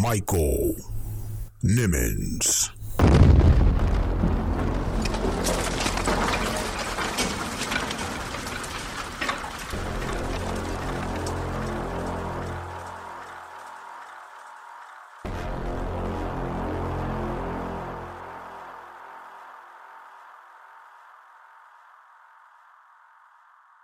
[0.00, 0.74] Michael
[1.62, 2.71] Nimmons.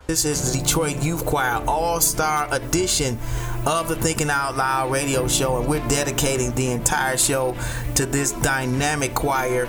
[0.09, 3.19] This is the Detroit Youth Choir All Star Edition
[3.67, 7.55] of the Thinking Out Loud radio show, and we're dedicating the entire show
[7.95, 9.69] to this dynamic choir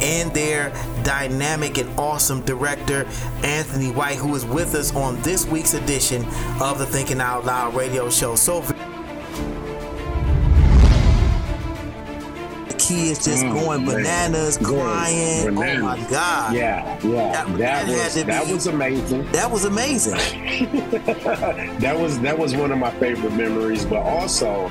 [0.00, 0.70] and their
[1.02, 3.04] dynamic and awesome director,
[3.42, 6.24] Anthony White, who is with us on this week's edition
[6.60, 8.36] of the Thinking Out Loud radio show.
[8.36, 8.62] So,
[12.90, 15.48] kids just Mm, going bananas, crying.
[15.48, 15.52] Oh
[15.82, 16.54] my God.
[16.54, 19.32] Yeah, yeah, That- that, that was that be- was amazing.
[19.32, 20.18] That was amazing.
[21.80, 23.84] that was that was one of my favorite memories.
[23.84, 24.70] But also,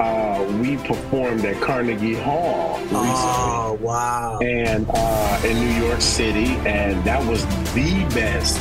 [0.00, 3.08] uh, we performed at Carnegie Hall recently.
[3.10, 4.38] Oh, wow.
[4.40, 7.44] and uh, in New York City, and that was
[7.74, 8.58] the best.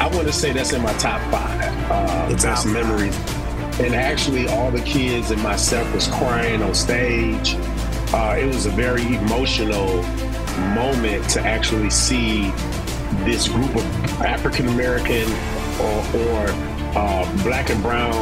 [0.00, 2.66] I want to say that's in my top five uh, best out.
[2.66, 3.16] memories.
[3.80, 7.54] And actually, all the kids and myself was crying on stage.
[8.12, 10.02] Uh, it was a very emotional
[10.74, 12.50] moment to actually see
[13.24, 15.30] this group of African American
[15.80, 16.46] or, or
[16.96, 18.12] uh, black and brown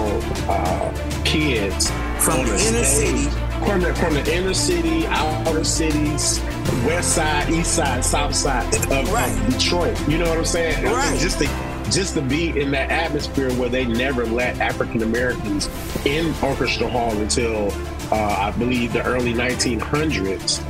[0.49, 3.31] uh, kids From the inner city.
[3.65, 6.39] From the, from the inner city, outer cities,
[6.87, 9.99] west side, east side, south side of, of Detroit.
[10.09, 10.79] You know what I'm saying?
[10.79, 11.19] I mean, Right.
[11.19, 11.47] just to
[11.91, 15.69] just to be in that atmosphere where they never let African Americans
[16.05, 17.71] in Orchestra Hall until
[18.13, 20.65] uh, I believe the early 1900s.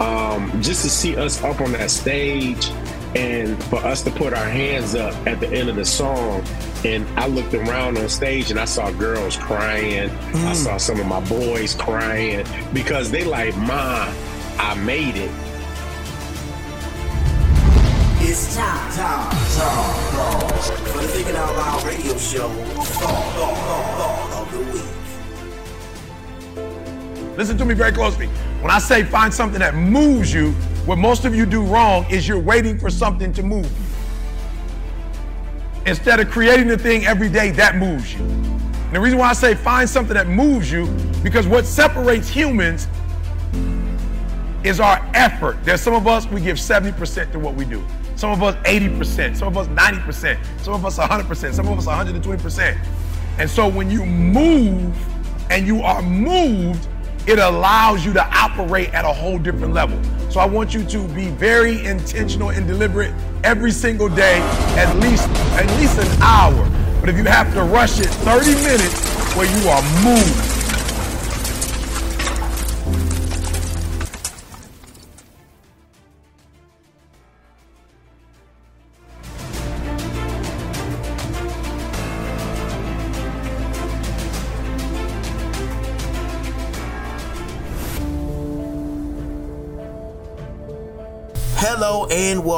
[0.00, 2.70] Um, just to see us up on that stage
[3.14, 6.44] and for us to put our hands up at the end of the song.
[6.84, 10.10] And i looked around on stage and i saw girls crying.
[10.10, 14.12] I saw some of my boys crying because they like ma
[14.58, 15.30] i made it
[18.26, 20.48] It's time, time, time
[20.86, 22.48] for the Thinking Out Loud radio show.
[22.48, 23.56] Thought, thought,
[23.98, 24.60] thought of the
[27.18, 27.36] week.
[27.36, 28.28] Listen to me very closely.
[28.62, 30.52] When I say find something that moves you,
[30.86, 33.84] what most of you do wrong is you're waiting for something to move you.
[35.84, 38.20] Instead of creating the thing every day that moves you.
[38.20, 40.86] And the reason why I say find something that moves you,
[41.22, 42.88] because what separates humans
[44.64, 45.62] is our effort.
[45.62, 47.84] There's some of us, we give 70% to what we do.
[48.16, 51.86] Some of us 80%, some of us 90%, some of us 100%, some of us
[51.86, 52.78] 120%.
[53.38, 54.96] And so when you move
[55.50, 56.88] and you are moved,
[57.26, 60.00] it allows you to operate at a whole different level.
[60.30, 64.40] So I want you to be very intentional and deliberate every single day,
[64.76, 66.68] at least at least an hour.
[67.00, 70.53] But if you have to rush it, 30 minutes where you are moved.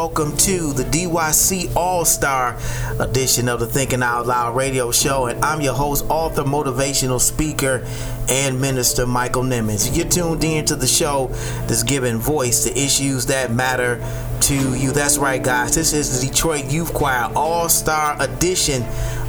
[0.06, 2.56] Welcome to the DYC All Star
[3.00, 5.26] edition of the Thinking Out Loud radio show.
[5.26, 7.84] And I'm your host, author, motivational speaker,
[8.28, 9.96] and minister Michael Nimmons.
[9.96, 11.26] You're tuned in to the show
[11.66, 14.00] that's giving voice to issues that matter
[14.42, 14.92] to you.
[14.92, 15.74] That's right, guys.
[15.74, 18.84] This is the Detroit Youth Choir All Star edition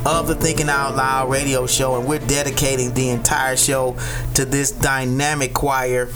[0.05, 1.97] of the Thinking Out Loud radio show.
[1.97, 3.97] And we're dedicating the entire show
[4.35, 6.09] to this dynamic choir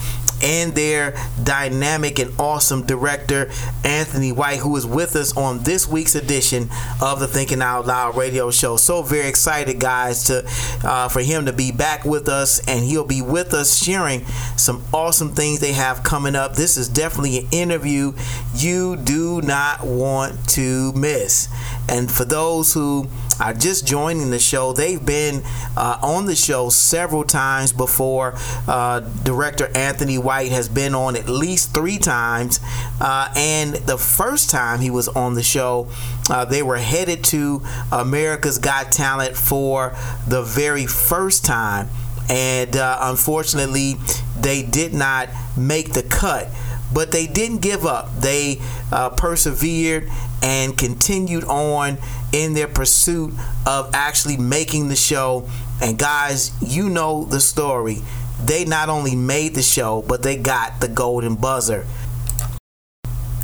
[0.44, 3.50] and their dynamic and awesome director,
[3.84, 6.70] Anthony White, who is with us on this week's edition
[7.02, 8.78] of the Thinking Out Loud radio show.
[8.78, 10.44] So very excited, guys, to
[10.84, 14.26] uh, for him to be back with us, and he'll be with us sharing
[14.58, 16.56] some awesome things they have coming up.
[16.56, 18.14] This is definitely an interview
[18.56, 21.48] you do not want to miss.
[21.90, 23.08] And for those who
[23.42, 25.42] are just joining the show, they've been
[25.76, 28.36] uh, on the show several times before.
[28.68, 32.60] Uh, director Anthony White has been on at least three times.
[33.00, 35.88] Uh, and the first time he was on the show,
[36.30, 39.96] uh, they were headed to America's Got Talent for
[40.28, 41.90] the very first time.
[42.30, 43.96] And uh, unfortunately,
[44.40, 46.48] they did not make the cut
[46.94, 48.16] but they didn't give up.
[48.20, 48.60] They
[48.92, 50.10] uh, persevered
[50.42, 51.98] and continued on
[52.32, 53.34] in their pursuit
[53.66, 55.48] of actually making the show.
[55.82, 57.98] And guys, you know the story.
[58.44, 61.86] They not only made the show, but they got the golden buzzer.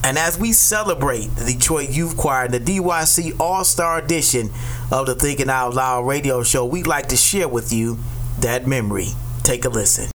[0.03, 4.51] And as we celebrate the Detroit Youth Choir, and the DYC All Star edition
[4.91, 7.99] of the Thinking Out Loud radio show, we'd like to share with you
[8.39, 9.09] that memory.
[9.43, 10.09] Take a listen.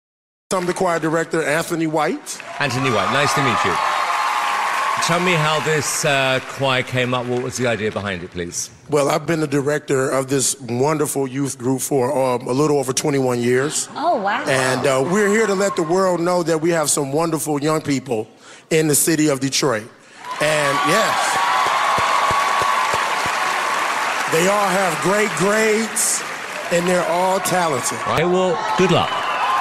[0.53, 2.43] I'm the choir director, Anthony White.
[2.59, 3.75] Anthony White, nice to meet you.
[5.05, 7.27] Tell me how this uh, choir came up.
[7.27, 8.71] What was the idea behind it, please?
[8.89, 12.93] Well, I've been the director of this wonderful youth group for um, a little over
[12.93, 13.89] 21 years.
[13.97, 14.45] Oh, wow.
[14.45, 17.81] And uh, we're here to let the world know that we have some wonderful young
[17.81, 18.29] people
[18.71, 19.91] in the city of Detroit.
[20.41, 21.35] And yes,
[24.33, 26.23] they all have great grades
[26.71, 27.99] and they're all talented.
[28.07, 29.11] All right, well, good luck.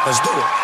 [0.06, 0.61] Let's do it.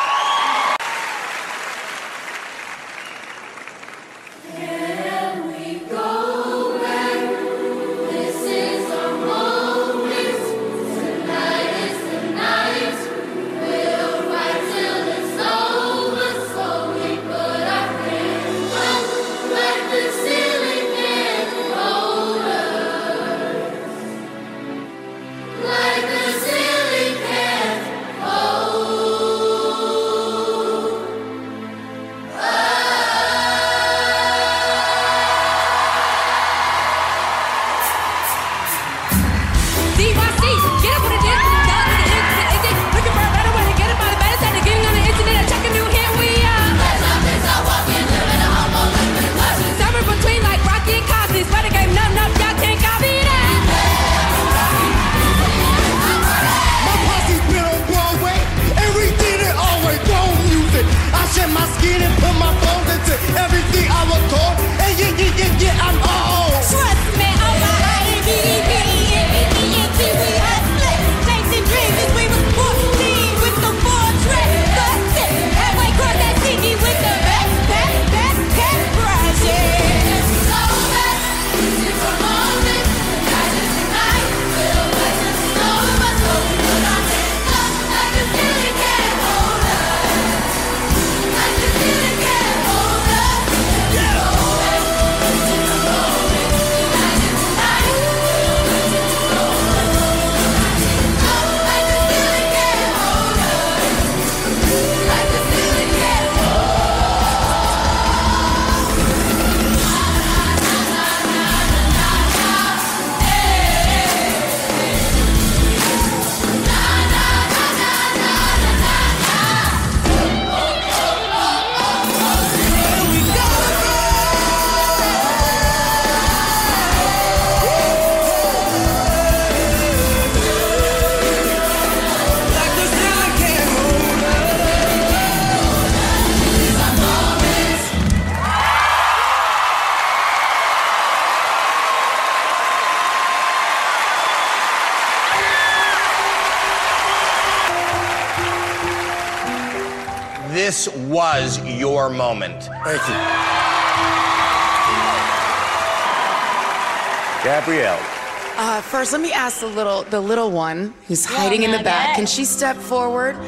[159.08, 162.16] First, let me ask the little the little one who's hiding in the back.
[162.16, 163.36] Can she step forward?
[163.36, 163.44] Is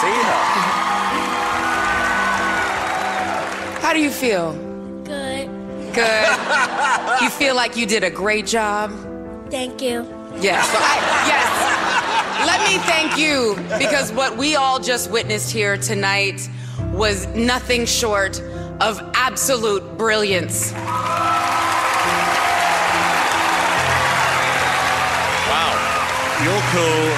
[0.00, 0.42] See her.
[3.80, 4.52] how do you feel?
[5.04, 5.48] Good.
[5.94, 7.22] Good.
[7.22, 8.90] you feel like you did a great job.
[9.50, 10.06] Thank you.
[10.40, 10.64] Yes.
[10.74, 11.48] I- yes.
[12.46, 16.48] Let me thank you because what we all just witnessed here tonight
[16.92, 18.40] was nothing short
[18.80, 20.72] of absolute brilliance.
[26.72, 27.12] Cool.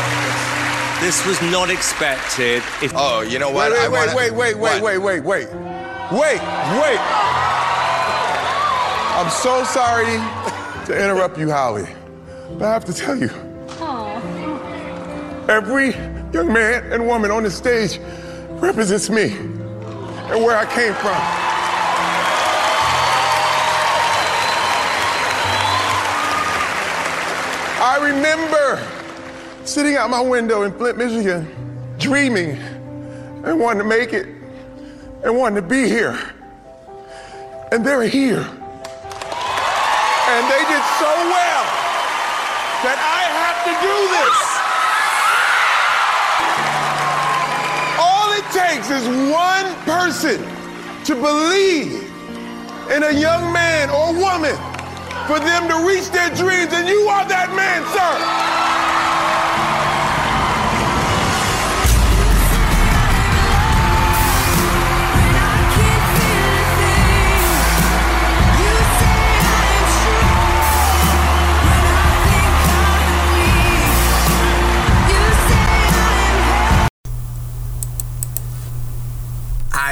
[1.01, 2.63] This was not expected.
[2.83, 3.71] If Oh, you know what?
[3.73, 5.49] Wait, I wait, wanna- wait, wait, wait, wait, wait, wait,
[6.11, 6.41] wait,
[6.81, 7.01] wait.
[9.17, 10.19] I'm so sorry
[10.87, 11.87] to interrupt you, Holly,
[12.59, 13.31] but I have to tell you,
[15.49, 15.91] every
[16.33, 18.01] young man and woman on this stage
[18.61, 19.37] represents me
[20.31, 21.21] and where I came from.
[27.81, 28.81] I remember
[29.65, 31.49] sitting out my window in Flint, Michigan,
[31.99, 32.59] dreaming
[33.45, 34.27] and wanting to make it
[35.25, 36.19] and wanting to be here.
[37.73, 38.45] And they're here.
[40.27, 41.65] And they did so well
[42.85, 44.37] that I have to do this.
[47.97, 50.45] All it takes is one person
[51.05, 52.13] to believe
[52.93, 54.57] in a young man or woman
[55.27, 58.74] for them to reach their dreams, and you are that man, sir.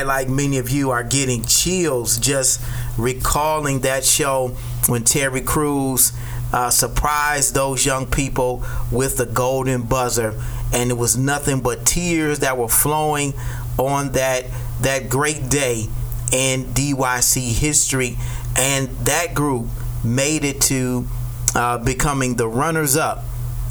[0.03, 2.61] I, like many of you, are getting chills just
[2.99, 4.49] recalling that show
[4.89, 6.13] when Terry Crews
[6.53, 10.35] uh, surprised those young people with the golden buzzer,
[10.73, 13.33] and it was nothing but tears that were flowing
[13.79, 14.47] on that
[14.81, 15.87] that great day
[16.33, 18.17] in DYC history,
[18.57, 19.69] and that group
[20.03, 21.07] made it to
[21.55, 23.23] uh, becoming the runners-up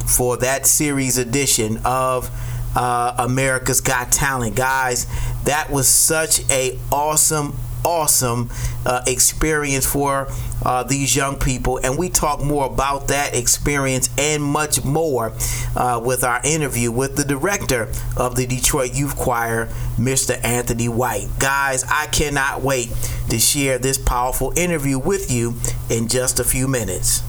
[0.07, 2.29] for that series edition of
[2.75, 5.08] uh, America's Got Talent, guys.
[5.44, 8.50] That was such a awesome, awesome
[8.86, 10.28] uh, experience for
[10.63, 15.34] uh, these young people, and we talk more about that experience and much more
[15.75, 20.40] uh, with our interview with the director of the Detroit Youth Choir, Mr.
[20.44, 21.28] Anthony White.
[21.40, 22.90] Guys, I cannot wait
[23.30, 25.56] to share this powerful interview with you
[25.90, 27.24] in just a few minutes.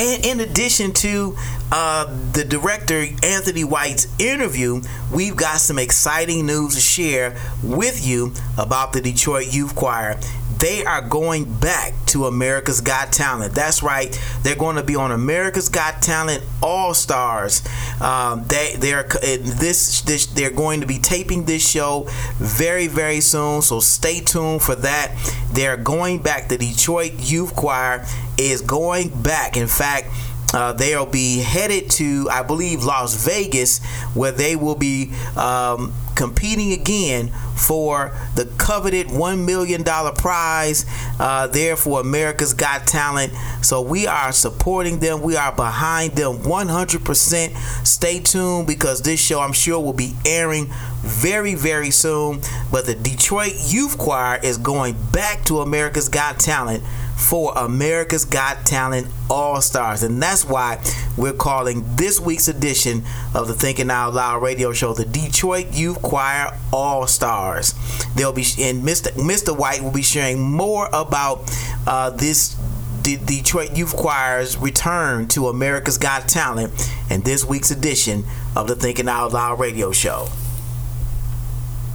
[0.00, 1.36] And in addition to
[1.70, 4.80] uh, the director Anthony White's interview,
[5.12, 10.18] we've got some exciting news to share with you about the Detroit Youth Choir.
[10.60, 13.54] They are going back to America's Got Talent.
[13.54, 14.18] That's right.
[14.42, 17.62] They're going to be on America's Got Talent All Stars.
[18.00, 23.62] Um, they they're this this they're going to be taping this show very very soon.
[23.62, 25.14] So stay tuned for that.
[25.52, 26.48] They're going back.
[26.48, 28.04] The Detroit Youth Choir
[28.38, 29.56] is going back.
[29.56, 30.08] In fact.
[30.52, 33.78] Uh, they'll be headed to, I believe, Las Vegas,
[34.14, 40.84] where they will be um, competing again for the coveted $1 million prize
[41.18, 43.32] uh, there for America's Got Talent.
[43.62, 45.22] So we are supporting them.
[45.22, 47.86] We are behind them 100%.
[47.86, 50.66] Stay tuned because this show, I'm sure, will be airing
[51.00, 52.42] very, very soon.
[52.70, 56.84] But the Detroit Youth Choir is going back to America's Got Talent
[57.20, 60.02] for America's Got Talent All Stars.
[60.02, 60.82] And that's why
[61.16, 66.00] we're calling this week's edition of the Thinking Out Loud radio show the Detroit Youth
[66.02, 67.74] Choir All Stars.
[68.16, 69.10] They'll be, and Mr.
[69.12, 69.56] Mr.
[69.56, 71.50] White will be sharing more about
[71.86, 72.56] uh, this.
[73.02, 76.70] The Detroit Youth Choir's return to America's Got Talent
[77.08, 78.24] in this week's edition
[78.54, 80.28] of the Thinking Out Loud radio show.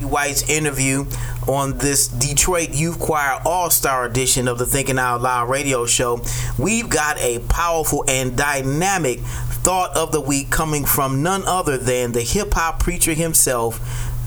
[0.02, 1.06] White's interview
[1.48, 6.22] on this Detroit Youth Choir All Star edition of the Thinking Out Loud radio show.
[6.60, 12.12] We've got a powerful and dynamic thought of the week coming from none other than
[12.12, 13.80] the hip hop preacher himself,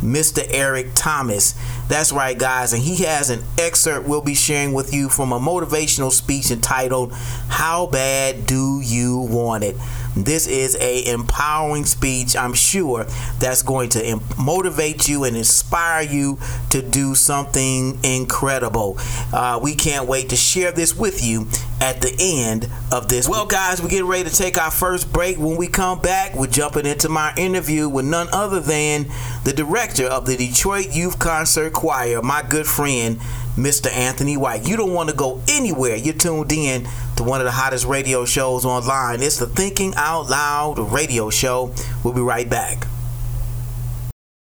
[0.02, 0.46] Mr.
[0.50, 1.54] Eric Thomas.
[1.88, 5.38] That's right, guys, and he has an excerpt we'll be sharing with you from a
[5.38, 7.12] motivational speech entitled
[7.48, 9.76] How Bad Do You Want It?
[10.24, 13.04] This is a empowering speech, I'm sure,
[13.38, 16.38] that's going to motivate you and inspire you
[16.70, 18.98] to do something incredible.
[19.32, 21.46] Uh, we can't wait to share this with you
[21.80, 23.28] at the end of this.
[23.28, 25.38] Well, guys, we're getting ready to take our first break.
[25.38, 29.06] When we come back, we're jumping into my interview with none other than
[29.44, 33.18] the director of the Detroit Youth Concert Choir, my good friend,
[33.56, 33.92] Mr.
[33.92, 34.68] Anthony White.
[34.68, 35.96] You don't want to go anywhere.
[35.96, 36.86] You're tuned in
[37.18, 39.22] to one of the hottest radio shows online.
[39.22, 41.74] It's the Thinking Out Loud radio show.
[42.04, 42.86] We'll be right back.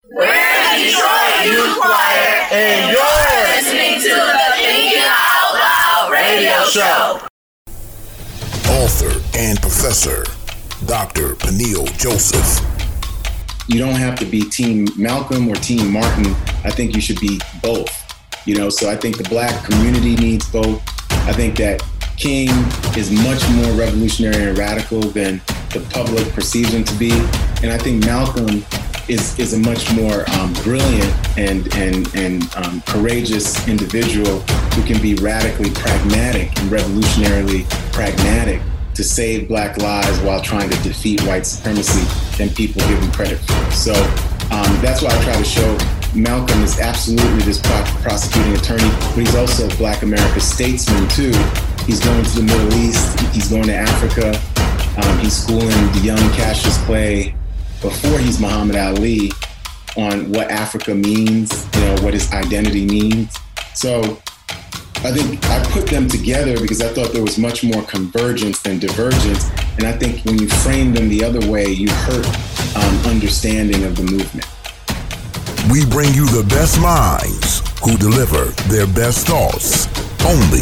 [0.09, 7.27] We're the Detroit Youth Choir, and you're listening to the Thinking Out Loud radio show.
[8.81, 10.25] Author and professor,
[10.87, 11.35] Dr.
[11.35, 12.65] Peniel Joseph.
[13.67, 16.33] You don't have to be Team Malcolm or Team Martin.
[16.63, 17.91] I think you should be both.
[18.47, 20.81] You know, so I think the black community needs both.
[21.27, 21.83] I think that
[22.17, 22.49] King
[22.97, 25.41] is much more revolutionary and radical than
[25.73, 27.11] the public perceives him to be.
[27.61, 28.65] And I think Malcolm
[29.07, 34.39] is, is a much more um, brilliant and, and, and um, courageous individual
[34.73, 38.61] who can be radically pragmatic and revolutionarily pragmatic
[38.93, 42.01] to save black lives while trying to defeat white supremacy
[42.37, 43.71] than people give him credit for.
[43.71, 43.93] So
[44.51, 45.77] um, that's why I try to show
[46.15, 51.33] Malcolm is absolutely this prosecuting attorney, but he's also a Black America statesman too.
[51.85, 53.19] He's going to the Middle East.
[53.31, 54.29] He's going to Africa.
[54.97, 57.35] Um, he's schooling the young Cassius Clay
[57.81, 59.31] before he's Muhammad Ali
[59.97, 63.35] on what Africa means, you know, what his identity means.
[63.73, 64.01] So
[65.03, 68.79] I think I put them together because I thought there was much more convergence than
[68.79, 69.49] divergence.
[69.77, 72.25] And I think when you frame them the other way, you hurt
[72.77, 74.47] um, understanding of the movement.
[75.71, 79.87] We bring you the best minds who deliver their best thoughts
[80.23, 80.61] only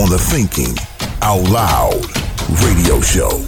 [0.00, 0.76] on the Thinking
[1.22, 2.06] Out Loud
[2.62, 3.44] radio show.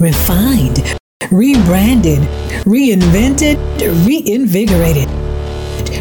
[0.00, 0.98] Refined,
[1.30, 2.20] rebranded,
[2.64, 3.58] reinvented,
[4.06, 5.08] reinvigorated,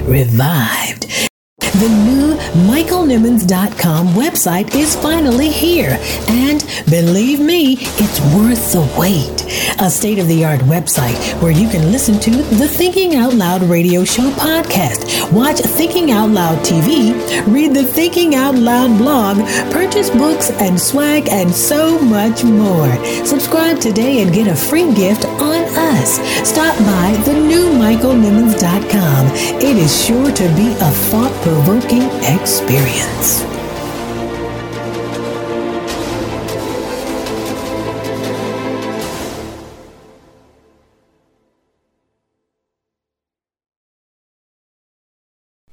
[0.07, 1.29] revived.
[1.59, 2.35] The new
[2.69, 5.97] MichaelNimmons.com website is finally here,
[6.27, 9.43] and believe me, it's worth the wait.
[9.81, 13.63] A state of the art website where you can listen to the Thinking Out Loud
[13.63, 17.13] radio show podcast, watch Thinking Out Loud TV,
[17.51, 19.37] read the Thinking Out Loud blog,
[19.71, 22.93] purchase books and swag, and so much more.
[23.25, 26.19] Subscribe today and get a free gift on us.
[26.47, 29.27] Stop by the new MichaelNimmons.com.
[29.61, 32.03] It is sure to be a thought provoking
[32.35, 33.45] experience.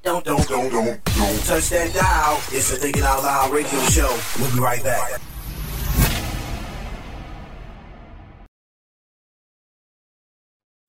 [0.03, 2.37] Don't, don't, don't, don't, don't touch that dial.
[2.51, 4.15] It's the Thinking Out Loud radio show.
[4.39, 5.19] We'll be right back.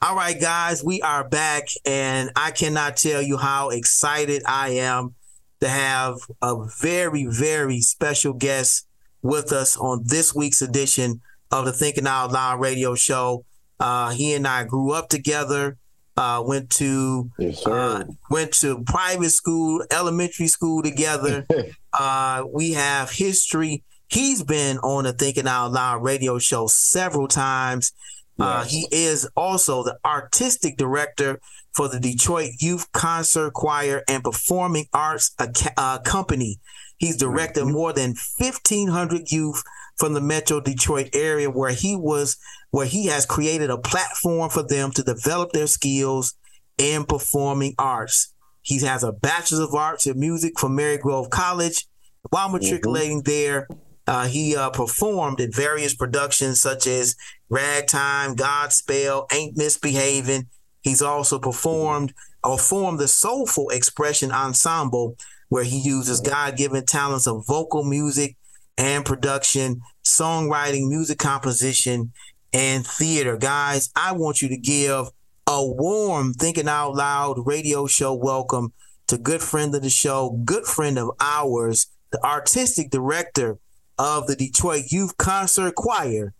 [0.06, 5.16] All right, guys, we are back, and I cannot tell you how excited I am
[5.58, 8.86] to have a very, very special guest
[9.22, 13.44] with us on this week's edition of the Thinking Out Loud radio show.
[13.80, 15.76] Uh, he and I grew up together.
[16.16, 21.44] Uh, went to yes, uh, went to private school, elementary school together.
[21.92, 23.82] uh, we have history.
[24.06, 27.92] He's been on the Thinking Out Loud radio show several times.
[28.38, 31.40] Uh, he is also the artistic director
[31.72, 35.34] for the Detroit Youth Concert Choir and Performing Arts
[35.76, 36.58] uh, Company.
[36.98, 37.72] He's directed mm-hmm.
[37.72, 39.62] more than 1,500 youth
[39.96, 42.36] from the Metro Detroit area, where he was,
[42.70, 46.34] where he has created a platform for them to develop their skills
[46.78, 48.34] in performing arts.
[48.62, 51.86] He has a Bachelor of Arts in Music from Marygrove College.
[52.30, 53.30] While matriculating mm-hmm.
[53.30, 53.68] there,
[54.06, 57.16] uh, he uh, performed in various productions such as
[57.48, 60.46] Ragtime, Godspell, Ain't Misbehaving.
[60.82, 62.14] He's also performed
[62.44, 65.16] or formed the Soulful Expression Ensemble,
[65.48, 68.36] where he uses God given talents of vocal music
[68.78, 72.12] and production, songwriting, music composition,
[72.52, 73.36] and theater.
[73.36, 75.08] Guys, I want you to give
[75.48, 78.72] a warm Thinking Out Loud radio show welcome
[79.08, 83.58] to good friend of the show, good friend of ours, the artistic director
[83.98, 86.34] of the Detroit Youth Concert Choir,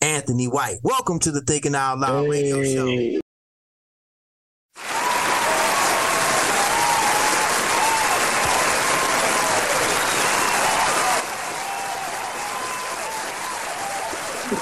[0.00, 0.78] Anthony White.
[0.82, 2.30] Welcome to the Thinking Out Loud hey.
[2.30, 3.20] radio show.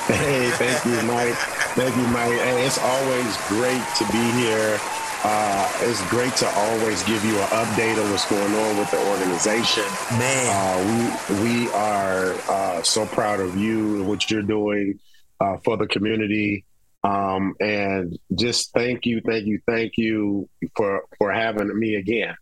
[0.07, 1.35] Hey, thank you, Mike.
[1.75, 2.33] Thank you, Mike.
[2.33, 4.79] Hey, it's always great to be here.
[5.23, 9.11] Uh, it's great to always give you an update on what's going on with the
[9.11, 9.85] organization.
[10.19, 14.99] Man, uh, we we are uh, so proud of you and what you're doing
[15.39, 16.65] uh, for the community.
[17.05, 22.35] Um, and just thank you, thank you, thank you for for having me again.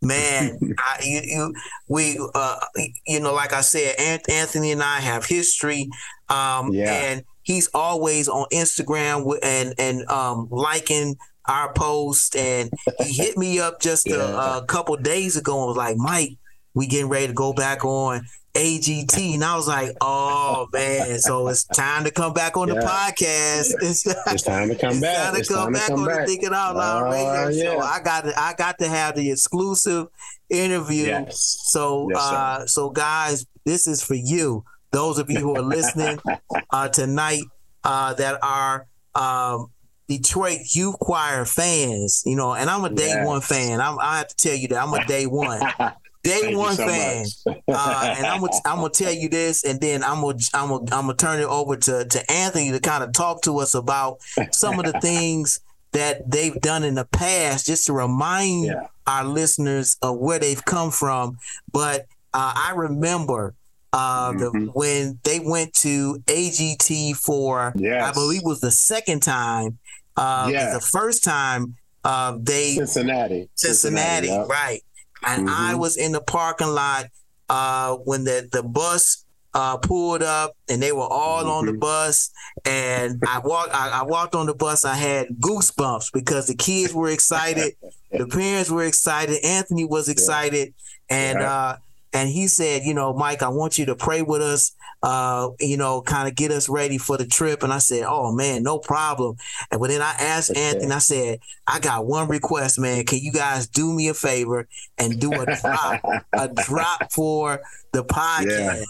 [0.00, 1.54] Man, I, you, you,
[1.88, 2.60] we, uh,
[3.06, 3.96] you know, like I said,
[4.30, 5.88] Anthony and I have history,
[6.28, 6.92] um, yeah.
[6.92, 11.16] and he's always on Instagram and and um, liking
[11.48, 14.16] our post, and he hit me up just yeah.
[14.16, 16.36] a, a, couple days ago and was like, "Mike,
[16.74, 18.22] we getting ready to go back on
[18.54, 22.74] AGT," and I was like, "Oh man, so it's time to come back on yeah.
[22.74, 23.72] the podcast.
[23.80, 25.16] It's, it's, time to come back.
[25.16, 26.20] Time to it's come time back to come on back.
[26.20, 27.62] the Thinking Out Loud uh, radio yeah.
[27.64, 27.78] show.
[27.80, 30.08] I got to, I got to have the exclusive
[30.50, 31.06] interview.
[31.06, 31.62] Yes.
[31.68, 34.64] So, yes, uh, so guys, this is for you.
[34.90, 36.18] Those of you who are listening
[36.72, 37.42] uh, tonight
[37.84, 39.70] uh, that are um,
[40.08, 43.80] Detroit Youth Choir fans, you know, and I'm a day one fan.
[43.80, 45.60] I'm, I have to tell you that I'm a day one.
[46.24, 50.02] Day one so fan, uh, and I'm gonna I'm gonna tell you this, and then
[50.02, 53.12] I'm gonna I'm gonna I'm gonna turn it over to to Anthony to kind of
[53.12, 54.18] talk to us about
[54.50, 55.60] some of the things
[55.92, 58.88] that they've done in the past, just to remind yeah.
[59.06, 61.38] our listeners of where they've come from.
[61.72, 63.54] But uh, I remember
[63.92, 64.66] uh, the, Mm-hmm.
[64.74, 68.14] when they went to AGT for, I Yes.
[68.14, 69.78] believe, was the second time.
[70.18, 70.74] Uh, Yeah.
[70.74, 73.48] The first time uh, they Cincinnati.
[73.54, 74.48] Cincinnati, yep.
[74.48, 74.82] right?
[75.26, 75.78] And I Mhm.
[75.78, 77.06] was in the parking lot
[77.48, 81.80] uh, when the the bus uh, pulled up, and they were all on the Mm-hmm.
[81.80, 82.30] bus.
[82.66, 84.84] And I walked, I, I walked on the bus.
[84.84, 87.74] I had goosebumps because the kids were excited,
[88.12, 90.74] the parents were excited, Anthony was excited,
[91.08, 91.52] and Yeah.
[91.52, 91.76] uh,
[92.12, 94.72] and he said, you know, Mike, I want you to pray with us.
[95.02, 97.62] Uh, you know, kind of get us ready for the trip.
[97.62, 99.36] And I said, oh man, no problem.
[99.70, 100.60] And but then I asked Okay.
[100.60, 103.04] Anthony, I said, I got one request, man.
[103.04, 104.66] Can you guys do me a favor
[104.98, 106.00] and do a drop,
[106.32, 107.60] a drop for
[107.92, 108.82] the podcast?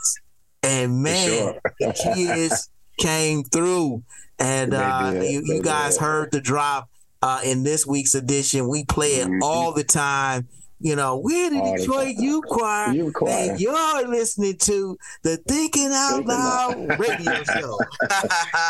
[0.62, 1.60] And man, sure.
[1.78, 4.02] the kids came through,
[4.38, 6.88] and uh, you, you guys heard the drop
[7.22, 8.68] uh, in this week's edition.
[8.68, 9.40] We play it Mhm.
[9.42, 10.48] all the time.
[10.80, 12.14] You know, we're the Detroit.
[12.18, 13.30] Youth Choir, Youth Choir.
[13.50, 17.78] and you're listening to the Thinking Out Loud radio show.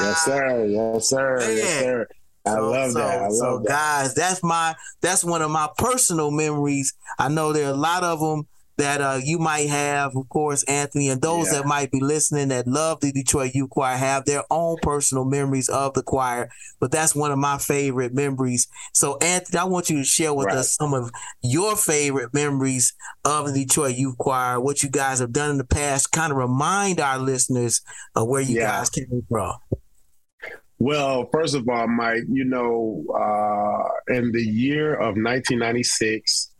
[0.00, 0.64] yes, sir.
[0.66, 1.38] Yes, sir.
[1.40, 2.08] Yes, sir.
[2.46, 3.18] I So- love so, that.
[3.18, 3.68] I love so that.
[3.68, 6.94] guys, that's my that's one of my personal memories.
[7.18, 8.46] I know there are a lot of them
[8.78, 11.58] that uh, you might have, of course, Anthony, and those Yeah.
[11.58, 15.68] that might be listening that love the Detroit Youth Choir have their own personal memories
[15.68, 16.48] of the choir.
[16.80, 18.68] But that's one of my favorite memories.
[18.94, 20.56] So, Anthony, I want you to share with Right.
[20.58, 21.10] us some of
[21.42, 25.64] your favorite memories of the Detroit Youth Choir, what you guys have done in the
[25.64, 26.12] past.
[26.12, 27.80] Kind of remind our listeners
[28.14, 28.78] of where you Yeah.
[28.78, 29.54] guys came from.
[30.80, 36.50] Well, first of all, Mike, you know, uh, in the year of 1996,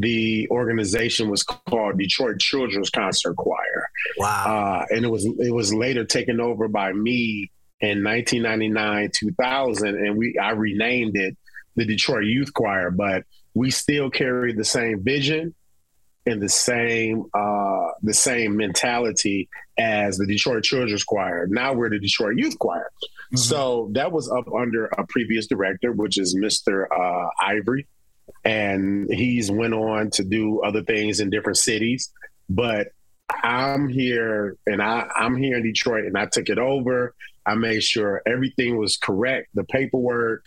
[0.00, 3.88] the organization was called Detroit Children's Concert Choir.
[4.18, 4.84] Wow.
[4.90, 10.16] Uh, and it was it was later taken over by me in 1999, 2000, and
[10.16, 11.36] we I renamed it
[11.76, 12.90] the Detroit Youth Choir.
[12.90, 15.54] But we still carry the same vision
[16.26, 21.46] and the same uh, the same mentality as the Detroit Children's Choir.
[21.48, 22.90] Now we're the Detroit Youth Choir.
[23.34, 26.86] So that was up under a previous director, which is Mr.
[26.88, 27.86] Uh, Ivory,
[28.46, 32.12] and he's went on to do other things in different cities.
[32.48, 32.92] But
[33.28, 37.12] I'm here, and I, I'm here in Detroit, and I took it over.
[37.44, 40.44] I made sure everything was correct, the paperwork,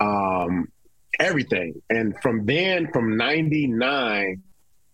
[0.00, 0.72] um,
[1.20, 1.82] everything.
[1.90, 4.42] And from then, from '99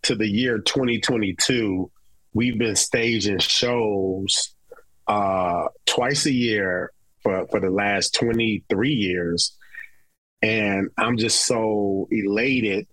[0.02, 1.88] to the year 2022,
[2.34, 4.52] we've been staging shows
[5.06, 6.90] uh, twice a year
[7.22, 9.56] for, for the last 23 years.
[10.42, 12.87] And I'm just so elated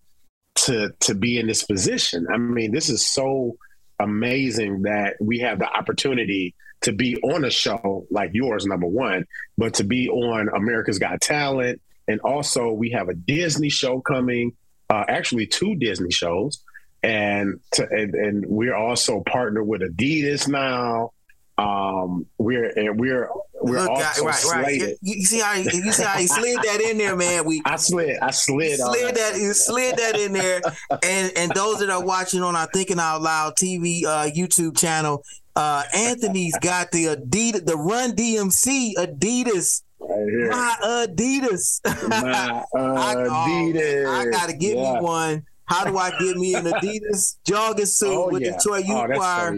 [0.55, 2.27] to to be in this position.
[2.33, 3.57] I mean, this is so
[3.99, 9.25] amazing that we have the opportunity to be on a show like yours, number one,
[9.57, 11.81] but to be on America's Got Talent.
[12.07, 14.53] And also, we have a Disney show coming,
[14.89, 16.63] uh, actually, two Disney shows.
[17.01, 21.11] And, to, and and we're also partnered with Adidas now.
[21.57, 23.29] Um, we're and we're
[23.65, 24.35] we're Look, right, right, right.
[24.35, 24.97] slated.
[25.01, 27.45] You, you see how you, you see how he slid that in there, man.
[27.45, 30.61] We I slid, I slid, slid that, you slid that in there,
[31.03, 35.23] and and those that are watching on our Thinking Out Loud TV uh, YouTube channel,
[35.55, 39.81] uh, Anthony's got the Adidas, the Run DMC Adidas.
[39.99, 40.49] Right here.
[40.51, 41.81] My Adidas.
[42.09, 44.07] My I, oh, Adidas.
[44.07, 44.93] I gotta get Yeah.
[44.95, 45.45] me one.
[45.67, 48.51] How do I get me an Adidas jogging suit Oh, with yeah.
[48.55, 49.57] Detroit Youth Oh, that's so Choir?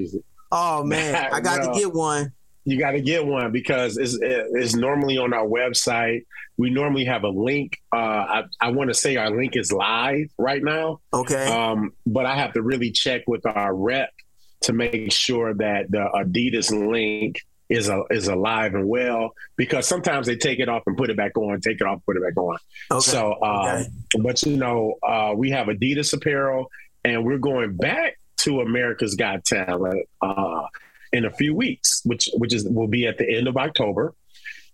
[0.49, 2.31] Oh man, I got to get one.
[2.67, 6.25] You got to get one because it's it's normally on our website.
[6.57, 7.77] We normally have a link.
[7.95, 10.99] Uh, I, I want to say our link is live right now.
[11.13, 11.45] Okay.
[11.47, 14.09] Um, but I have to really check with our rep
[14.63, 20.27] to make sure that the Adidas link is a, is alive and well because sometimes
[20.27, 22.35] they take it off and put it back on, take it off, put it back
[22.35, 22.57] on.
[22.91, 23.11] Okay.
[23.11, 23.87] So, um, Okay.
[24.19, 26.69] but you know, uh, we have Adidas apparel,
[27.05, 30.63] and we're going back to America's Got Talent uh,
[31.13, 34.13] in a few weeks, which which is will be at the end of October,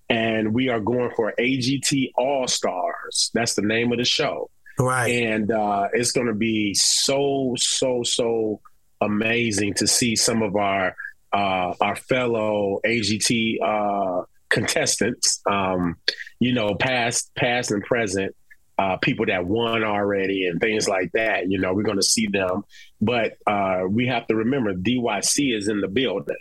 [0.10, 3.32] and we are going for AGT All Stars.
[3.34, 5.08] That's the name of the show, right?
[5.08, 8.62] And uh, it's going to be so so so
[9.02, 10.96] amazing to see some of our
[11.32, 15.98] uh, our fellow AGT uh, contestants, um,
[16.40, 18.36] you know, past past and present
[18.78, 21.50] uh, people that won already and things like that.
[21.50, 22.64] You know, we're going to see them,
[23.02, 26.36] but uh, we have to remember DYC is in the building,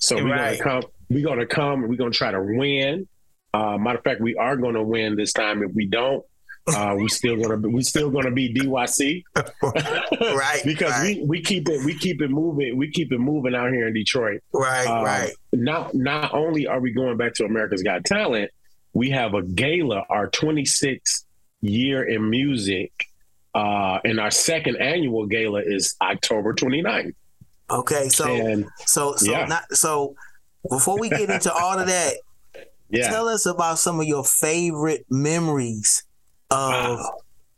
[0.00, 0.38] so we're Right.
[0.46, 0.82] going to come.
[1.08, 1.82] We're going to come.
[1.88, 3.08] We're going to try to win.
[3.54, 5.62] Uh, matter of fact, we are going to win this time.
[5.62, 6.22] If we don't,
[6.68, 9.22] uh, we still going to we still going to be DYC,
[9.62, 10.60] right?
[10.64, 12.76] Because we we keep it we keep it moving.
[12.76, 14.42] We keep it moving out here in Detroit.
[14.52, 15.32] Right, Uh, right.
[15.52, 18.50] Not not only are we going back to America's Got Talent,
[18.92, 21.22] we have a gala, our 26th
[21.60, 22.92] year in music,
[23.54, 27.14] uh, and our second annual gala is October 29th.
[27.70, 29.46] Okay, so And- so so yeah.
[29.46, 30.14] not so
[30.70, 32.14] before we get into all of that,
[32.90, 33.10] Yeah.
[33.10, 36.04] tell us about some of your favorite memories
[36.52, 37.00] of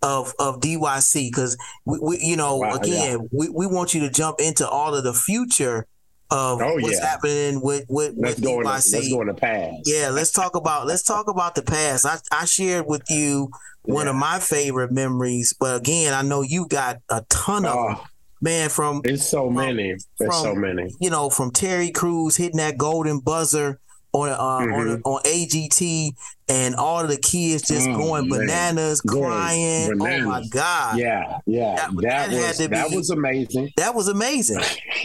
[0.01, 4.11] of of DYC because we, we you know Wow, again we, we want you to
[4.11, 5.87] jump into all of the future
[6.31, 7.07] of Oh, what's yeah.
[7.07, 9.83] happening with with, Let's with go the, let's go in the past.
[9.85, 12.05] Yeah, let's talk about let's talk about the past.
[12.07, 13.51] I, I shared with you
[13.83, 18.07] one of my favorite memories, but again, I know you got a ton of them.
[18.41, 19.97] Man, from It's so many.
[20.19, 20.95] There's so many.
[21.01, 23.81] you know, from Terry Crews hitting that golden buzzer
[24.13, 25.01] on uh, on Mhm.
[25.05, 26.13] on AGT,
[26.49, 28.41] and all of the kids just Oh, going man.
[28.41, 29.91] bananas, crying.
[30.01, 30.43] Oh my.
[30.51, 30.99] God!
[30.99, 31.75] Yeah, yeah.
[31.77, 33.71] That- That, that was to that be- was amazing.
[33.77, 34.63] That was amazing.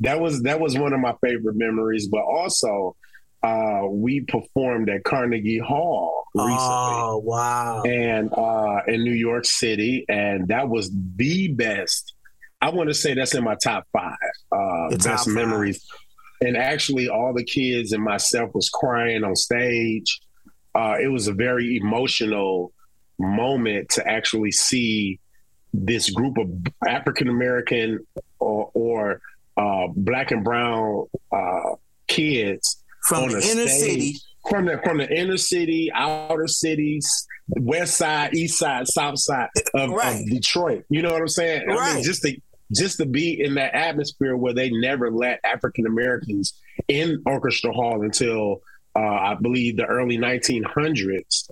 [0.00, 2.08] that was that was one of my favorite memories.
[2.08, 2.96] But also,
[3.42, 6.56] uh, we performed at Carnegie Hall recently.
[6.58, 7.82] Oh wow!
[7.82, 12.14] and uh, in New York City, and that was the best.
[12.60, 14.16] I want to say that's in my top five
[14.50, 15.34] uh, Your top best five.
[15.34, 15.86] memories.
[16.40, 20.20] And actually, all the kids and myself was crying on stage.
[20.74, 22.72] Uh, it was a very emotional
[23.18, 25.18] moment to actually see
[25.72, 26.48] this group of
[26.86, 28.00] African American
[28.38, 29.20] or, or
[29.56, 31.74] uh, black and brown uh,
[32.08, 34.16] kids From the inner stage- city.
[34.50, 39.90] from the from the inner city, outer cities, west side, east side, south side of,
[39.90, 40.20] Right.
[40.20, 40.84] of Detroit.
[40.90, 41.62] You know what I'm saying?
[41.70, 41.94] I Right.
[41.96, 42.36] mean, just to
[42.72, 46.54] just to be in that atmosphere where they never let African Americans
[46.88, 48.62] in Orchestra Hall until
[48.94, 51.48] uh, I believe the early 1900s.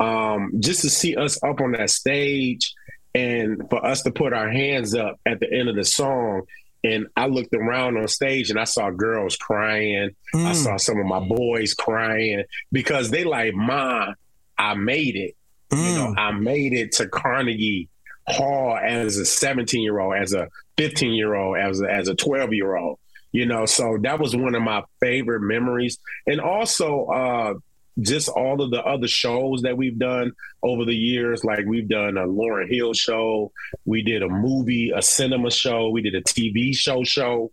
[0.00, 2.72] Um, just to see us up on that stage
[3.14, 6.42] and for us to put our hands up at the end of the song.
[6.84, 10.10] And I looked around on stage and I saw girls crying.
[10.32, 10.54] I Mm.
[10.54, 14.12] saw some of my boys crying because they like, Ma,
[14.56, 15.34] I made it.
[15.72, 16.18] You know, Mm.
[16.18, 17.88] I made it to Carnegie
[18.28, 22.14] Hall as a 17 year old, as a 15 year old, as a, as a
[22.14, 22.98] 12 year old.
[23.30, 25.98] You know, so that was one of my favorite memories.
[26.26, 27.54] And also, uh,
[28.00, 31.44] just all of the other shows that we've done over the years.
[31.44, 33.52] Like we've done a Lauryn Hill show,
[33.84, 37.50] we did a movie, a cinema show, we did a TV show show,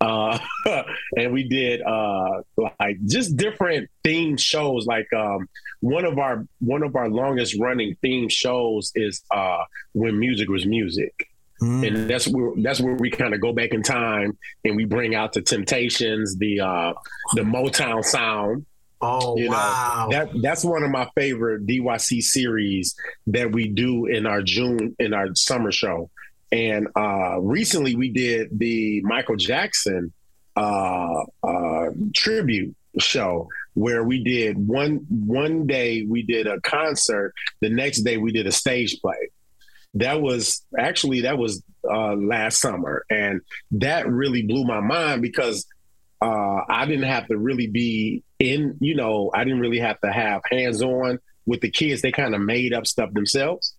[0.00, 0.38] uh,
[1.16, 2.42] and we did uh,
[2.80, 4.86] like just different themed shows.
[4.86, 5.48] Like um,
[5.84, 10.64] one of our one of our longest running theme shows is uh, when music was
[10.64, 11.28] music.
[11.60, 11.86] Mm.
[11.86, 15.14] And that's where that's where we kind of go back in time and we bring
[15.14, 16.94] out the Temptations, the uh,
[17.34, 18.64] the Motown sound.
[19.02, 20.08] Oh You know, wow!
[20.10, 25.12] that that's one of my favorite DYC series that we do in our June in
[25.12, 26.10] our summer show.
[26.50, 30.14] And uh, recently we did the Michael Jackson
[30.56, 37.70] uh, uh, tribute show where we did one one day we did a concert, the
[37.70, 39.30] next day we did a stage play.
[39.94, 43.40] That was actually that was uh, last summer, and
[43.72, 45.66] that really blew my mind because
[46.24, 50.10] uh, I didn't have to really be in, you know, I didn't really have to
[50.10, 52.00] have hands on with the kids.
[52.00, 53.74] They kind of made up stuff themselves.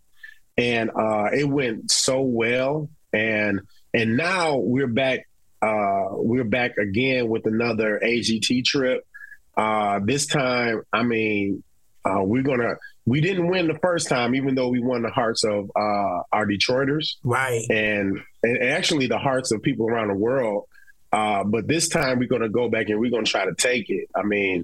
[0.55, 2.89] And uh, it went so well.
[3.11, 3.61] And
[3.93, 5.27] and now we're back,
[5.61, 9.07] uh, we're back again with another AGT trip.
[9.57, 11.63] Uh, this time, I mean,
[12.03, 15.43] uh, we're gonna we didn't win the first time, even though we won the hearts
[15.43, 17.15] of uh, our Detroiters.
[17.23, 17.65] Right.
[17.69, 20.65] And and actually the hearts of people around the world.
[21.11, 24.09] Uh, but this time we're to go back and we're to try to take it.
[24.15, 24.63] I mean,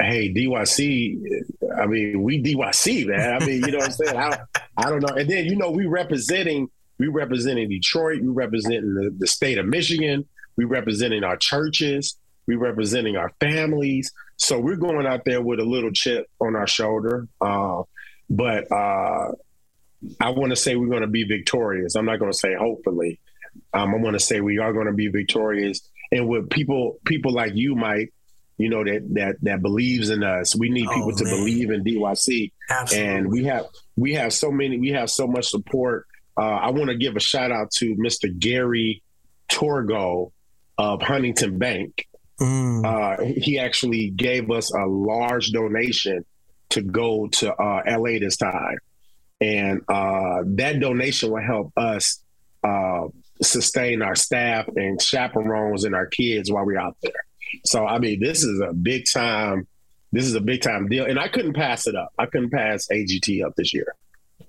[0.00, 1.18] hey, DYC,
[1.78, 3.42] I mean, we DYC, man.
[3.42, 4.16] I mean, you know what I'm saying?
[4.16, 4.38] I,
[4.76, 5.14] I don't know.
[5.14, 6.68] And then, you know, we representing,
[6.98, 12.16] we representing Detroit, we representing the, the state of Michigan, we representing our churches,
[12.46, 14.12] we representing our families.
[14.36, 17.28] So we're going out there with a little chip on our shoulder.
[17.40, 17.82] Uh,
[18.30, 19.32] but uh,
[20.20, 21.94] I want to say we're going to be victorious.
[21.94, 23.20] I'm not going to say hopefully.
[23.72, 25.80] Um, I want to say we are going to be victorious.
[26.12, 28.12] And with people, people like you, Mike,
[28.56, 30.54] you know that that that believes in us.
[30.54, 33.08] We need people Oh, to believe in DYC, Absolutely.
[33.08, 34.78] and we have we have so many.
[34.78, 36.06] We have so much support.
[36.36, 38.36] Uh, I want to give a shout out to Mr.
[38.38, 39.02] Gary
[39.50, 40.30] Torgow
[40.78, 42.06] of Huntington Bank.
[42.40, 42.84] Mm.
[42.84, 46.24] Uh, he actually gave us a large donation
[46.70, 48.78] to go to uh, LA this time,
[49.40, 52.20] and uh, that donation will help us
[52.64, 53.06] uh,
[53.42, 57.12] sustain our staff and chaperones and our kids while we're out there.
[57.64, 59.68] So, I mean, this is a big time.
[60.12, 62.12] This is a big time deal, and I couldn't pass it up.
[62.18, 63.94] I couldn't pass AGT up this year.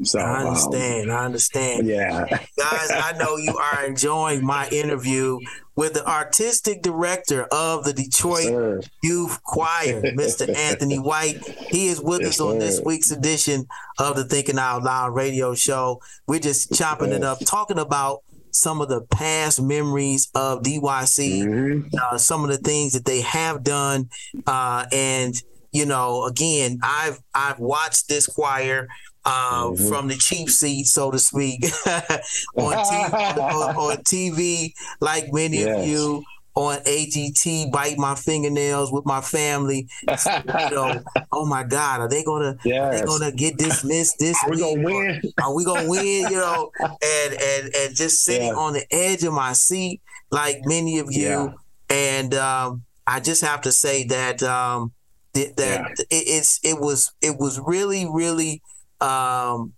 [0.03, 1.12] So I um, understand.
[1.12, 1.88] I understand.
[1.88, 2.25] yeah.
[2.58, 5.39] Guys, I know you are enjoying my interview
[5.75, 8.81] with the artistic director of the Detroit Sir.
[9.03, 10.53] Youth Choir, Mr.
[10.55, 11.38] Anthony White.
[11.69, 12.60] He is with Yes, us on sir.
[12.60, 13.67] this week's edition
[13.99, 16.01] of the Thinking Out Loud radio show.
[16.27, 18.19] We're just chopping it up, talking about
[18.51, 21.88] some of the past memories of DYC, Mm-hmm.
[22.01, 24.10] uh, some of the things that they have done,
[24.47, 25.36] uh, and
[25.73, 28.88] you know, again, I've I've watched this choir
[29.25, 29.88] uh, Mm-hmm.
[29.89, 35.79] from the cheap seat, so to speak, on, TV, on, on TV, like many Yes.
[35.79, 36.23] of you
[36.55, 39.88] on AGT, bite my fingernails with my family.
[40.07, 44.49] you know, oh my God, are they gonna are they gonna get dismissed this Are
[44.51, 44.63] we week?
[44.63, 45.21] gonna win?
[45.41, 46.29] Are we gonna win?
[46.29, 48.53] You know, and and and just sitting Yeah.
[48.55, 51.27] on the edge of my seat, like many of you.
[51.27, 51.47] Yeah.
[51.89, 54.93] And um, I just have to say that um,
[55.33, 58.61] that, that it, it's it was it was really really
[59.05, 59.73] um,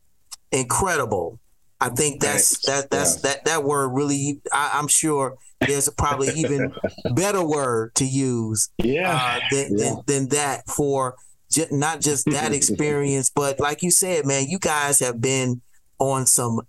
[0.52, 1.40] incredible.
[1.80, 4.42] I think that's that that's that that word really.
[4.52, 6.74] I, I'm sure there's probably even
[7.16, 9.14] better word to use Yeah.
[9.16, 9.86] uh, than, Yeah.
[9.86, 11.16] than than that for
[11.52, 15.62] ju- not just that experience, but like you said, man, you guys have been
[16.00, 16.62] on some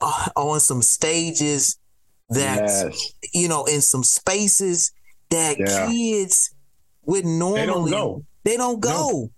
[0.00, 1.78] uh, on some stages
[2.30, 3.12] that Yes.
[3.32, 4.92] you know in some spaces
[5.30, 5.86] that Yeah.
[5.86, 6.52] kids
[7.04, 8.24] would normally go.
[8.44, 9.30] They don't go.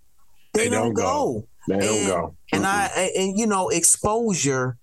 [0.53, 1.03] They, They don't, don't go.
[1.03, 1.47] go.
[1.69, 2.35] And, go.
[2.51, 4.77] And I and you know exposure.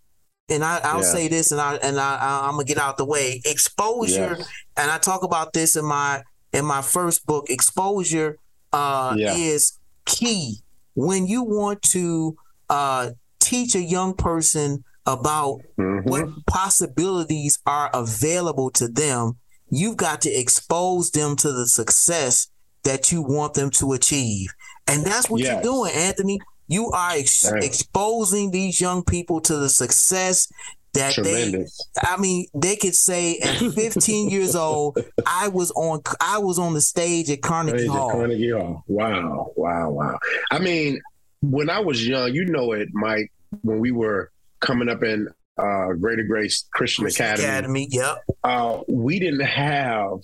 [0.50, 1.12] And I, I'll Yeah.
[1.12, 3.42] say this, and I and I, I'm gonna get out the way.
[3.44, 4.48] Exposure, Yes.
[4.78, 6.22] and I talk about this in my
[6.54, 7.50] in my first book.
[7.50, 8.38] Exposure
[8.72, 9.34] uh, Yeah.
[9.34, 10.62] is key
[10.94, 12.36] when you want to
[12.70, 13.10] uh,
[13.40, 16.08] teach a young person about Mm-hmm.
[16.08, 19.36] what possibilities are available to them.
[19.70, 22.48] You've got to expose them to the success
[22.84, 24.48] that you want them to achieve,
[24.86, 25.52] and that's what Yes.
[25.52, 26.40] you're doing, Anthony.
[26.68, 30.48] You are ex- exposing these young people to the success
[30.94, 31.76] that Tremendous.
[31.94, 32.08] they.
[32.08, 36.02] I mean, they could say at 15 years old, I was on.
[36.20, 38.10] I was on the stage at Carnegie Stage at Hall.
[38.10, 38.84] Carnegie Hall.
[38.86, 40.18] Wow, wow, wow.
[40.50, 41.00] I mean,
[41.40, 45.28] when I was young, you know it, Mike, when we were coming up in
[45.58, 47.88] uh, Greater Grace Christian, Christian Academy, Academy.
[47.90, 48.24] Yep.
[48.44, 50.18] uh, we didn't have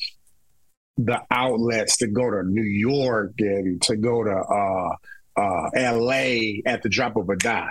[0.97, 4.97] the outlets to go to New York and to go to uh,
[5.37, 7.69] uh, LA at the drop of a dime.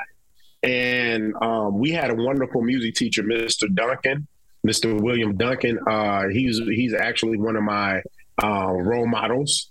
[0.61, 3.73] And um, we had a wonderful music teacher, Mr.
[3.73, 4.27] Duncan,
[4.65, 4.99] Mr.
[4.99, 5.77] William Duncan.
[5.85, 8.01] Uh, he's he's actually one of my
[8.41, 9.69] uh, role models.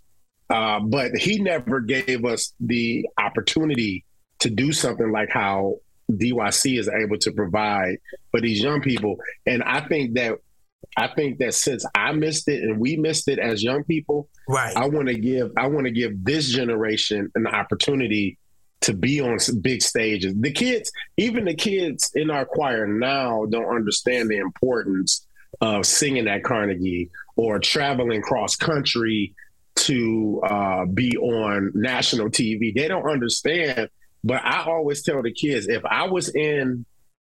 [0.50, 4.04] Uh, but he never gave us the opportunity
[4.40, 5.76] to do something like how
[6.10, 7.96] DYC is able to provide
[8.30, 9.16] for these young people.
[9.46, 10.38] And I think that
[10.96, 14.76] I think that since I missed it and we missed it as young people, right?
[14.76, 18.38] I want to give I want to give this generation an opportunity
[18.82, 20.34] to be on big stages.
[20.36, 25.26] The kids, even the kids in our choir now, don't understand the importance
[25.60, 29.34] of singing at Carnegie or traveling cross country
[29.74, 32.74] to uh, be on national TV.
[32.74, 33.88] They don't understand.
[34.24, 36.84] But I always tell the kids if I was in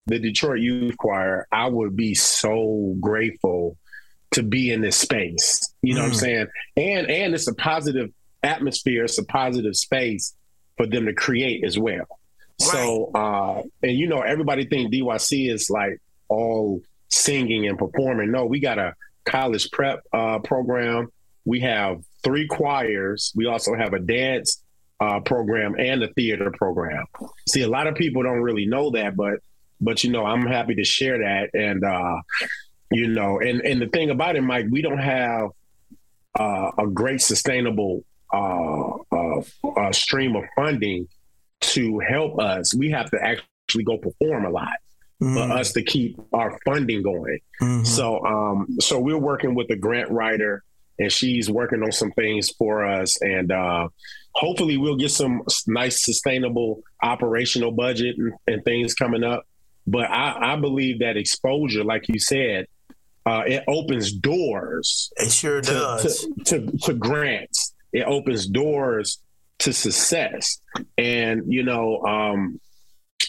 [0.07, 3.77] the Detroit Youth Choir, I would be so grateful
[4.33, 5.61] to be in this space.
[5.83, 6.21] You know what I'm Mm.
[6.21, 6.47] saying?
[6.77, 8.11] And and it's a positive
[8.43, 10.35] atmosphere, it's a positive space
[10.77, 12.07] for them to create as well.
[12.61, 18.31] So uh and you know everybody think DYC is like all singing and performing.
[18.31, 21.09] No, we got a college prep uh program.
[21.45, 23.33] We have three choirs.
[23.35, 24.61] We also have a dance
[25.01, 27.05] uh, program and a theater program.
[27.49, 29.41] See, a lot of people don't really know that, but
[29.85, 31.51] but you know, I'm happy to share that.
[31.55, 32.17] And uh,
[32.91, 35.51] you know, and and the thing about it, Mike, we don't have
[36.39, 39.43] uh, a great sustainable uh, uh,
[39.77, 41.07] uh, stream of funding
[41.61, 42.75] to help us.
[42.75, 44.77] We have to actually go perform a lot
[45.21, 47.39] for us to keep our funding going.
[47.85, 50.63] So um, so we're working with a grant writer
[50.99, 53.89] and she's working on some things for us and uh,
[54.35, 59.47] hopefully we'll get some nice sustainable operational budget and, and things coming up
[59.87, 62.67] but I, I believe that exposure like you said
[63.27, 66.27] uh, it opens doors it sure to, does.
[66.45, 67.75] to, to, to grants.
[67.93, 69.19] It opens doors
[69.61, 70.59] to success.
[70.99, 72.61] And you know um,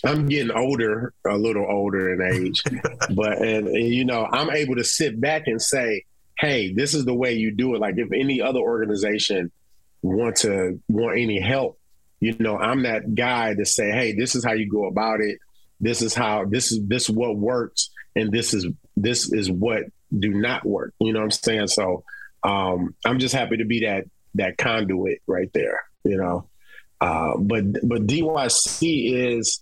[0.04, 2.62] i'm getting older a little older in age
[3.12, 6.04] but and, and you know i'm able to sit back and say
[6.38, 7.80] hey this is the way you do it.
[7.80, 9.52] Like if any other organization
[10.02, 11.80] want to want any help
[12.20, 15.40] you know i'm that guy to say hey this is how you go about it
[15.82, 19.84] this is how this is this what works and this is this is what
[20.18, 21.68] do not work you know what i'm saying?
[21.68, 22.04] So
[22.44, 26.48] um i'm just happy to be that that conduit right there you know?
[27.02, 29.62] Uh but but dyc is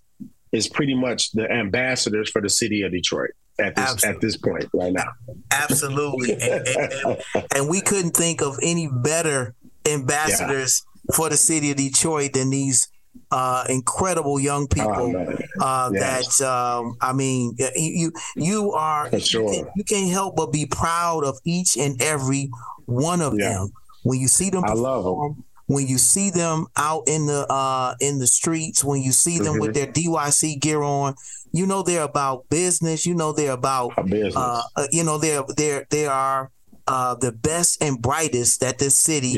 [0.52, 4.68] is pretty much the ambassadors for the city of detroit at this at this point
[4.74, 5.06] right now.
[5.52, 6.32] Absolutely.
[6.32, 6.92] and, and-
[7.34, 9.54] and- and we couldn't think of any better
[9.86, 10.82] ambassadors
[11.14, 12.88] for the city of Detroit than these
[13.30, 15.14] uh, incredible young people
[15.60, 16.38] uh, Yes.
[16.38, 19.42] that um, I mean, you you, are sure.
[19.52, 22.48] you, can, you can't help but be proud of each and every
[22.86, 23.70] one of them
[24.02, 25.12] when you see them I love 'em.
[25.12, 25.44] perform.
[25.66, 29.58] When you see them out in the uh, in the streets, when you see them
[29.58, 29.74] with Mhm.
[29.74, 31.14] their DYC gear on,
[31.52, 33.06] you know they're about business.
[33.06, 34.36] You know they're about business.
[34.36, 36.50] uh, uh, you know they're they're they are
[36.86, 39.34] uh, the best and brightest that this city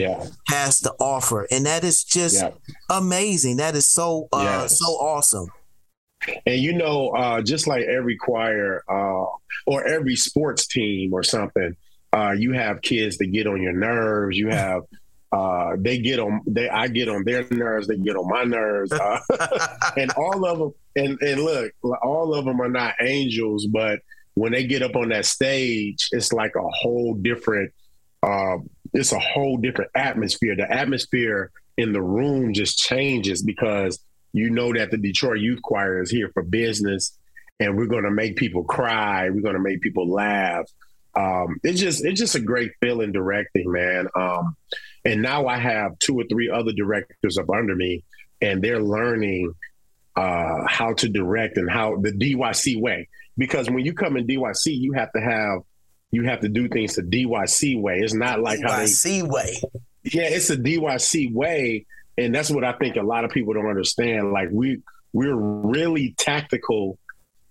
[0.49, 2.51] has to offer, and that is just Yeah.
[2.91, 3.57] amazing.
[3.59, 4.79] That is so uh, Yes.
[4.79, 5.49] so awesome.
[6.47, 9.27] And you know, uh, just like every choir uh,
[9.67, 11.77] or every sports team or something,
[12.13, 14.37] uh, you have kids that get on your nerves.
[14.37, 14.83] You have
[15.33, 17.87] uh, they get on they I get on their nerves.
[17.87, 19.21] They get on my nerves, uh,
[19.97, 20.73] and all of them.
[20.97, 21.73] And and look,
[22.03, 24.01] all of them are not angels, but
[24.37, 27.73] when they get up on that stage, it's like a whole different.
[28.23, 28.59] Uh,
[28.93, 30.55] it's a whole different atmosphere.
[30.55, 33.99] The atmosphere in the room just changes because
[34.33, 37.17] you know that the Detroit Youth Choir is here for business,
[37.59, 39.31] and we're going to make people cry.
[39.31, 40.67] We're going to make people laugh.
[41.15, 44.07] Um, it's just it's just a great feeling directing, man.
[44.15, 44.55] Um,
[45.07, 48.05] and now I have two or three other directors up under me,
[48.43, 49.55] and they're learning
[50.15, 53.09] uh, how to direct and how the DYC way.
[53.37, 55.61] Because when you come in DYC, you have to have
[56.11, 57.99] you have to do things the DYC way.
[57.99, 59.61] It's not like how they DYC way.
[60.05, 63.69] yeah, it's a DYC way, and that's what I think a lot of people don't
[63.69, 64.33] understand.
[64.33, 64.83] Like we
[65.13, 66.99] we're really tactical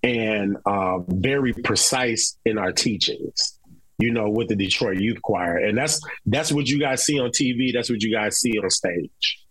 [0.03, 3.59] and uh, very precise in our teachings.
[3.97, 7.29] You know, with the Detroit Youth Choir, and that's that's what you guys see on
[7.29, 7.71] TV.
[7.73, 9.45] That's what you guys see on stage.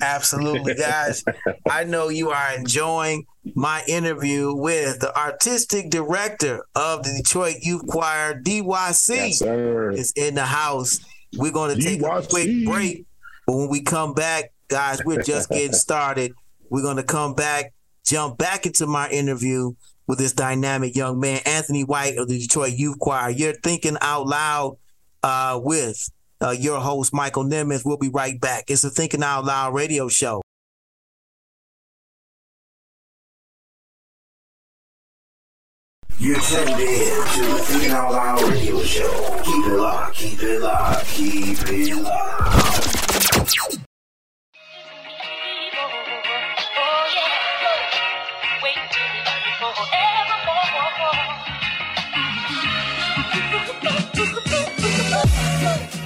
[0.00, 1.24] Absolutely, guys.
[1.68, 7.86] I know you are enjoying my interview with the artistic director of the Detroit Youth
[7.86, 9.16] Choir, DYC.
[9.16, 9.90] Yes, sir.
[9.90, 11.00] Is in the house.
[11.36, 13.06] We're going to take a quick break,
[13.46, 16.32] but when we come back, guys, we're just getting started.
[16.70, 17.72] We're going to come back,
[18.06, 19.72] jump back into my interview
[20.06, 23.30] with this dynamic young man, Anthony White of the Detroit Youth Choir.
[23.30, 24.76] You're thinking out loud
[25.22, 26.08] uh, with
[26.40, 27.84] uh, your host, Michael Nimmons.
[27.84, 28.64] We'll be right back.
[28.68, 30.42] It's a Thinking Out Loud radio show.
[36.18, 39.40] You're tuned in to the Thinking Out Loud radio show.
[39.44, 43.83] Keep it locked, keep it locked, keep it locked.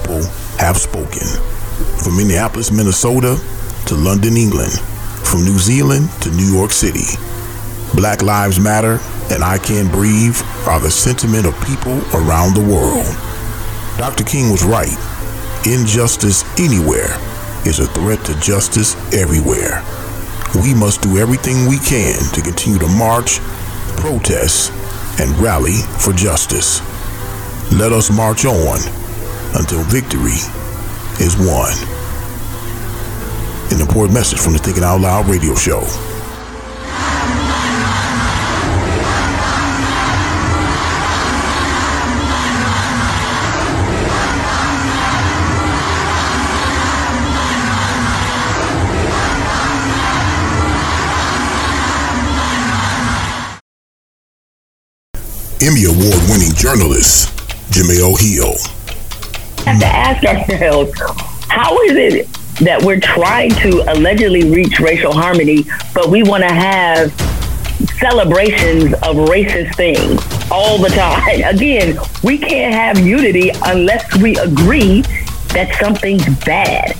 [0.00, 0.22] People
[0.58, 1.26] have spoken.
[2.02, 3.36] From Minneapolis, Minnesota
[3.86, 4.72] to London, England,
[5.24, 7.16] from New Zealand to New York City.
[7.94, 8.98] Black Lives Matter
[9.30, 10.36] and I Can't Breathe
[10.66, 13.06] are the sentiment of people around the world.
[13.98, 14.24] Dr.
[14.24, 14.96] King was right.
[15.66, 17.10] Injustice anywhere
[17.66, 19.82] is a threat to justice everywhere.
[20.54, 23.38] We must do everything we can to continue to march,
[23.96, 24.72] protest,
[25.20, 26.80] and rally for justice.
[27.72, 28.99] Let us march on
[29.54, 30.38] until victory
[31.18, 31.72] is won.
[33.72, 35.80] An important message from the Thinking Out Loud radio show.
[55.62, 57.28] Emmy Award winning journalist,
[57.70, 58.79] Jemele Hill.
[59.64, 60.92] Have to ask ourselves
[61.48, 62.28] how is it
[62.60, 67.12] that we're trying to allegedly reach racial harmony, but we want to have
[67.98, 71.42] celebrations of racist things all the time?
[71.54, 75.02] Again, we can't have unity unless we agree
[75.52, 76.96] that something's bad.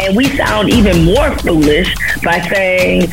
[0.00, 3.12] And we sound even more foolish by saying,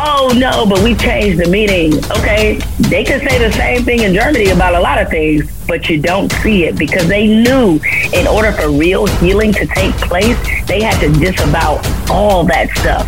[0.00, 1.94] oh no, but we changed the meaning.
[2.10, 5.88] Okay, they could say the same thing in Germany about a lot of things, but
[5.88, 7.78] you don't see it because they knew
[8.12, 10.36] in order for real healing to take place,
[10.66, 11.80] they had to disavow
[12.10, 13.06] all that stuff,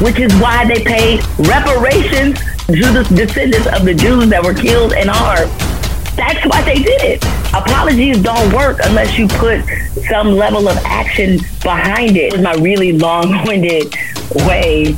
[0.00, 4.92] which is why they paid reparations to the descendants of the Jews that were killed
[4.92, 5.50] and harmed.
[6.16, 7.24] That's why they did it.
[7.54, 9.64] Apologies don't work unless you put
[10.08, 12.34] some level of action behind it.
[12.34, 13.94] It's my really long-winded
[14.46, 14.96] way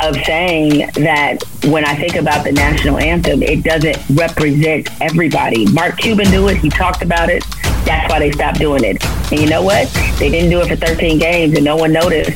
[0.00, 5.70] of saying that when I think about the national anthem, it doesn't represent everybody.
[5.72, 6.58] Mark Cuban knew it.
[6.58, 7.44] He talked about it.
[7.84, 9.02] That's why they stopped doing it.
[9.30, 9.88] And you know what?
[10.18, 12.30] They didn't do it for 13 games and no one noticed.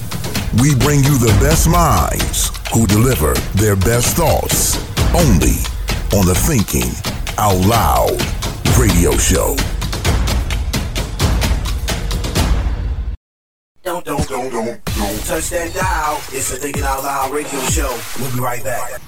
[0.61, 4.77] We bring you the best minds who deliver their best thoughts
[5.15, 5.59] only
[6.17, 6.91] on the Thinking
[7.39, 8.19] Out Loud
[8.79, 9.57] radio show.
[13.83, 16.17] Don't, don't, don't, don't, don't touch that dial.
[16.33, 17.99] It's the Thinking Out Loud radio show.
[18.19, 19.01] We'll be right back.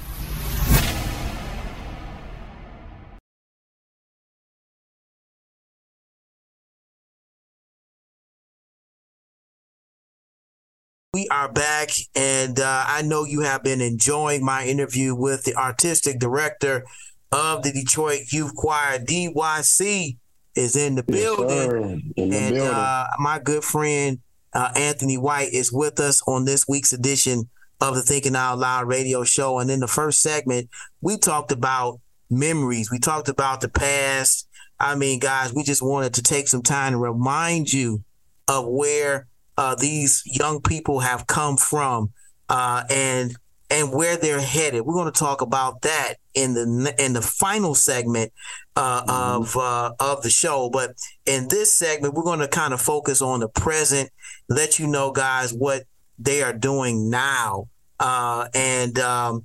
[11.15, 15.55] We are back, and uh, I know you have been enjoying my interview with the
[15.55, 16.87] artistic director
[17.31, 20.17] of the Detroit Youth Choir, DYC,
[20.57, 22.13] is in the building.
[22.17, 22.75] In the and building.
[22.75, 24.21] Uh, my good friend
[24.53, 27.49] uh, Anthony White is with us on this week's edition
[27.81, 29.59] of the Thinking Out Loud radio show.
[29.59, 30.69] And in the first segment,
[31.01, 32.01] we talked about
[32.31, 32.91] memories.
[32.91, 34.49] We talked about the past.
[34.79, 38.03] I mean, guys, we just wanted to take some time to remind you
[38.49, 39.27] of where
[39.57, 42.13] uh, these young people have come from
[42.49, 43.37] uh, and
[43.71, 44.83] and where they're headed.
[44.83, 48.33] We're going to talk about that in the in the final segment
[48.77, 50.71] uh, of uh, of the show.
[50.71, 50.95] But
[51.27, 54.11] in this segment, we're going to kind of focus on the present,
[54.49, 55.85] let you know, guys, what
[56.19, 57.69] they are doing now,
[58.01, 59.45] uh, and um,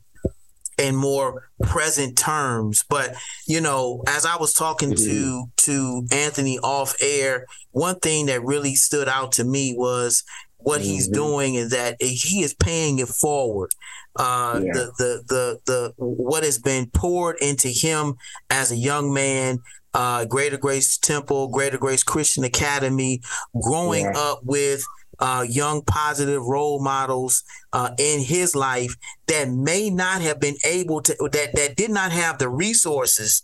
[0.77, 2.83] in more present terms.
[2.87, 3.15] But
[3.47, 8.75] you know, as I was talking to to Anthony off air, one thing that really
[8.75, 10.23] stood out to me was
[10.59, 13.71] what he's doing and that he is paying it forward.
[14.15, 14.73] Uh, Yeah.
[14.73, 18.15] the, the the the what has been poured into him
[18.49, 19.59] as a young man.
[19.93, 23.21] Uh, Greater Grace Temple, Greater Grace Christian Academy,
[23.61, 24.17] growing Yeah.
[24.17, 24.83] up with
[25.19, 27.43] uh, young positive role models
[27.73, 28.93] uh, in his life
[29.27, 33.43] that may not have been able to that that did not have the resources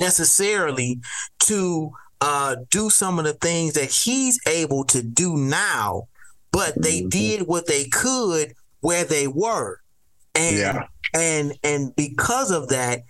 [0.00, 0.98] necessarily
[1.40, 6.08] to uh, do some of the things that he's able to do now,
[6.52, 9.80] but they did what they could where they were,
[10.34, 10.86] and Yeah.
[11.14, 13.02] and and because of that,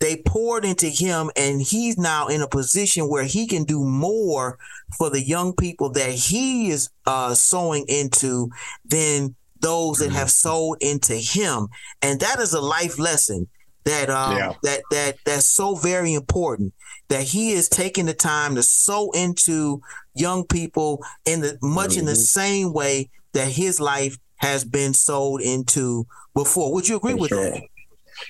[0.00, 4.58] they poured into him, and he's now in a position where he can do more
[4.96, 8.48] for the young people that he is uh, sowing into
[8.84, 11.66] than those that have sold into him,
[12.00, 13.48] and that is a life lesson
[13.84, 14.52] that um, Yeah.
[14.62, 16.72] that that that's so very important
[17.08, 19.80] that he is taking the time to sow into
[20.14, 25.40] young people in the much in the same way that his life has been sold
[25.40, 26.72] into before.
[26.74, 27.50] Would you agree For with sure.
[27.50, 27.62] that?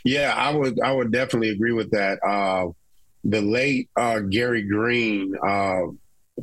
[0.05, 0.79] Yeah, I would.
[0.81, 2.18] I would definitely agree with that.
[2.22, 2.68] Uh,
[3.24, 5.83] the late uh, Gary Green, uh,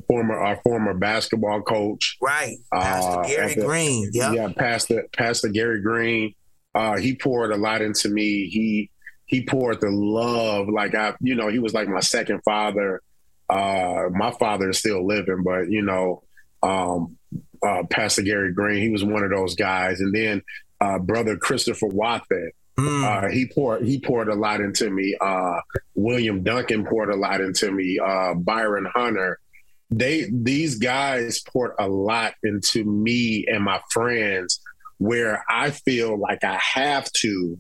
[0.08, 2.58] former our former basketball coach, right?
[2.74, 4.34] Pastor uh, Gary the- Green, yep.
[4.34, 6.34] yeah, Pastor Pastor Gary Green.
[6.74, 8.48] Uh, he poured a lot into me.
[8.50, 8.90] He
[9.26, 10.68] he poured the love.
[10.70, 13.02] Like I, you know, he was like my second father.
[13.50, 16.24] Uh, my father is still living, but you know,
[16.64, 17.18] um,
[17.66, 20.00] uh, Pastor Gary Green, he was one of those guys.
[20.00, 20.42] And then
[20.82, 25.16] uh, brother Christopher Watford, uh, he poured he poured a lot into me.
[25.20, 25.60] Uh,
[25.96, 28.00] William Duncan poured a lot into me.
[28.00, 29.40] Uh, Byron Hunter,
[29.90, 34.60] they these guys poured a lot into me and my friends,
[34.98, 37.60] where I feel like I have to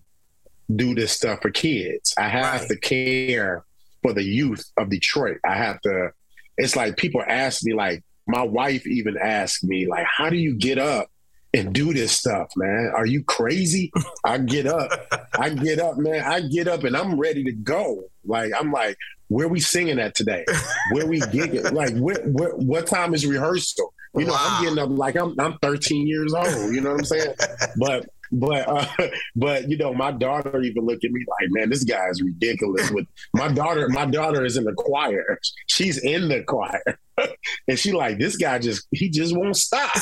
[0.73, 2.13] do this stuff for kids.
[2.17, 3.63] I have to care
[4.01, 5.37] for the youth of Detroit.
[5.45, 6.11] I have to.
[6.57, 10.55] It's like people ask me, like my wife even asked me, like, how do you
[10.55, 11.09] get up
[11.53, 12.91] and do this stuff, man?
[12.95, 13.91] Are you crazy?
[14.23, 14.89] I get up,
[15.39, 16.23] I get up, man.
[16.23, 18.03] I get up and I'm ready to go.
[18.25, 18.97] Like I'm like,
[19.27, 20.45] where we singing at today?
[20.91, 21.71] Where we gigging?
[21.73, 23.93] like, what what what time is rehearsal?
[24.15, 26.73] You know, I'm getting up like I'm I'm 13 years old.
[26.73, 27.35] You know what I'm saying?
[27.77, 28.85] But but uh,
[29.35, 32.91] but you know, my daughter even looked at me like, man, this guy is ridiculous.
[32.91, 35.39] With my daughter, my daughter is in the choir.
[35.67, 36.99] She's in the choir,
[37.67, 39.95] and she like this guy just he just won't stop.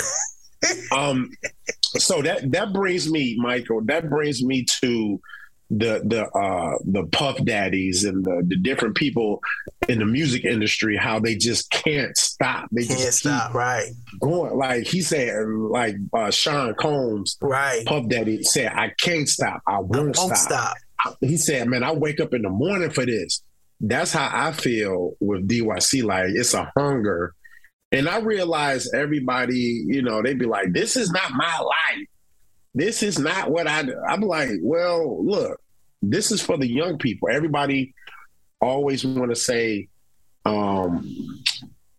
[0.91, 1.29] um,
[1.97, 3.81] so that that brings me, Michael.
[3.85, 5.21] That brings me to
[5.69, 9.41] the the uh the puff daddies and the, the different people
[9.89, 12.67] in the music industry how they just can't stop.
[12.71, 13.91] They Can't just stop, right?
[14.19, 17.85] going like he said, like uh, Sean Combs, right?
[17.85, 19.61] Puff Daddy said, "I can't stop.
[19.67, 20.77] I won't, won't stop.
[21.21, 23.43] He said, "Man, I wake up in the morning for this."
[23.79, 26.03] That's how I feel with DYC.
[26.03, 27.33] Like it's a hunger,
[27.91, 32.07] and I realize everybody, you know, they'd be like, "This is not my life.
[32.73, 33.95] This is not what I." do.
[34.07, 35.59] I'm like, well, look,
[36.01, 37.29] this is for the young people.
[37.29, 37.93] Everybody
[38.63, 39.89] always want to say,
[40.45, 41.43] um,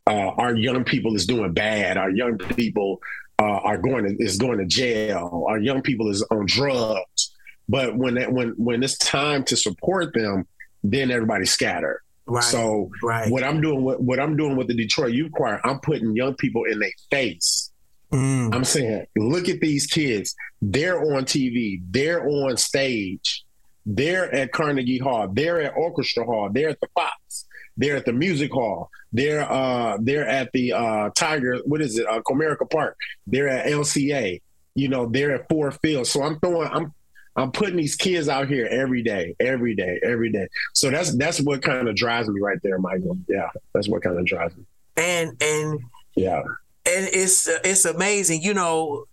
[0.07, 1.97] uh, our young people is doing bad.
[1.97, 3.01] Our young people
[3.39, 5.47] uh, are going to is going to jail.
[5.49, 7.35] Our young people is on drugs.
[7.69, 10.47] But when that, when when it's time to support them,
[10.83, 12.03] then everybody scatter.
[12.27, 13.31] Right, So right.
[13.31, 16.35] what I'm doing what, what I'm doing with the Detroit Youth Choir, I'm putting young
[16.35, 17.71] people in their face.
[18.13, 18.55] Mm.
[18.55, 20.35] I'm saying, look at these kids.
[20.63, 21.83] They're on TV.
[21.91, 23.44] They're on stage.
[23.87, 25.29] They're at Carnegie Hall.
[25.29, 26.49] They're at Orchestra Hall.
[26.51, 27.47] They're at the Fox.
[27.77, 28.89] They're at the Music Hall.
[29.13, 31.59] They're uh they're at the uh Tiger.
[31.65, 32.07] What is it?
[32.07, 32.97] Uh, Comerica Park.
[33.27, 34.41] They're at LCA.
[34.77, 36.07] You know, they're at Ford Field.
[36.07, 36.69] So I'm throwing.
[36.73, 36.93] I'm
[37.37, 40.47] I'm putting these kids out here every day, every day, every day.
[40.73, 43.19] So that's that's what kind of drives me right there, Michael.
[43.29, 44.63] Yeah, that's what kind of drives me.
[44.97, 45.81] And and
[46.15, 46.43] Yeah.
[46.87, 48.43] and it's it's amazing.
[48.43, 49.05] You know,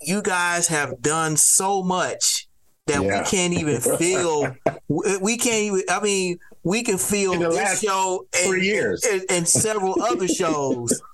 [0.00, 2.48] you guys have done so much
[2.86, 3.22] that Yeah.
[3.22, 4.54] we can't even feel.
[4.88, 5.82] we can't even.
[5.88, 9.04] I mean, we can feel this show and, years.
[9.04, 11.00] and, and several other shows.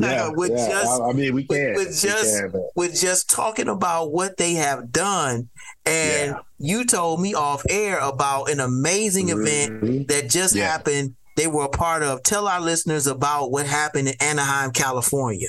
[0.00, 0.68] Yeah, with yeah.
[0.68, 1.74] just I, I mean, we can.
[1.74, 5.48] with We just can, with just talking about what they have done
[5.84, 6.38] and Yeah.
[6.58, 10.64] you told me off air about an amazing event that just Mm-hmm.
[10.64, 15.48] Happened they were a part of tell our listeners about what happened in anaheim california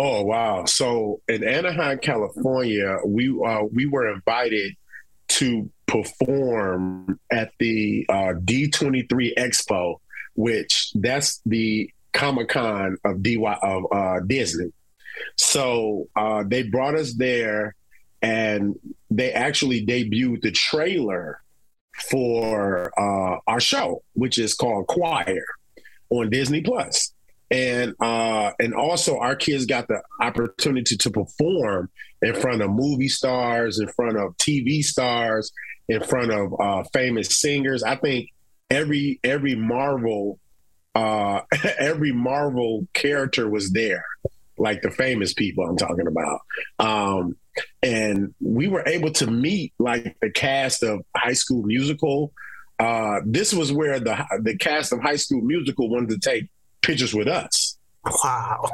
[0.00, 0.64] Oh wow!
[0.64, 4.76] So in Anaheim, California, we uh, we were invited
[5.30, 9.96] to perform at the uh, D23 Expo,
[10.34, 14.72] which that's the Comic Con of DY of uh, Disney.
[15.36, 17.74] So uh, they brought us there,
[18.22, 18.76] and
[19.10, 21.42] they actually debuted the trailer
[22.08, 25.44] for uh, our show, which is called Choir
[26.10, 27.12] on Disney Plus.
[27.50, 31.90] And uh, and also our kids got the opportunity to perform
[32.20, 35.52] in front of movie stars, in front of TV stars,
[35.88, 37.82] in front of uh, famous singers.
[37.82, 38.30] I think
[38.70, 40.38] every every Marvel
[40.94, 41.40] uh,
[41.78, 44.04] every Marvel character was there,
[44.56, 46.40] like the famous people I'm talking about.
[46.78, 47.36] Um,
[47.82, 52.32] and we were able to meet like the cast of High School Musical.
[52.78, 56.48] Uh, this was where the the cast of High School Musical wanted to take
[56.82, 57.78] pictures with us.
[58.04, 58.68] Wow!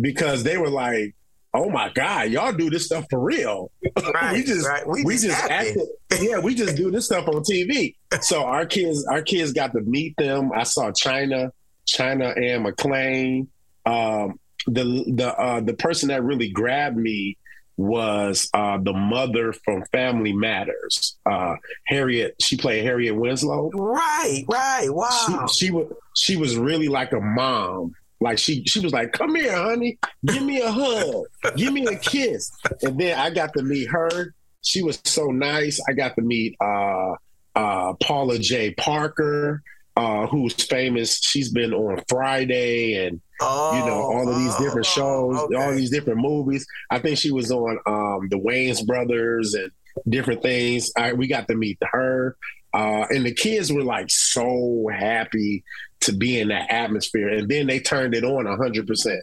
[0.00, 1.14] Because they were like,
[1.54, 3.70] "Oh my God, y'all do this stuff for real."
[4.14, 4.86] Right, we just right.
[4.86, 5.86] We we, just just acted.
[6.20, 7.94] Yeah, we just do this stuff on TV.
[8.20, 10.50] So our kids, our kids got to meet them.
[10.52, 11.52] I saw China,
[11.86, 13.46] China Anne McClain.
[13.86, 17.36] Um, the the uh, the person that really grabbed me
[17.82, 21.56] was uh, the mother from Family Matters, uh,
[21.86, 22.36] Harriet.
[22.40, 23.70] She played Harriet Winslow.
[23.70, 27.94] right right wow She, she was she was really like a mom.
[28.20, 31.24] Like she she was like, "Come here, honey, give me a hug,
[31.56, 32.52] give me a kiss."
[32.82, 34.32] And then I got to meet her.
[34.60, 35.80] She was so nice.
[35.88, 37.14] I got to meet uh,
[37.56, 39.60] uh, Paula Jai Parker,
[39.96, 41.20] uh, who's famous.
[41.20, 43.20] She's been on Friday and
[43.78, 46.66] you know all of these different shows, all these different movies.
[46.90, 49.70] I think she was on um, the Wayans Brothers and
[50.08, 50.90] different things.
[50.96, 52.36] I, we got to meet her,
[52.72, 55.64] uh, and the kids were like so happy
[56.00, 57.28] to be in that atmosphere.
[57.28, 59.22] And then they turned it on hundred percent.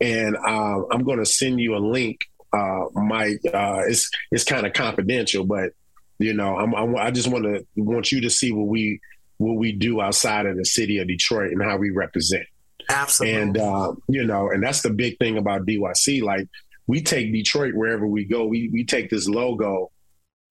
[0.00, 2.20] And um, I'm going to send you a link,
[2.52, 3.40] uh, Mike.
[3.52, 5.72] Uh, it's it's kind of confidential, but
[6.18, 9.00] you know, I'm, I'm, I just want to want you to see what we
[9.38, 12.44] what we do outside of the city of Detroit and how we represent.
[12.88, 13.40] Absolutely.
[13.40, 16.22] And uh, you know, and that's the big thing about DYC.
[16.22, 16.46] Like
[16.86, 18.46] we take Detroit wherever we go.
[18.46, 19.90] We we take this logo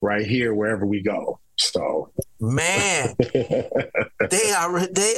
[0.02, 1.40] right here wherever we go.
[1.58, 5.16] So man, they are they.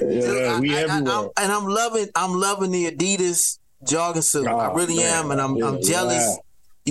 [0.00, 1.14] Yeah, we I, I, everywhere.
[1.14, 4.46] am and I'm loving I'm loving the Adidas jogging suit.
[4.48, 5.24] I Oh, really man.
[5.26, 6.16] am, and I'm I'm jealous.
[6.24, 6.36] yeah.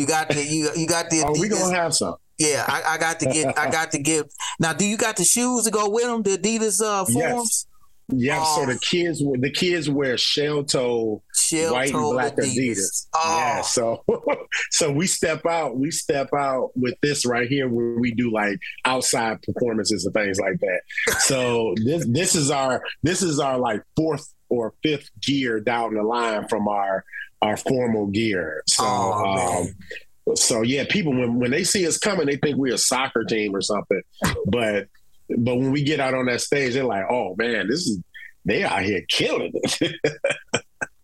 [0.01, 1.35] You got the you you got the Adidas.
[1.37, 2.15] Oh, we gonna have some.
[2.47, 3.57] Yeah, I, I got to get.
[3.57, 4.31] I got to get.
[4.59, 6.23] Now, do you got the shoes to go with them?
[6.23, 7.15] The Adidas uh, forms.
[7.15, 7.67] Yes.
[8.13, 12.49] Yeah, so the kids the kids wear shell toe Shell white and black Adidas.
[12.57, 13.07] Adidas.
[13.13, 13.37] Oh.
[13.37, 14.03] Yeah, so
[14.71, 18.59] so we step out, we step out with this right here where we do like
[18.83, 20.81] outside performances and things like that.
[21.21, 26.03] So this this is our this is our like fourth or fifth gear down the
[26.03, 27.05] line from our
[27.41, 28.61] our formal gear.
[28.67, 29.75] So Oh, um
[30.35, 33.55] so yeah, people when when they see us coming, they think we're a soccer team
[33.55, 34.01] or something.
[34.47, 34.87] But
[35.37, 37.99] but when we get out on that stage, they're like, "Oh man, this is
[38.45, 39.95] they out here killing it."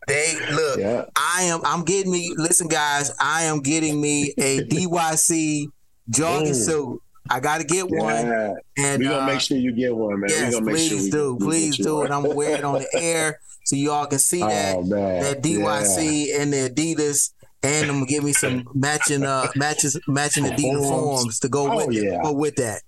[0.08, 0.80] They look.
[0.80, 1.04] Yeah.
[1.18, 1.60] I am.
[1.66, 2.34] I'm getting me.
[2.38, 3.12] Listen, guys.
[3.20, 5.66] I am getting me a DYC
[6.10, 6.54] jogging Ooh.
[6.54, 7.02] suit.
[7.30, 8.56] I got to get one.
[8.78, 10.30] And we gonna uh, make sure you get one, man.
[10.30, 11.38] Yes, gonna make please sure do.
[11.46, 12.04] please do.
[12.04, 15.24] And I'm gonna wear it on the air so y'all can see that Oh, man.
[15.24, 17.34] that DYC and the Adidas.
[17.64, 20.90] And I'm gonna give me some matching uh matches matching Adidas Forms.
[20.90, 22.22] forms to go Oh, with yeah.
[22.22, 22.82] go with that.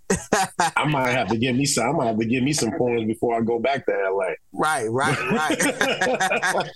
[0.78, 1.90] I might have to give me some.
[1.90, 4.34] I might have to give me some points before I go back to LA.
[4.54, 5.58] Right, right, right.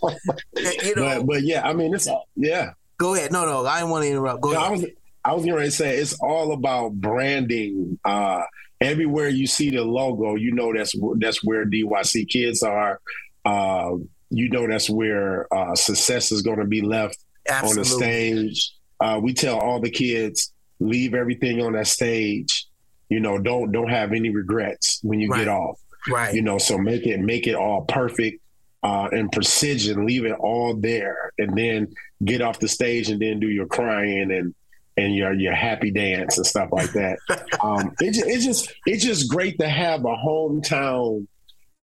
[0.83, 2.71] you know, But, but yeah, I mean, it's yeah.
[2.97, 3.31] go ahead.
[3.31, 4.41] No, no, I didn't want to interrupt.
[4.41, 4.85] Go No, I was
[5.25, 7.97] I was going to say it's all about branding.
[8.03, 8.41] Uh,
[8.81, 12.99] everywhere you see the logo, you know that's that's where DYC kids are.
[13.45, 13.97] Uh,
[14.29, 18.73] you know that's where uh, success is going to be left on the stage.
[18.99, 22.65] Uh, we tell all the kids leave everything on that stage.
[23.09, 25.39] You know, don't don't have any regrets when you Right.
[25.39, 25.79] get off.
[26.09, 26.33] Right.
[26.33, 28.41] You know, so make it make it all perfect
[28.81, 30.05] uh, and precision.
[30.05, 31.93] Leave it all there, and then
[32.25, 34.53] get off the stage and then do your crying and
[34.97, 37.17] and your your happy dance and stuff like that.
[37.63, 41.27] um, it, it's just it's just great to have a hometown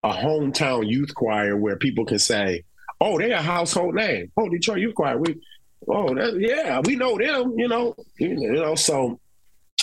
[0.03, 2.63] a hometown youth choir where people can say,
[3.01, 4.31] "Oh, they're a household name.
[4.37, 5.17] Oh, Detroit Youth Choir.
[5.17, 5.41] We,
[5.87, 7.55] oh, that, yeah, we know them.
[7.57, 9.19] You know, you know." So,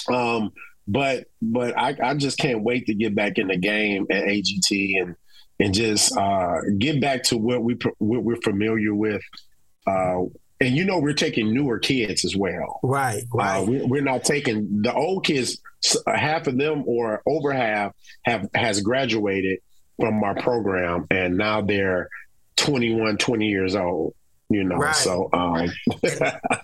[0.09, 0.53] um,
[0.87, 5.03] but but I, I just can't wait to get back in the game at AGT
[5.03, 5.17] and
[5.61, 9.23] and just uh, get back to what we what we're familiar with.
[9.87, 10.23] Uh,
[10.61, 12.81] and you know, we're taking newer kids as well.
[12.83, 13.23] Right,
[13.63, 15.61] Uh, we, we're not taking the old kids.
[16.07, 17.93] Half of them, or over half,
[18.23, 19.61] have has graduated
[20.01, 22.09] from our program, and now they're
[22.59, 24.15] 21, 20 years old.
[24.51, 24.97] You know, Right.
[24.97, 25.69] so um,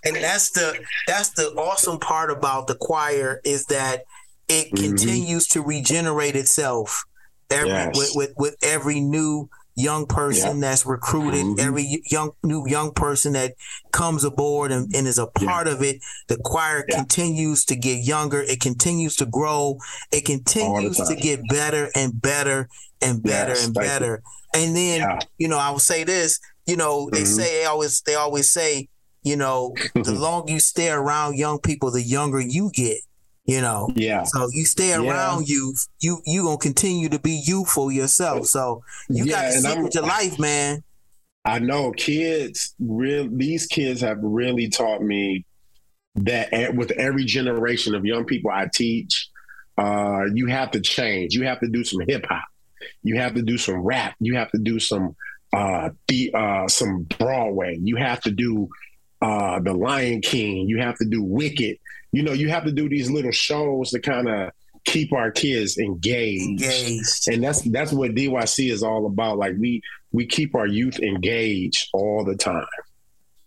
[0.04, 0.74] and that's the
[1.06, 4.04] that's the awesome part about the choir is that
[4.48, 4.76] it Mhm.
[4.88, 7.04] continues to regenerate itself
[7.50, 7.94] every Yes.
[7.94, 11.58] with, with with every new young person that's recruited Mhm.
[11.58, 13.52] every young new young person that
[13.92, 18.40] comes aboard and, and is a part of it the choir continues to get younger
[18.40, 19.76] it continues to grow
[20.10, 22.68] it continues to get better and better
[23.02, 24.30] and better Yes, and better you.
[24.54, 25.18] And then Yeah.
[25.38, 27.26] you know i will say this you know they Mhm.
[27.36, 28.88] say they always they always say
[29.22, 32.98] you know the longer you stay around young people the younger you get
[33.46, 34.22] you know yeah.
[34.24, 35.02] so you stay Yeah.
[35.02, 39.94] around youth you you gonna continue to be youthful yourself so you gotta and with
[39.94, 40.82] your life man
[41.46, 45.44] I know kids real these kids have really taught me
[46.14, 49.28] that with every generation of young people I teach,
[49.76, 51.34] uh, you have to change.
[51.34, 52.44] You have to do some hip hop.
[53.02, 54.14] You have to do some rap.
[54.20, 55.16] You have to do some
[55.52, 57.78] uh, the uh, some Broadway.
[57.82, 58.68] You have to do
[59.22, 60.68] uh, the Lion King.
[60.68, 61.78] You have to do Wicked.
[62.12, 64.50] You know, you have to do these little shows to kind of
[64.84, 66.62] keep our kids engaged.
[66.62, 69.38] engaged And that's that's what DYC is all about.
[69.38, 69.82] Like we
[70.12, 72.66] we keep our youth engaged all the time.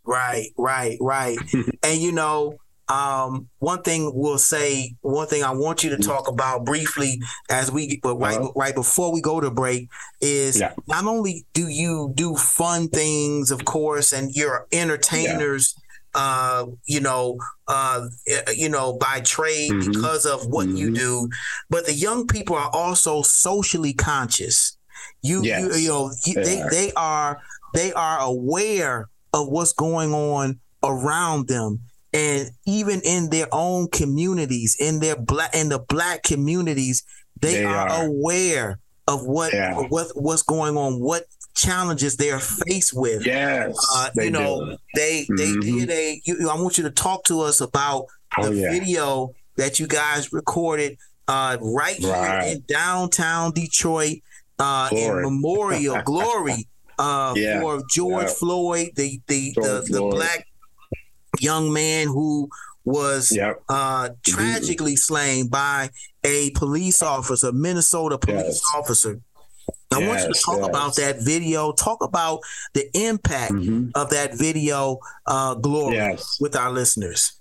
[0.03, 1.37] Right, right, right.
[1.83, 2.57] and you know,
[2.89, 7.71] um, one thing we'll say, one thing I want you to talk about briefly as
[7.71, 8.51] we, but right, Uh-huh.
[8.55, 9.89] right before we go to break,
[10.21, 10.73] is Yeah.
[10.87, 15.75] not only do you do fun things, of course, and you're entertainers.
[16.15, 18.07] Uh, you know, uh,
[18.55, 19.93] you know, by trade Mhm.
[19.93, 20.95] because of what you Mhm.
[20.95, 21.29] do,
[21.69, 24.77] but the young people are also socially conscious.
[25.21, 26.69] You, you, you know, you, they they are.
[26.71, 27.37] they are
[27.75, 31.81] they are aware of what's going on around them
[32.13, 37.03] and even in their own communities in their black in the black communities
[37.39, 38.05] they, They are, are.
[38.05, 39.75] aware of what Yeah.
[39.89, 44.77] what what's going on what challenges they are faced with Yes, uh, you know do.
[44.95, 45.61] they they Mhm.
[45.79, 48.05] did a you, i want you to talk to us about
[48.37, 48.71] Oh, the yeah.
[48.71, 50.97] video that you guys recorded
[51.29, 54.17] uh, right, here in downtown detroit
[54.59, 56.67] uh, in memorial glory
[56.99, 57.59] uh, Yeah.
[57.61, 58.33] for George Yeah.
[58.33, 60.11] Floyd, the the the, the Floyd.
[60.15, 60.47] black
[61.41, 62.49] young man who
[62.85, 63.63] was Yep.
[63.69, 65.89] uh, tragically slain by
[66.23, 68.61] a police officer, Minnesota police Yes.
[68.75, 69.19] officer.
[69.91, 70.67] I want you to talk yes.
[70.67, 71.71] about that video.
[71.71, 72.39] Talk about
[72.73, 73.91] the impact Mhm.
[73.95, 76.37] of that video, uh, glory, Yes.
[76.39, 77.33] with our listeners.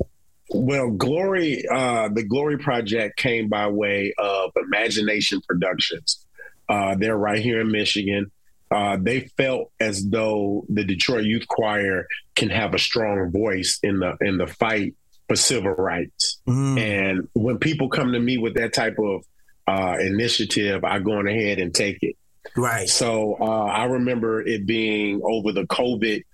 [0.51, 6.25] Well, Glory, uh, the Glory Project came by way of Imagination Productions.
[6.69, 8.31] Uh, they're right here in Michigan.
[8.71, 14.01] Uh, they felt as though the Detroit Youth Choir can have a strong voice in
[14.01, 14.95] the in the fight
[15.29, 16.39] for civil rights.
[16.49, 16.79] Mm.
[16.79, 19.25] And when people come to me with that type of
[19.69, 22.17] uh, initiative, I go on ahead and take it.
[22.57, 22.89] Right.
[22.89, 26.25] So uh, I remember it being over the COVID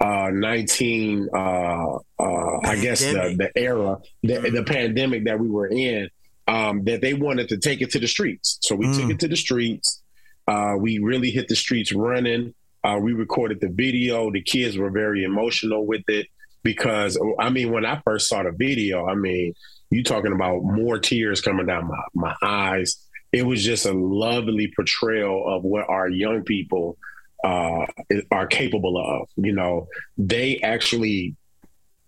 [0.00, 1.28] uh, nineteen.
[1.32, 6.10] Uh, uh, I guess the the era, the, the pandemic that we were in,
[6.48, 8.58] um, that they wanted to take it to the streets.
[8.62, 10.02] So we took it to the streets.
[10.46, 12.54] Uh, we really hit the streets running.
[12.84, 14.30] Uh, we recorded the video.
[14.30, 16.28] The kids were very emotional with it
[16.62, 19.54] because, I mean, when I first saw the video, I mean,
[19.90, 22.96] you talking about more tears coming down my, my eyes.
[23.32, 26.96] It was just a lovely portrayal of what our young people
[27.44, 27.86] uh,
[28.30, 29.28] are capable of.
[29.36, 31.34] You know, they actually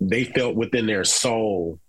[0.01, 1.80] they felt within their soul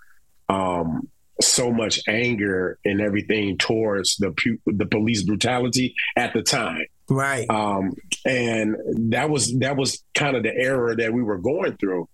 [0.50, 1.08] um,
[1.42, 6.86] so much anger and everything towards the pu- the police brutality at the time.
[7.10, 7.50] Right.
[7.50, 8.76] Um, and
[9.12, 12.08] that was that was kind of the era that we were going through.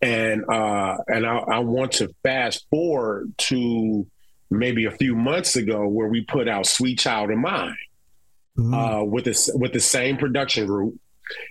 [0.00, 4.06] And uh, and I, I want to fast forward to
[4.50, 7.76] maybe a few months ago where we put out "Sweet Child of Mine"
[8.58, 10.98] uh, with this with the same production group.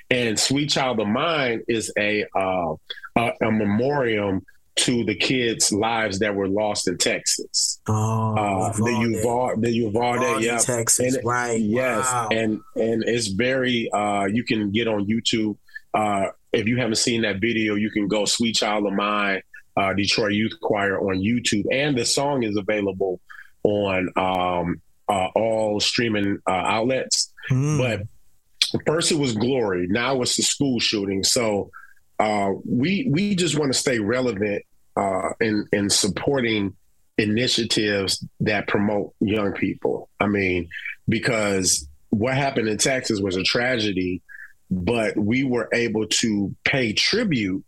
[0.09, 2.75] And "Sweet Child of Mine" is a uh,
[3.15, 4.45] a, a memoriam
[4.85, 7.79] to the kids' lives that were lost in Texas.
[7.87, 12.29] Oh, uh, the Uvalde, the Uvalde, Uvalde, yeah, Texas, And- right, Yes, wow.
[12.31, 13.89] and and it's very.
[13.91, 15.57] Uh, you can get on YouTube.
[15.93, 19.41] Uh, if you haven't seen that video, you can go "Sweet Child of Mine,"
[19.77, 23.19] uh, Detroit Youth Choir on YouTube, and the song is available
[23.63, 27.31] on um, uh, all streaming uh, outlets.
[27.49, 28.01] But
[28.87, 29.87] first it was glory.
[29.89, 31.23] Now it's the school shooting.
[31.23, 31.69] So
[32.19, 34.63] uh, we we just want to stay relevant
[34.95, 36.75] uh, in in supporting
[37.17, 40.09] initiatives that promote young people.
[40.19, 40.69] I mean,
[41.07, 44.21] because what happened in Texas was a tragedy,
[44.69, 47.63] but we were able to pay tribute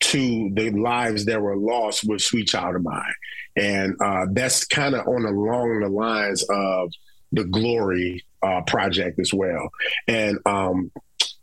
[0.00, 3.14] to the lives that were lost with Sweet Child of Mine,
[3.56, 6.92] and uh, that's kind of on along the lines of
[7.32, 9.70] the Glory uh, project as well.
[10.06, 10.90] And um,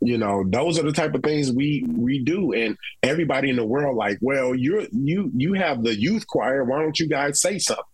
[0.00, 3.66] you know, those are the type of things we we do, and everybody in the
[3.66, 6.64] world like, well, you're you you have the youth choir.
[6.64, 7.84] Why don't you guys say something?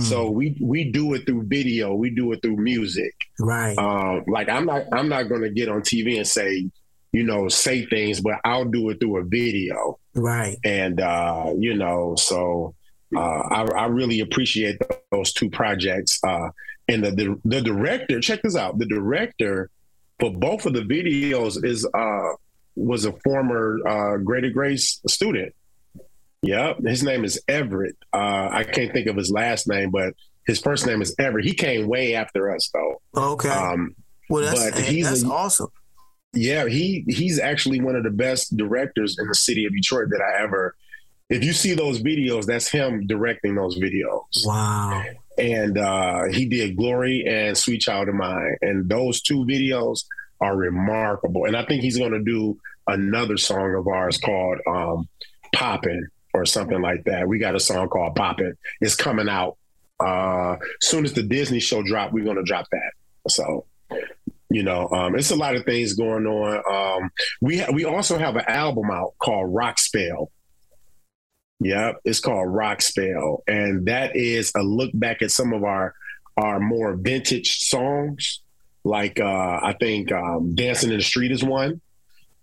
[0.00, 3.14] So we we do it through video, we do it through music.
[3.38, 3.78] Right.
[3.78, 6.68] Um, like I'm not I'm not going to get on TV and say,
[7.12, 10.00] you know, say things, but I'll do it through a video.
[10.14, 10.58] Right.
[10.64, 12.74] And uh, you know, so
[13.14, 14.80] uh, I, I really appreciate
[15.12, 16.18] those two projects.
[16.24, 16.48] Uh,
[16.88, 18.78] and the, the the director, check this out.
[18.78, 19.70] The director
[20.20, 22.32] for both of the videos is uh
[22.76, 25.54] was a former uh Greater Grace student.
[26.42, 27.96] Yep, his name is Everett.
[28.14, 30.14] Uh, I can't think of his last name, but
[30.46, 31.44] his first name is Everett.
[31.44, 33.02] He came way after us, though.
[33.14, 33.50] Okay.
[33.50, 33.94] Um,
[34.30, 35.68] well, that's, but he's that's a- awesome.
[36.32, 40.22] yeah, he he's actually one of the best directors in the city of Detroit that
[40.22, 40.74] I ever.
[41.30, 44.24] If you see those videos, that's him directing those videos.
[44.44, 45.04] Wow.
[45.38, 50.04] And uh, he did Glory and Sweet Child of Mine, and those two videos
[50.40, 51.44] are remarkable.
[51.44, 52.58] And I think he's going to do
[52.88, 55.08] another song of ours called um,
[55.54, 57.28] "Poppin" or something like that.
[57.28, 59.56] We got a song called "Poppin." It's coming out
[60.04, 62.12] uh, soon as the Disney show drop.
[62.12, 62.92] We're going to drop that.
[63.30, 63.66] So
[64.50, 67.10] you know um, it's a lot of things going on um,
[67.40, 70.30] we ha- we also have an album out called rock spell
[71.60, 75.94] yeah it's called rock spell and that is a look back at some of our
[76.36, 78.40] our more vintage songs
[78.84, 79.24] like uh,
[79.62, 81.80] i think um, dancing in the street is one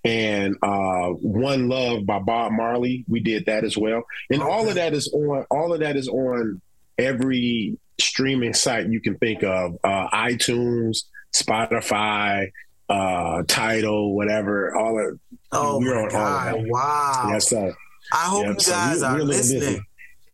[0.06, 4.76] and uh, one love by bob marley we did that as well and all of
[4.76, 6.62] that is on all of that is on
[7.00, 11.06] every streaming site you can think of uh, itunes
[11.36, 12.52] spotify
[12.90, 15.20] uh Tidal whatever all of
[15.52, 16.48] Oh we're my on all God!
[16.56, 17.30] of that Wow.
[17.32, 17.76] yes sir
[18.14, 19.60] I hope Yeah, you guys we- are we're living busy.
[19.60, 19.84] listening.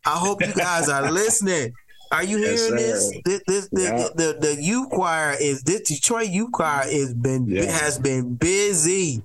[0.06, 1.72] I hope you guys are listening.
[2.12, 3.08] Are you Yes, hearing this?
[3.10, 3.20] sir.
[3.24, 4.08] This, this, this- Yeah.
[4.14, 7.64] the, the youth choir is this Detroit youth choir is been Yeah.
[7.70, 9.22] has been busy.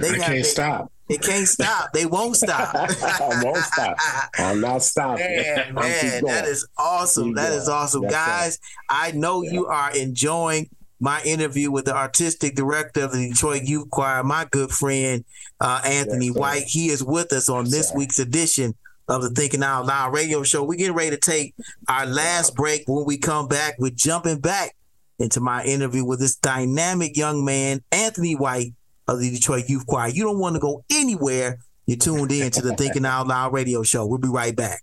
[0.00, 1.92] They can't stop It can't stop.
[1.92, 2.72] They won't stop.
[2.74, 3.96] i won't stop
[4.38, 7.26] i'm not stopping Man, man, that is awesome.
[7.28, 8.02] Keep That is awesome.
[8.04, 8.10] Sir.
[8.10, 10.70] Guys, I know you are enjoying
[11.00, 15.24] my interview with the artistic director of the Detroit Youth Choir, my good friend
[15.60, 16.36] uh, Anthony Yes.
[16.36, 16.62] White.
[16.64, 18.74] He is with us on this week's edition
[19.08, 20.62] of the Thinking Out Loud radio show.
[20.62, 21.54] We're getting ready to take
[21.88, 22.84] our last break.
[22.86, 24.76] When we come back, we're jumping back
[25.18, 28.74] into my interview with this dynamic young man, Anthony White
[29.08, 30.08] of the Detroit Youth Choir.
[30.08, 31.58] You don't want to go anywhere.
[31.86, 34.06] You're tuned in to the Thinking Out Loud radio show.
[34.06, 34.82] We'll be right back.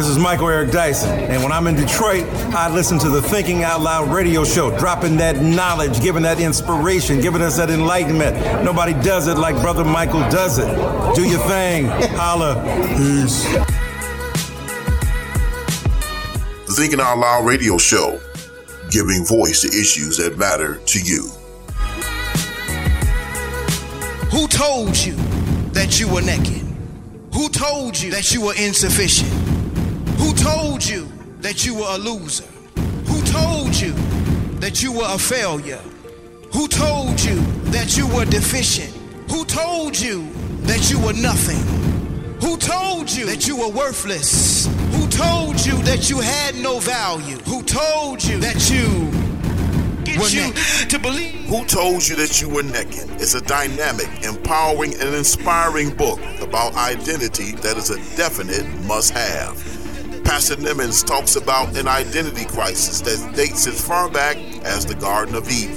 [0.00, 2.24] This is Michael Eric Dyson, and when I'm in Detroit,
[2.54, 7.20] I listen to the Thinking Out Loud radio show, dropping that knowledge, giving that inspiration,
[7.20, 8.64] giving us that enlightenment.
[8.64, 10.64] Nobody does it like Brother Michael does it.
[11.14, 11.84] Do your thing.
[12.16, 12.54] Holla.
[12.96, 13.44] Peace.
[16.66, 18.18] The Thinking Out Loud radio show,
[18.90, 21.28] giving voice to issues that matter to you.
[24.30, 25.12] Who told you
[25.72, 26.66] that you were naked?
[27.34, 29.49] Who told you that you were insufficient?
[30.40, 31.06] Who told you
[31.40, 32.46] that you were a loser?
[33.08, 33.92] Who told you
[34.60, 35.82] that you were a failure?
[36.54, 37.38] Who told you
[37.72, 38.90] that you were deficient?
[39.30, 40.26] Who told you
[40.62, 41.60] that you were nothing?
[42.40, 44.64] Who told you that you were worthless?
[44.92, 47.36] Who told you that you had no value?
[47.40, 49.10] Who told you that you
[50.04, 51.34] get you to believe?
[51.50, 56.74] Who Told You That You Were Naked It's a dynamic, empowering, and inspiring book about
[56.76, 59.79] identity that is a definite must have.
[60.24, 65.34] Pastor Nimmons talks about an identity crisis that dates as far back as the Garden
[65.34, 65.76] of Eden.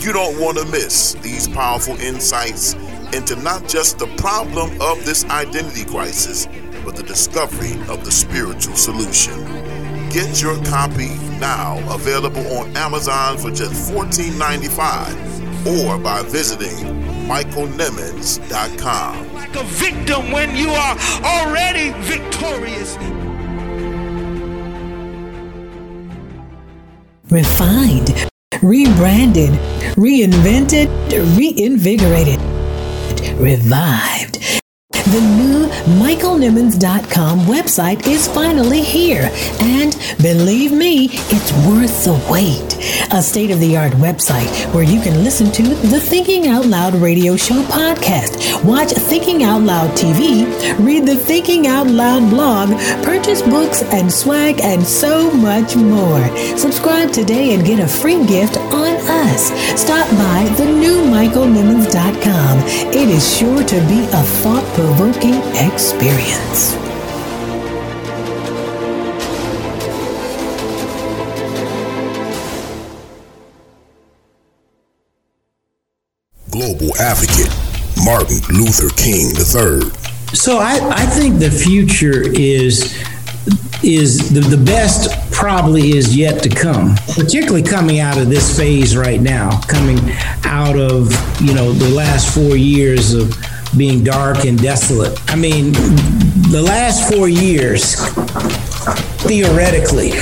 [0.00, 2.74] You don't want to miss these powerful insights
[3.14, 6.48] into not just the problem of this identity crisis,
[6.84, 9.44] but the discovery of the spiritual solution.
[10.10, 19.34] Get your copy now, available on Amazon for just $14.95 or by visiting michaelnimmons.com.
[19.34, 22.96] Like a victim when you are already victorious.
[27.34, 28.28] Refined,
[28.62, 29.50] rebranded,
[29.96, 30.86] reinvented,
[31.36, 32.40] reinvigorated,
[33.40, 34.63] revived.
[35.14, 35.68] The new
[36.02, 42.74] MichaelNimmons.com website is finally here, and believe me, it's worth the wait.
[43.12, 46.96] A state of the art website where you can listen to the Thinking Out Loud
[46.96, 50.46] radio show podcast, watch Thinking Out Loud TV,
[50.84, 52.70] read the Thinking Out Loud blog,
[53.04, 56.26] purchase books and swag, and so much more.
[56.58, 59.52] Subscribe today and get a free gift on us.
[59.80, 62.58] Stop by the new MichaelNimmons.com.
[62.88, 66.72] It is sure to be a thought provoking experience.
[76.50, 77.52] Global advocate
[78.02, 79.90] Martin Luther King III.
[80.34, 82.96] So I, I think the future is
[83.82, 88.96] is the, the best probably is yet to come, particularly coming out of this phase
[88.96, 89.98] right now, coming
[90.44, 93.36] out of, you know, the last four years of
[93.76, 95.18] being dark and desolate.
[95.30, 95.72] I mean,
[96.50, 97.96] the last four years
[99.24, 100.12] theoretically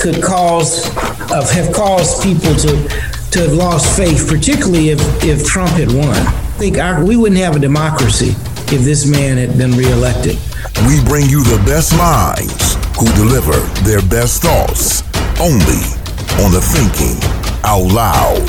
[0.00, 0.86] could cause
[1.32, 6.08] of have caused people to to have lost faith, particularly if if Trump had won.
[6.08, 8.34] I think our, we wouldn't have a democracy
[8.72, 10.38] if this man had been reelected.
[10.88, 15.02] We bring you the best minds who deliver their best thoughts
[15.40, 15.84] only
[16.42, 17.20] on the Thinking
[17.62, 18.48] Out Loud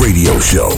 [0.00, 0.70] radio show.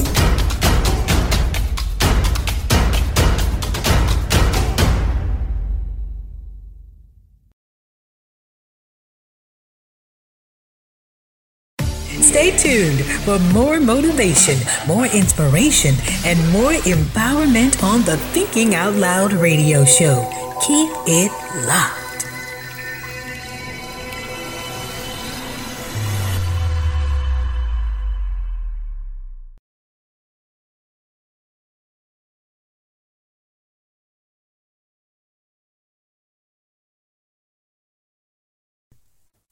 [12.75, 14.59] Tuned for more motivation,
[14.89, 15.95] more inspiration,
[16.25, 20.29] and more empowerment on the Thinking Out Loud radio show.
[20.61, 21.31] Keep it
[21.69, 22.05] locked.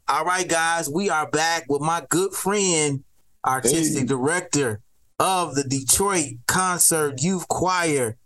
[0.09, 3.03] All right, guys, we are back with my good friend,
[3.45, 4.81] artistic director
[5.19, 8.17] of the Detroit Concert Youth Choir,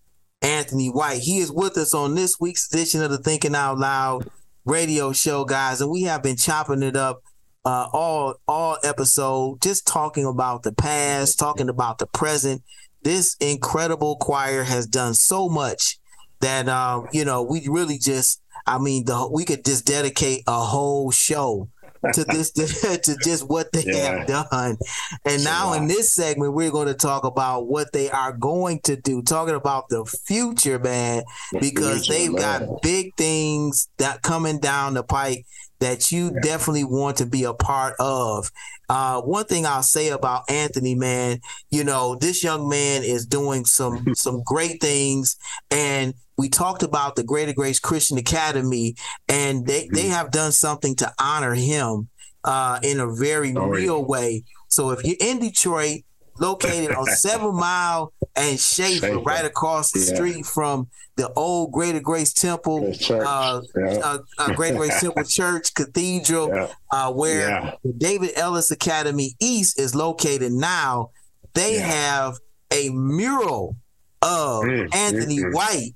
[0.43, 1.21] Anthony White.
[1.21, 4.31] He is with us on this week's edition of the Thinking Out Loud
[4.65, 7.23] radio show, guys, and we have been chopping it up
[7.67, 12.63] uh, all all episode, just talking about the past, talking about the present.
[13.03, 15.99] This incredible choir has done so much
[16.41, 20.61] that um, you know we really just I mean the we could just dedicate a
[20.61, 21.69] whole show
[22.15, 24.19] to this to just what they Yeah.
[24.19, 24.77] have done.
[25.25, 28.97] And now in this segment we're going to talk about what they are going to
[28.97, 32.67] do, talking about the future, man, The because future, they've man.
[32.69, 35.47] got big things that coming down the pike
[35.79, 38.51] that you definitely want to be a part of.
[38.89, 41.41] Uh, one thing I'll say about Anthony, man,
[41.71, 45.37] you know, this young man is doing some some great things,
[45.71, 48.95] and we talked about the Greater Grace Christian Academy,
[49.29, 52.09] and they they have done something to honor him
[52.45, 53.81] uh, in a very Oh, yeah.
[53.81, 54.45] real way.
[54.69, 56.03] So if you're in Detroit,
[56.39, 59.21] located on Seven Mile and Schaefer, Schaefer.
[59.21, 60.15] right across the Yeah.
[60.15, 63.99] street from the old Greater Grace Temple, uh, Yeah.
[64.05, 67.71] uh, uh, Greater Grace Temple Church Cathedral, uh, where Yeah.
[67.83, 71.11] the David Ellis Academy East is located now.
[71.55, 72.35] They have
[72.71, 73.77] a mural
[74.21, 75.55] of Mm, Anthony mm.
[75.55, 75.95] White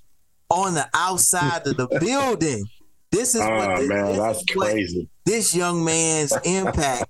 [0.51, 2.64] on the outside of the building.
[3.11, 5.09] This is Oh, what this, man, this that's crazy.
[5.24, 7.07] this young man's impact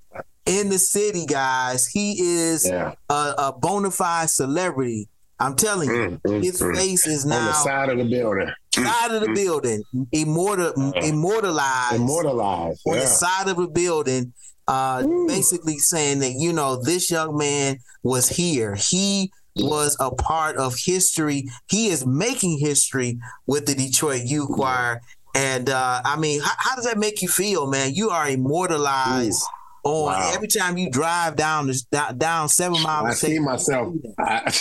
[0.46, 1.86] in the city, guys.
[1.86, 2.92] He is Yeah.
[3.10, 5.08] a, a bona fide celebrity.
[5.38, 6.74] I'm telling you, Mm, mm, his mm.
[6.76, 8.50] face is on now the side of the building.
[8.74, 9.82] side of the Mm, building,
[10.12, 12.80] immortal, immortalized, Immortalized.
[12.86, 13.00] on yeah.
[13.00, 14.32] the side of a building,
[14.68, 18.74] uh, basically saying that you know this young man was here.
[18.74, 21.48] He was a part of history.
[21.68, 25.00] He is making history with the Detroit Youth Choir.
[25.34, 27.94] And uh, I mean, how, how does that make you feel, man?
[27.94, 29.42] You are immortalized
[29.84, 30.32] on Wow.
[30.34, 33.08] every time you drive down this down, down seven miles.
[33.08, 33.94] I see myself.
[34.18, 34.52] I,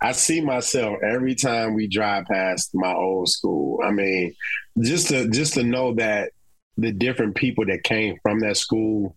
[0.00, 3.80] I see myself every time we drive past my old school.
[3.84, 4.34] I mean,
[4.80, 6.30] just to just to know that
[6.76, 9.16] the different people that came from that school,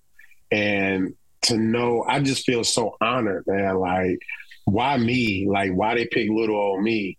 [0.51, 3.75] and to know, I just feel so honored, man.
[3.77, 4.19] Like,
[4.67, 5.47] why me?
[5.49, 7.17] Like, why they pick little old me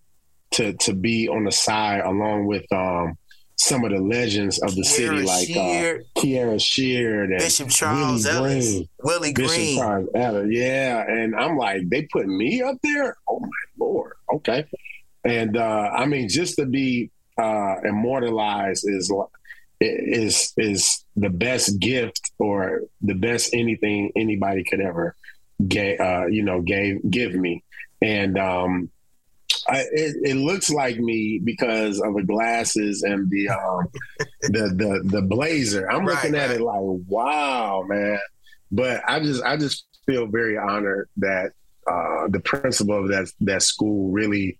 [0.52, 3.16] to to be on the side along with um
[3.56, 6.02] some of the legends of the city, like Sheard.
[6.16, 8.88] uh, Kierra Sheard and Bishop Charles Willie Ellis, Green.
[9.02, 9.78] Willie Bishop Green.
[9.78, 11.04] Charles Ellis, yeah.
[11.08, 13.16] And I'm like, they put me up there?
[13.28, 14.12] Oh my lord.
[14.34, 14.64] Okay.
[15.24, 19.10] And uh I mean, just to be uh immortalized is
[19.80, 25.16] is is the best gift or the best anything anybody could ever
[25.66, 27.64] get uh you know gave give me.
[28.00, 28.90] And um
[29.66, 33.88] I, it, it looks like me because of the glasses and the um,
[34.42, 35.90] the the the blazer.
[35.90, 38.18] I'm looking at it like, wow, man.
[38.70, 41.52] But I just I just feel very honored that
[41.86, 44.58] uh, the principal of that that school really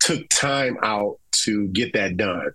[0.00, 2.52] took time out to get that done.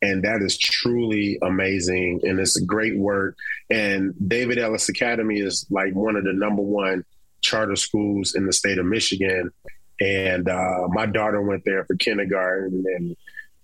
[0.00, 2.20] And that is truly amazing.
[2.22, 3.36] And it's great work.
[3.68, 7.04] And David Ellis Academy is like one of the number one
[7.40, 9.50] charter schools in the state of Michigan.
[10.00, 12.84] And uh, my daughter went there for kindergarten.
[12.96, 13.16] And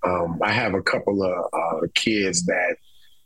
[0.03, 2.77] um, I have a couple of uh, kids that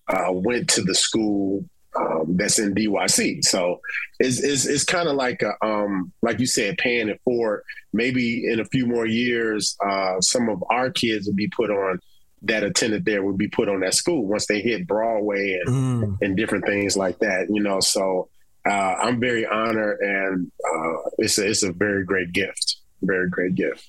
[0.08, 1.64] uh, went to the school
[1.96, 3.44] um, that's in DYC.
[3.44, 3.80] So
[4.20, 7.62] it's it's, it's kind of like a um, like you said, paying it forward.
[7.92, 11.98] Maybe in a few more years, uh, some of our kids will be put on
[12.42, 16.36] that attended there would be put on that school once they hit Broadway and and
[16.36, 17.46] different things like that.
[17.50, 18.28] You know, so
[18.68, 22.76] uh, I'm very honored, and uh, it's a, it's a very great gift.
[23.02, 23.86] Very great gift.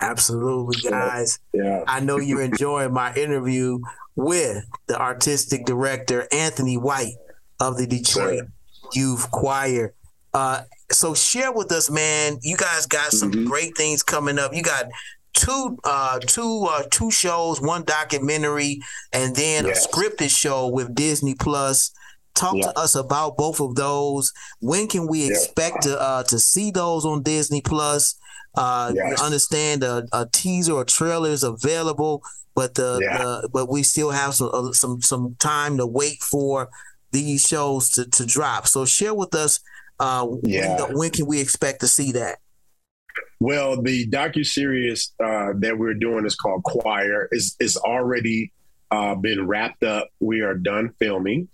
[0.00, 1.38] Absolutely, guys.
[1.52, 1.82] Yeah.
[1.86, 3.80] I know you're enjoying my interview
[4.16, 7.14] with the artistic director, Anthony White
[7.60, 8.44] of the Detroit
[8.92, 9.94] Youth Choir.
[10.32, 12.38] Uh, so share with us, man.
[12.42, 13.46] You guys got some Mm-hmm.
[13.48, 14.54] great things coming up.
[14.54, 14.86] You got
[15.34, 18.80] two uh two uh two shows, one documentary,
[19.12, 19.84] and then Yes.
[19.84, 21.92] a scripted show with Disney Plus.
[22.38, 22.66] Talk Yeah.
[22.66, 24.32] to us about both of those.
[24.60, 25.30] When can we Yeah.
[25.32, 28.14] expect to uh to see those on Disney Plus?
[28.56, 29.20] Uh, Yes.
[29.20, 32.22] understand a, a teaser or trailer is available,
[32.54, 33.18] but the, Yeah.
[33.18, 36.68] the but we still have some uh, some some time to wait for
[37.10, 38.68] these shows to, to drop.
[38.68, 39.58] So share with us.
[39.98, 40.80] Uh, Yeah.
[40.86, 42.38] when, when can we expect to see that?
[43.40, 47.28] Well, the docu series uh, that we're doing is called Choir.
[47.32, 48.52] is is already
[48.92, 50.08] uh, been wrapped up.
[50.20, 51.48] We are done filming,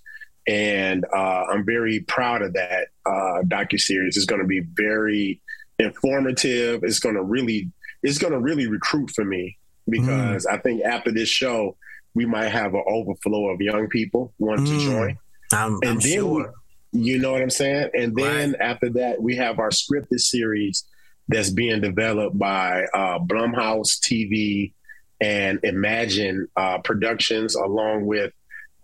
[0.46, 4.16] and uh, I'm very proud of that uh, docu series.
[4.16, 5.40] It's going to be very
[5.78, 6.82] informative.
[6.84, 7.70] It's going to really
[8.02, 11.76] it's going to really recruit for me because I think after this show
[12.14, 14.84] we might have an overflow of young people wanting to Mm.
[14.84, 15.18] join.
[15.52, 16.52] I'm, and I'm then sure.
[16.92, 17.90] we, you know what I'm saying?
[17.94, 20.84] And then after that, we have our scripted series
[21.28, 24.72] that's being developed by uh, Blumhouse TV
[25.20, 28.32] and Imagine uh, Productions, along with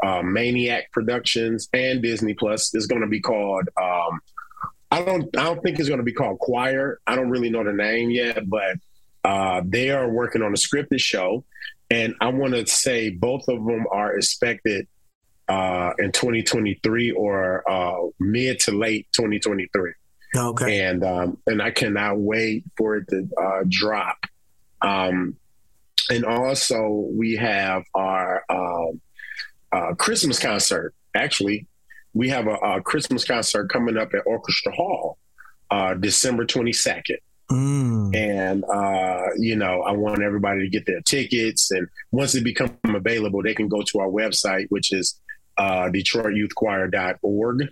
[0.05, 2.75] uh, Maniac Productions and Disney Plus.
[2.75, 3.69] It's going to be called.
[3.81, 4.21] Um,
[4.91, 5.37] I don't.
[5.37, 7.01] I don't think it's going to be called Choir.
[7.07, 8.77] I don't really know the name yet, but
[9.25, 11.45] uh, they are working on a scripted show,
[11.91, 14.89] and I want to say both of them are expected
[15.49, 19.93] uh, in 2023 or uh, mid to late 2023.
[20.37, 20.85] Okay.
[20.85, 24.17] And um, and I cannot wait for it to uh, drop.
[24.81, 25.37] Um,
[26.09, 29.01] and also we have our um,
[29.73, 30.95] uh, Christmas concert.
[31.15, 31.67] Actually,
[32.15, 35.19] we have a, a Christmas concert coming up at Orchestra Hall,
[35.71, 37.17] uh, December 22nd.
[37.51, 38.15] Mm.
[38.15, 42.79] And uh, you know, I want everybody to get their tickets, and once they become
[42.85, 45.21] available, they can go to our website, which is
[45.57, 47.69] uh, DetroitYouthChoir.org,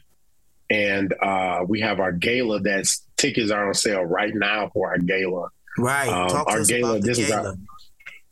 [0.68, 2.60] and uh, we have our gala.
[2.60, 5.48] That's tickets are on sale right now for our gala.
[5.78, 6.08] Right.
[6.08, 6.98] Um, our gala.
[6.98, 7.54] This is our.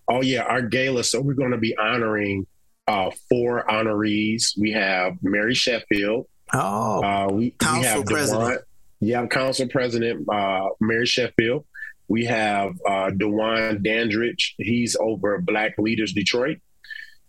[0.09, 1.05] Oh yeah, our gala.
[1.05, 2.49] So we're going to be honoring
[2.87, 4.59] uh, four honorees.
[4.59, 6.27] We have Mary Sheffield.
[6.55, 8.61] Oh, uh, we, we council have president.
[8.61, 8.63] Dwan,
[9.01, 11.65] yeah, council president uh, Mary Sheffield.
[12.09, 14.55] We have uh, Dwan Dandridge.
[14.59, 16.59] He's over Black Leaders Detroit.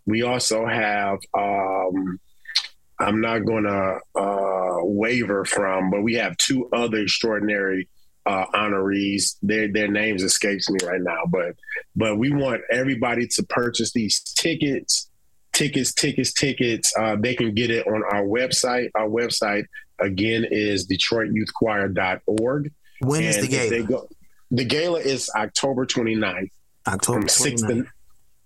[0.05, 1.19] We also have.
[1.37, 2.19] Um,
[2.99, 3.97] I'm not gonna.
[4.15, 7.89] Uh, waver from, but we have two other extraordinary
[8.25, 9.35] uh, honorees.
[9.41, 11.55] Their their names escapes me right now, but
[11.95, 15.09] but we want everybody to purchase these tickets,
[15.57, 16.93] tickets, tickets, tickets.
[16.97, 18.89] Uh, they can get it on our website.
[18.95, 19.65] Our website
[19.99, 22.71] again is DetroitYouthChoir.org.
[23.01, 23.83] When is the gala?
[23.83, 24.09] Go,
[24.51, 26.51] the gala is October 29th.
[26.87, 27.87] October from 6 29th.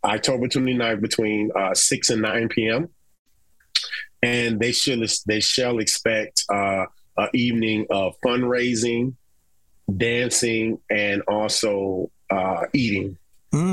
[0.04, 2.90] October 29th between uh, 6 and 9 p.m.
[4.24, 6.86] And they should they shall expect uh,
[7.18, 9.16] an evening of fundraising,
[9.96, 13.18] dancing, and also uh, eating.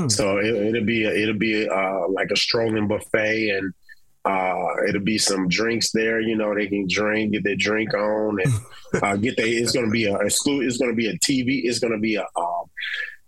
[0.09, 3.73] So it, it'll be a, it'll be uh, like a strolling buffet, and
[4.25, 6.19] uh, it'll be some drinks there.
[6.19, 8.53] You know, they can drink, get their drink on, and
[9.03, 9.47] uh, get their.
[9.47, 11.61] It's going to be a exclu- It's to be a TV.
[11.63, 12.65] It's going to be a, um,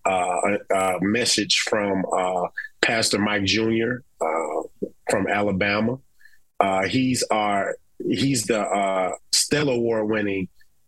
[0.06, 2.48] uh, a, a message from uh,
[2.82, 4.02] Pastor Mike Jr.
[4.20, 6.00] Uh, from Alabama.
[6.60, 7.76] Uh, he's our
[8.08, 10.48] he's the uh, Stellar Award winning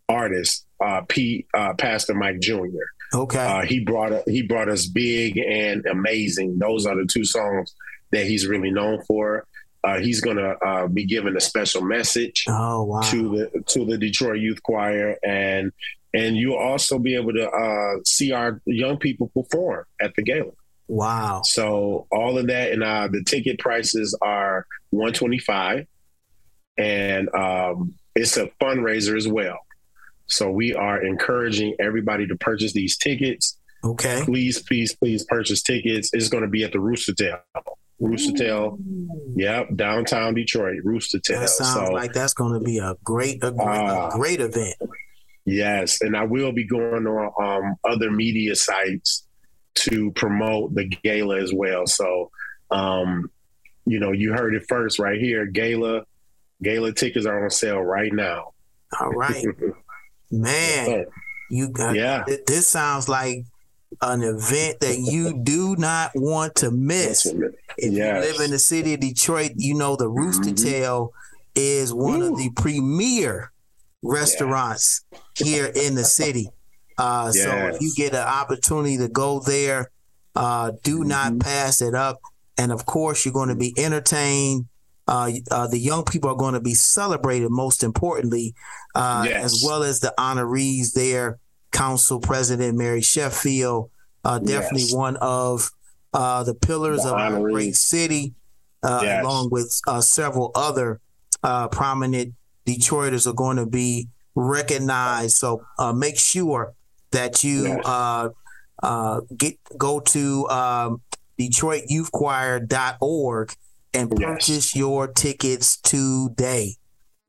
[0.09, 1.45] artist, uh, P.
[1.53, 2.85] Uh, Pastor Mike Jr.
[3.13, 3.45] Okay.
[3.45, 6.57] Uh, he brought he brought us big and amazing.
[6.57, 7.75] Those are the two songs
[8.11, 9.45] that he's really known for.
[9.83, 13.01] Uh, he's gonna uh, be giving a special message oh, wow.
[13.01, 15.71] to the to the Detroit Youth Choir, and
[16.13, 20.51] and you'll also be able to uh, see our young people perform at the gala.
[20.87, 21.41] Wow!
[21.43, 25.85] So all of that, and uh, the ticket prices are one twenty five,
[26.77, 29.59] and um, it's a fundraiser as well.
[30.27, 33.57] So we are encouraging everybody to purchase these tickets.
[33.83, 34.21] Okay.
[34.23, 36.09] Please, please, please purchase tickets.
[36.13, 37.39] It's going to be at the Rooster Tail.
[37.99, 38.77] Rooster Tail.
[39.35, 41.41] Yep, downtown Detroit, Rooster Tail.
[41.41, 44.39] That sounds so, like that's going to be a great, a great, uh, a great
[44.39, 44.75] event.
[45.45, 49.25] Yes, and I will be going on um, other media sites
[49.75, 51.85] to promote the gala as well.
[51.87, 52.31] So,
[52.71, 53.29] um,
[53.85, 55.45] you know, you heard it first right here.
[55.45, 56.05] Gala,
[56.61, 58.53] gala tickets are on sale right now.
[59.01, 59.43] All right,
[60.33, 61.05] man.
[61.49, 62.23] You got Yeah.
[62.25, 63.45] th- This sounds like
[64.01, 67.25] an event that you do not want to miss.
[67.27, 67.43] If Yes.
[67.79, 67.95] Mm-hmm.
[67.95, 71.13] you live in the city of Detroit, you know the Rooster Tail
[71.55, 73.51] is one of the premier
[74.01, 75.01] restaurants
[75.37, 76.49] here in the city.
[76.97, 79.89] Uh, So if you get an opportunity to go there,
[80.35, 81.07] uh, do Mm-hmm.
[81.07, 82.19] not pass it up.
[82.57, 84.65] And of course, you're going to be entertained.
[85.07, 88.53] Uh, uh, the young people are going to be celebrated, most importantly,
[88.95, 89.43] uh, Yes.
[89.45, 91.39] as well as the honorees there.
[91.71, 93.89] Council President Mary Sheffield,
[94.23, 94.93] uh, definitely Yes.
[94.93, 95.71] one of
[96.13, 97.51] uh, the pillars The of our honorees.
[97.53, 98.33] great city,
[98.83, 99.23] uh, Yes.
[99.23, 100.99] along with uh, several other
[101.41, 102.33] uh, prominent
[102.65, 105.35] Detroiters are going to be recognized.
[105.37, 106.73] So uh, make sure
[107.11, 108.29] that you uh,
[108.81, 111.01] uh, get go to um,
[111.39, 113.53] DetroitYouthChoir.org
[113.93, 116.75] and purchase your tickets today.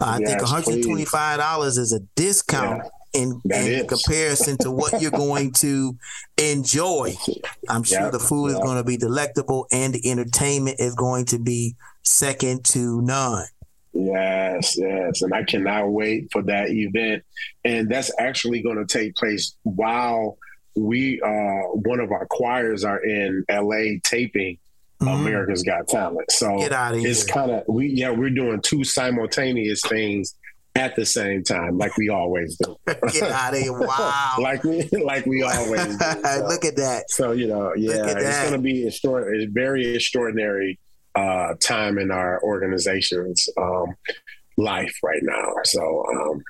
[0.01, 2.83] I think $125 is a discount
[3.15, 5.97] in, in comparison to what you're going to
[6.37, 7.15] enjoy.
[7.69, 11.27] I'm sure Yep, the food is going to be delectable and the entertainment is going
[11.27, 13.47] to be second to none.
[13.93, 15.23] Yes, yes.
[15.23, 17.23] And I cannot wait for that event.
[17.65, 20.37] And that's actually going to take place while
[20.75, 24.59] we, uh, one of our choirs are in LA taping
[25.09, 26.31] America's Got Talent.
[26.31, 26.59] So
[26.99, 27.07] Mm-hmm.
[27.07, 30.35] It's kind of, we, yeah, we're doing two simultaneous things
[30.77, 32.77] at the same time, like we always do.
[32.87, 33.73] Get out of here.
[33.73, 34.37] Wow.
[34.41, 35.99] like we, like we always do.
[35.99, 37.05] So- Look at that.
[37.11, 40.79] So, you know, yeah, it's going to be extraordinary, it's very extraordinary
[41.15, 43.95] uh, time in our organization's um,
[44.57, 45.53] life right now.
[45.65, 46.43] So um,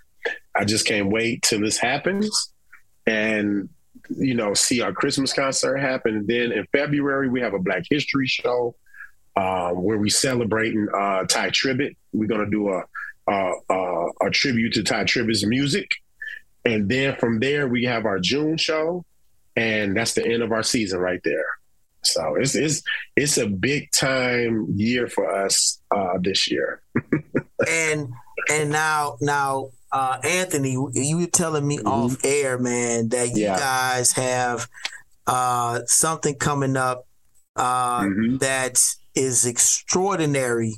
[0.57, 2.53] I just can't wait till this happens
[3.07, 3.69] and,
[4.09, 6.17] you know, see our Christmas concert happen.
[6.17, 8.75] And then in February, we have a Black History show
[9.37, 11.97] um, where we celebrating uh, Tye Tribbett.
[12.13, 12.83] We're to do a,
[13.29, 15.91] a, a, a tribute to Tye Tribbett's music.
[16.65, 19.05] And then from there, we have our June show
[19.57, 21.47] and that's the end of our season right there.
[22.03, 22.83] So it's it's
[23.17, 26.83] it's a big time year for us uh, this year.
[27.69, 28.13] and
[28.51, 33.55] and now now uh Anthony, you were telling me off air, man, that you Mm-hmm.
[33.55, 33.59] Yeah.
[33.59, 34.69] guys have
[35.27, 37.07] uh something coming up
[37.57, 38.39] uh Mm-hmm.
[38.39, 38.79] that
[39.15, 40.75] is extraordinary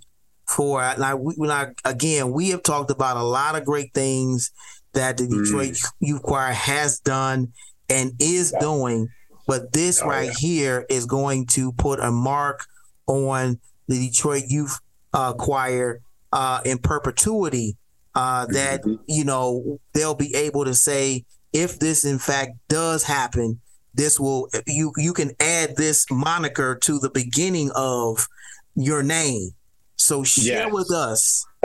[0.46, 4.52] for like we like again we have talked about a lot of great things
[4.92, 5.90] that the Detroit Mm.
[6.00, 7.52] Youth Choir has done
[7.88, 9.08] and is doing,
[9.46, 12.64] but this Oh, right here is going to put a mark
[13.06, 14.78] on the Detroit Youth
[15.12, 16.00] uh, Choir
[16.32, 17.76] uh, in perpetuity.
[18.16, 19.02] Uh, that Mm-hmm.
[19.06, 23.60] you know they'll be able to say if this in fact does happen,
[23.94, 28.26] this will you you can add this moniker to the beginning of
[28.74, 29.50] your name.
[29.96, 30.72] So share Yes.
[30.72, 31.46] with us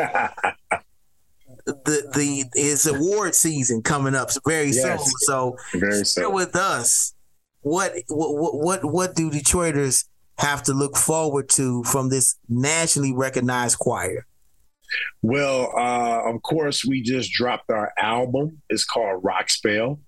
[1.66, 5.04] the the is award season coming up very Yes.
[5.06, 5.12] soon.
[5.22, 6.34] So Very share soon.
[6.34, 7.14] with us
[7.62, 10.06] what what what what do Detroiters
[10.38, 14.26] have to look forward to from this nationally recognized choir?
[15.22, 18.62] Well, uh, of course, we just dropped our album.
[18.70, 20.00] It's called Rock Spell.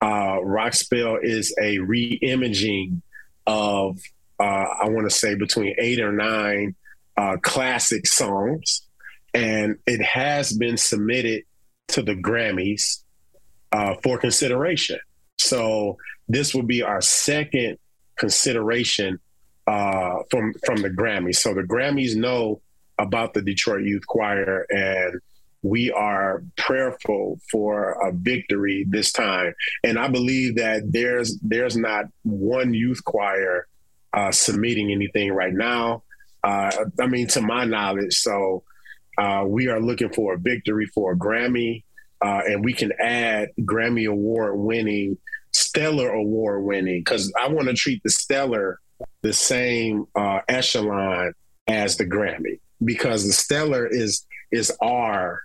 [0.00, 3.02] Uh, Rock Spell is a re-imaging
[3.46, 3.98] of,
[4.40, 6.74] uh, I want to say, between eight or nine
[7.16, 8.82] uh, classic songs,
[9.32, 11.44] and it has been submitted
[11.88, 13.02] to the Grammys
[13.72, 14.98] uh, for consideration.
[15.38, 15.96] So
[16.28, 17.78] this will be our second
[18.16, 19.18] consideration
[19.66, 21.36] uh, from from the Grammys.
[21.36, 22.60] So the Grammys know
[22.98, 25.20] about the Detroit Youth Choir, and
[25.62, 29.54] we are prayerful for a victory this time.
[29.82, 33.66] And I believe that there's there's not one youth choir
[34.12, 36.04] uh, submitting anything right now.
[36.44, 36.70] Uh,
[37.00, 38.62] I mean, to my knowledge, so
[39.18, 41.82] uh, we are looking for a victory for a Grammy,
[42.24, 45.18] uh, and we can add Grammy award winning,
[45.52, 48.78] Stellar award winning, because I want to treat the Stellar
[49.22, 51.32] the same uh, echelon
[51.66, 55.42] as the Grammy, because the Stellar is is our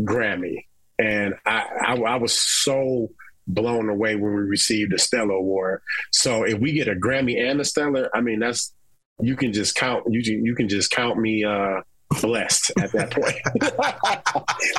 [0.00, 0.66] Grammy,
[0.98, 3.10] and I, I, I was so
[3.46, 5.82] blown away when we received the Stellar award.
[6.12, 8.72] So if we get a Grammy and a Stellar, I mean that's
[9.20, 11.80] you can just count you can you can just count me uh
[12.20, 13.36] blessed at that point.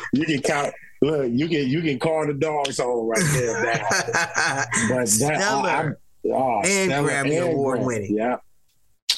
[0.14, 3.61] you can count look, you can you can call the dogs home right there.
[3.64, 8.18] That, but that I, I, oh, and Grammy and award winning.
[8.18, 8.38] Yeah.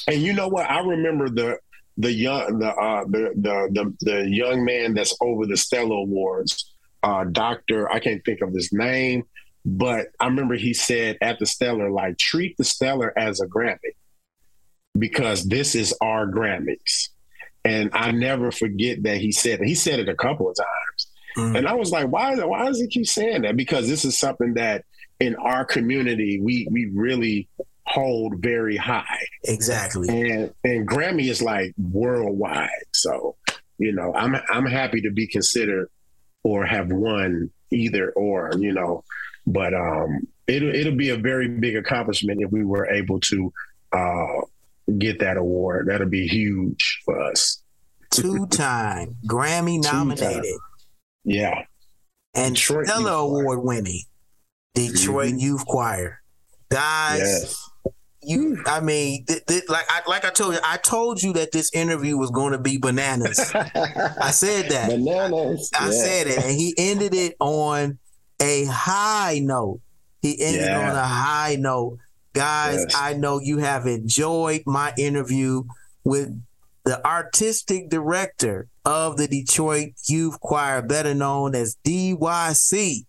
[0.06, 0.70] And you know what?
[0.70, 1.58] I remember the
[1.98, 6.74] the young the uh the the the, the young man that's over the Stellar Awards,
[7.02, 9.24] uh Doctor, I can't think of his name,
[9.66, 13.92] but I remember he said at the Stellar, like, treat the Stellar as a Grammy
[14.98, 17.08] because this is our Grammys.
[17.64, 19.66] And I never forget that he said it.
[19.66, 21.06] He said it a couple of times.
[21.56, 23.56] And I was like, why, why does he keep saying that?
[23.56, 24.84] Because this is something that
[25.20, 27.48] in our community we we really
[27.88, 29.26] hold very high.
[29.44, 30.08] Exactly.
[30.08, 32.68] And and Grammy is like worldwide.
[32.92, 33.36] So,
[33.78, 35.88] you know, I'm I'm happy to be considered
[36.44, 39.04] or have won either or, you know.
[39.46, 43.52] But um it'll it'll be a very big accomplishment if we were able to
[43.92, 44.40] uh
[44.98, 45.86] get that award.
[45.88, 47.62] That'll be huge for us.
[48.10, 50.08] Two time Grammy Two-time.
[50.08, 50.54] nominated
[51.24, 51.62] Yeah.
[52.34, 54.02] and Detroit Stellar Award winning
[54.74, 56.20] Detroit Youth Choir.
[56.70, 57.70] Guys, Yes.
[58.22, 61.52] You I mean th- th- like I like I told you, I told you that
[61.52, 63.38] this interview was going to be bananas.
[63.54, 64.90] I said that.
[64.90, 65.70] Bananas.
[65.78, 65.90] I Yeah.
[65.92, 67.98] said it, and he ended it on
[68.40, 69.80] a high note.
[70.22, 70.90] He ended Yeah.
[70.90, 71.98] on a high note.
[72.34, 72.94] Guys, Yes.
[72.96, 75.62] I know you have enjoyed my interview
[76.04, 76.30] with
[76.84, 83.06] the artistic director of the Detroit Youth Choir, better known as DYC.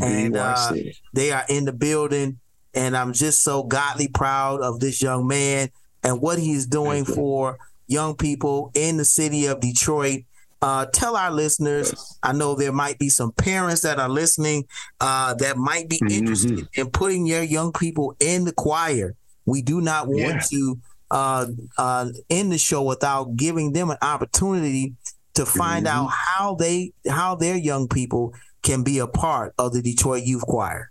[0.00, 0.94] And uh, DYC.
[1.12, 2.38] they are in the building,
[2.74, 5.70] and I'm just so godly proud of this young man
[6.02, 10.20] and what he's doing for young people in the city of Detroit.
[10.62, 14.64] Uh, tell our listeners, I know there might be some parents that are listening
[15.00, 16.12] uh, that might be Mm-hmm.
[16.18, 19.14] interested in putting your young people in the choir.
[19.46, 20.40] We do not want Yeah.
[20.50, 20.78] to
[21.10, 21.46] uh,
[21.78, 24.94] uh, end the show without giving them an opportunity
[25.34, 26.04] to find Mm-hmm.
[26.06, 30.42] out how they how their young people can be a part of the Detroit Youth
[30.42, 30.89] Choir.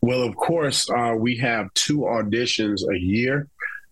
[0.00, 3.48] Well, of course, uh, we have two auditions a year.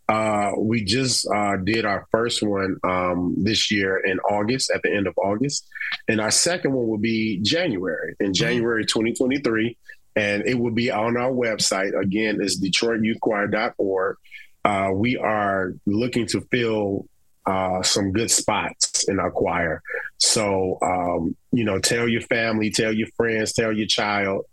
[0.09, 4.93] Uh, we just uh, did our first one um, this year in August, at the
[4.93, 5.67] end of August.
[6.09, 9.77] And our second one will be January, in January 2023.
[10.15, 11.99] And it will be on our website.
[11.99, 14.17] Again, it's DetroitYouthChoir.org.
[14.65, 17.07] Uh, we are looking to fill
[17.47, 19.83] uh, some good spots in our choir.
[20.19, 24.45] So, um, you know, tell your family, tell your friends, tell your child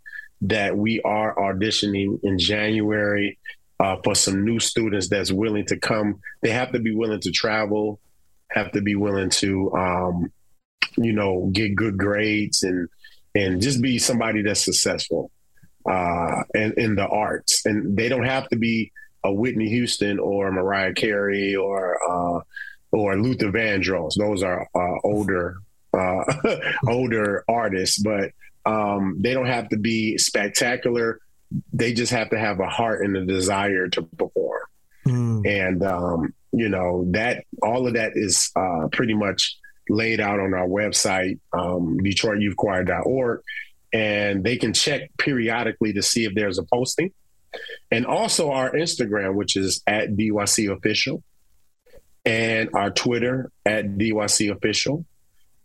[0.42, 3.38] that we are auditioning in January
[3.78, 6.20] uh, for some new students that's willing to come.
[6.42, 8.00] They have to be willing to travel,
[8.50, 10.32] have to be willing to, um,
[10.96, 12.88] you know, get good grades and
[13.34, 15.30] and just be somebody that's successful
[15.88, 17.64] uh, in, in the arts.
[17.64, 18.92] And they don't have to be
[19.22, 22.40] a Whitney Houston or Mariah Carey or uh,
[22.92, 24.14] or Luther Vandross.
[24.16, 25.56] Those are uh, older
[25.92, 26.24] uh,
[26.88, 28.32] older artists, but
[28.66, 31.20] um, they don't have to be spectacular.
[31.72, 34.62] They just have to have a heart and a desire to perform.
[35.46, 39.56] And um, you know that all of that is uh, pretty much
[39.88, 43.40] laid out on our website, um, DetroitYouthChoir.org,
[43.92, 47.12] and they can check periodically to see if there's a posting.
[47.90, 51.24] And also our Instagram, which is at DYC Official,
[52.24, 55.04] and our Twitter at DYC Official.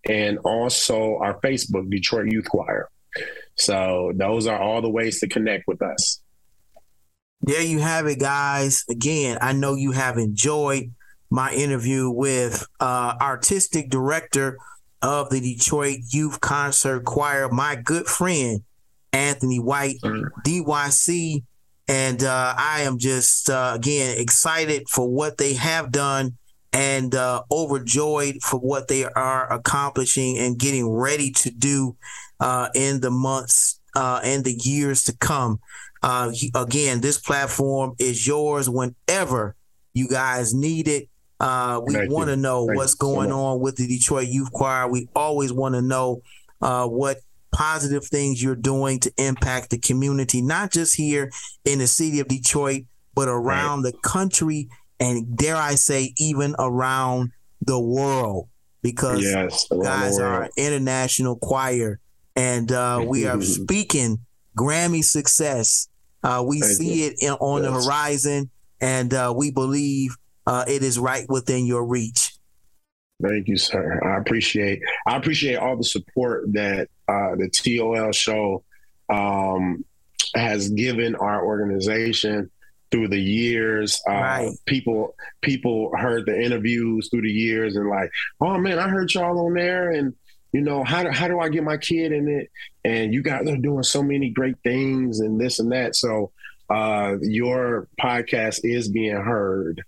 [0.06, 2.90] And also our Facebook, Detroit Youth Choir.
[3.56, 6.22] So those are all the ways to connect with us.
[7.42, 8.84] There you have it, guys.
[8.90, 10.92] Again, I know you have enjoyed
[11.30, 14.58] my interview with uh, artistic director
[15.02, 18.64] of the Detroit Youth Concert Choir, my good friend
[19.14, 21.44] Anthony White, DYC,
[21.88, 26.38] and uh, I am just uh, again excited for what they have done
[26.76, 31.96] and uh, overjoyed for what they are accomplishing and getting ready to do
[32.42, 35.58] uh, in the months uh, and the years to come.
[36.04, 39.56] Uh, again, this platform is yours whenever
[39.94, 41.08] you guys need it.
[41.40, 44.52] Uh, we want to know Thank what's you so going on with the Detroit Youth
[44.52, 44.90] Choir.
[44.90, 46.24] We always want to know
[46.62, 47.20] uh, what
[47.54, 51.32] positive things you're doing to impact the community, not just here
[51.64, 52.84] in the city of Detroit,
[53.14, 54.68] but around the country
[55.00, 57.32] and dare I say, even around
[57.62, 58.50] the world.
[58.82, 62.00] Because Yes, guys are an international choir,
[62.36, 64.20] and uh, we are speaking
[64.56, 65.88] Grammy success.
[66.24, 67.08] Uh, we Thank see you.
[67.08, 70.16] it in, on the horizon, and uh, we believe
[70.46, 72.36] uh, it is right within your reach.
[73.24, 74.00] Thank you, sir.
[74.04, 78.64] I appreciate I appreciate all the support that uh, the TOL show
[79.10, 79.86] um,
[80.36, 82.52] has given our organization
[82.92, 84.02] through the years.
[84.08, 84.12] Uh,
[84.66, 88.10] People people heard the interviews through the years and like,
[88.42, 90.14] oh man, I heard y'all on there, and
[90.54, 92.50] you know how do how do I get my kid in it?
[92.84, 95.96] And you guys are doing so many great things and this and that.
[95.96, 96.32] So
[96.70, 99.84] uh, your podcast is being heard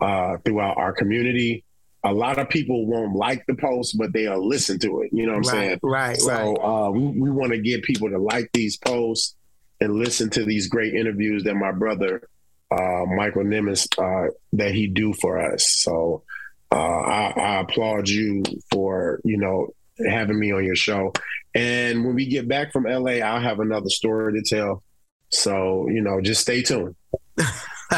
[0.00, 1.64] uh, throughout our community.
[2.04, 5.10] A lot of people won't like the post, but they'll listen to it.
[5.12, 5.80] You know what I'm Right, saying?
[5.82, 6.86] right, So right.
[6.86, 9.34] Uh, we, we want to get people to like these posts
[9.80, 12.28] and listen to these great interviews that my brother
[12.70, 15.70] uh, Michael Nimmons uh, that he do for us.
[15.70, 16.24] So
[16.72, 18.42] uh, I, I applaud you
[18.72, 19.68] for you know
[20.08, 21.12] having me on your show.
[21.54, 24.82] And when we get back from LA, I'll have another story to tell.
[25.30, 26.96] So you know, just stay tuned.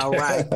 [0.00, 0.46] All right.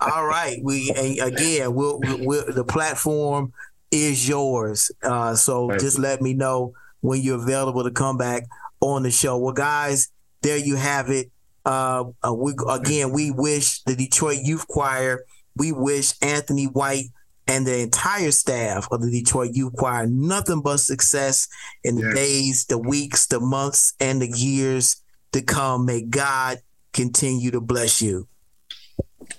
[0.00, 0.58] All right.
[0.62, 3.52] We and again, we'll, we'll the platform
[3.90, 4.90] is yours.
[5.02, 8.44] Uh, so just let me know when you're available to come back
[8.80, 9.38] on the show.
[9.38, 10.08] Well, guys,
[10.42, 11.30] there you have it.
[11.64, 15.24] Uh, uh, we again, we wish the Detroit Youth Choir,
[15.56, 17.06] we wish Anthony White
[17.46, 21.48] and the entire staff of the Detroit Youth Choir nothing but success
[21.84, 25.02] in the days, the weeks, the months, and the years
[25.32, 25.84] to come.
[25.84, 26.58] May God
[26.92, 28.28] continue to bless you.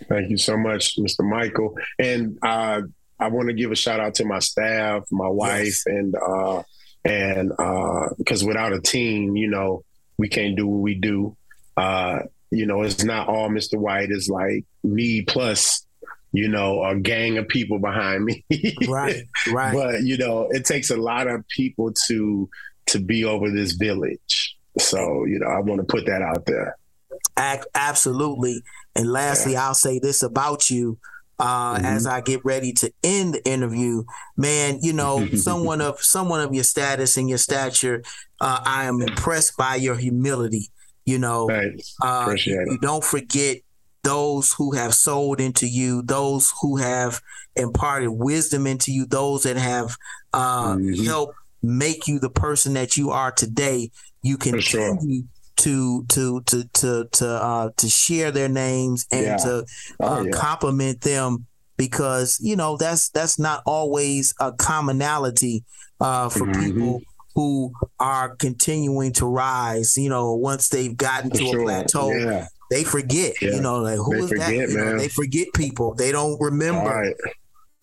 [0.10, 1.28] Thank you so much, Mr.
[1.28, 1.76] Michael.
[2.00, 2.82] And uh,
[3.20, 6.64] I want to give a shout out to my staff, my wife, and uh,
[7.04, 7.52] and
[8.18, 9.84] because without a team, you know,
[10.18, 11.36] we can't do what we do.
[11.76, 12.20] Uh,
[12.52, 13.78] you know, it's not all Mr.
[13.78, 14.12] White.
[14.12, 15.86] It's like me plus,
[16.32, 18.46] you know, a gang of people behind me.
[18.88, 19.74] right, right.
[19.74, 22.50] But you know, it takes a lot of people to
[22.88, 24.56] to be over this village.
[24.78, 26.78] So you know, I want to put that out there.
[27.74, 28.62] Absolutely.
[28.96, 31.00] And lastly, I'll say this about you.
[31.40, 34.04] Uh, As I get ready to end the interview,
[34.38, 38.04] man, you know, someone of someone of your status and your stature,
[38.40, 40.68] uh, I am impressed by your humility.
[41.06, 42.82] You know, uh, Appreciate you, it.
[42.82, 43.58] don't forget
[44.04, 47.22] those who have sold into you, those who have
[47.56, 49.96] imparted wisdom into you, those that have
[50.34, 53.90] uh, helped make you the person that you are today.
[54.24, 55.24] You continue
[55.58, 59.38] to to to to to uh, to share their names and Yeah.
[59.38, 59.66] to
[60.00, 60.32] Oh, uh, yeah.
[60.32, 61.46] compliment them
[61.78, 65.64] because you know that's that's not always a commonality
[66.00, 66.62] uh, for Mm-hmm.
[66.64, 67.02] people
[67.36, 69.96] who are continuing to rise.
[69.98, 71.62] You know, once they've gotten For to sure.
[71.62, 72.48] a plateau, Yeah.
[72.70, 73.42] they forget.
[73.42, 74.38] You know, like who They is that?
[74.50, 75.94] forget, You know, they forget people.
[75.96, 77.16] They don't remember Right.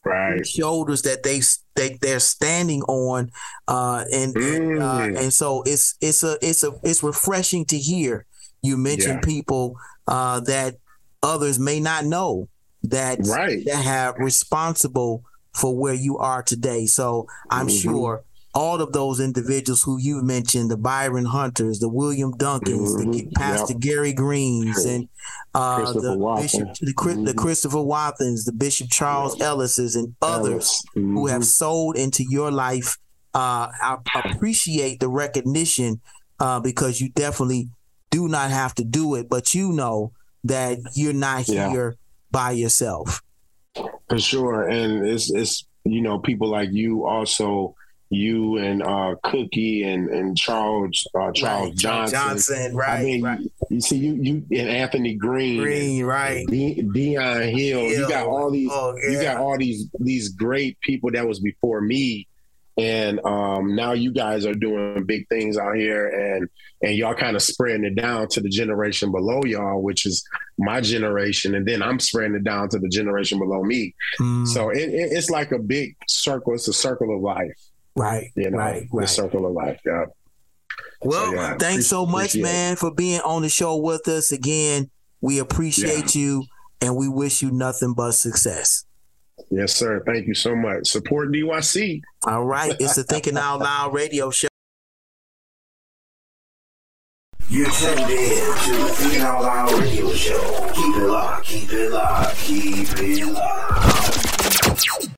[0.04, 0.46] Right.
[0.46, 1.40] shoulders that they
[1.78, 3.30] they they're standing on,
[3.68, 5.18] uh, and and, uh, Mm.
[5.22, 8.26] and so it's it's a it's a it's refreshing to hear
[8.62, 9.20] you mention Yeah.
[9.20, 9.76] people
[10.06, 10.76] uh, that
[11.22, 12.48] others may not know
[12.82, 13.64] that Right.
[13.66, 15.22] that have responsible
[15.54, 16.86] for where you are today.
[16.86, 17.80] So I'm Mhm.
[17.82, 23.04] sure all of those individuals who you mentioned, the Byron Hunters, the William Duncans, the
[23.04, 23.34] Mhm.
[23.34, 23.80] Pastor Yep.
[23.80, 25.08] Gary Greens, and
[25.54, 31.16] uh, the Bishop, the, Chri- the Christopher Wathens, the Bishop Charles Ellises, and others Mm-hmm.
[31.16, 32.96] who have sold into your life.
[33.34, 36.00] Uh, I appreciate the recognition
[36.40, 37.68] uh, because you definitely
[38.10, 40.12] do not have to do it, but you know
[40.44, 41.68] that you're not Yeah.
[41.70, 41.96] here
[42.30, 43.20] by yourself.
[44.08, 47.74] For sure, and it's it's you know people like you also
[48.10, 52.18] you and uh, Cookie and and Charles uh, Charles Right, Johnson.
[52.18, 56.46] Johnson, right, I mean, you see you you and Anthony Green, Green, right.
[56.46, 57.82] De- Dion Hill.
[57.82, 58.70] You got all these.
[58.72, 62.26] Oh, You got all these these great people that was before me
[62.78, 66.48] and um, now you guys are doing big things out here, and
[66.80, 70.24] and y'all kind of spreading it down to the generation below y'all, which is
[70.58, 73.96] my generation, and then I'm spreading it down to the generation below me.
[74.20, 74.46] Mm.
[74.46, 76.54] So it, it, it's like a big circle.
[76.54, 77.58] It's a circle of life.
[77.98, 78.30] Right.
[78.36, 78.86] You know, right.
[78.92, 79.02] Right.
[79.02, 79.80] The circle of life.
[79.84, 80.04] Yeah.
[81.02, 84.90] Well, so, yeah, thanks so much, man, for being on the show with us again.
[85.20, 86.22] We appreciate yeah.
[86.22, 86.44] you,
[86.80, 88.84] and we wish you nothing but success.
[89.50, 90.02] Yes, sir.
[90.06, 90.88] Thank you so much.
[90.88, 92.02] Support DYC.
[92.24, 92.74] All right.
[92.78, 94.48] It's the Thinking Out Loud radio show.
[97.48, 100.70] You tuned in to the Thinking Out Loud radio show.
[100.74, 105.17] Keep it locked, keep it locked, keep it locked.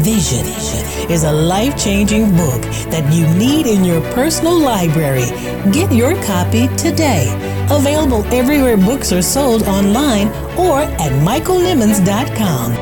[0.00, 0.44] Vision
[1.10, 2.60] is a life changing book
[2.92, 5.24] that you need in your personal library.
[5.72, 7.32] Get your copy today.
[7.70, 10.28] Available everywhere books are sold online
[10.58, 12.74] or at michaelnimmons.com.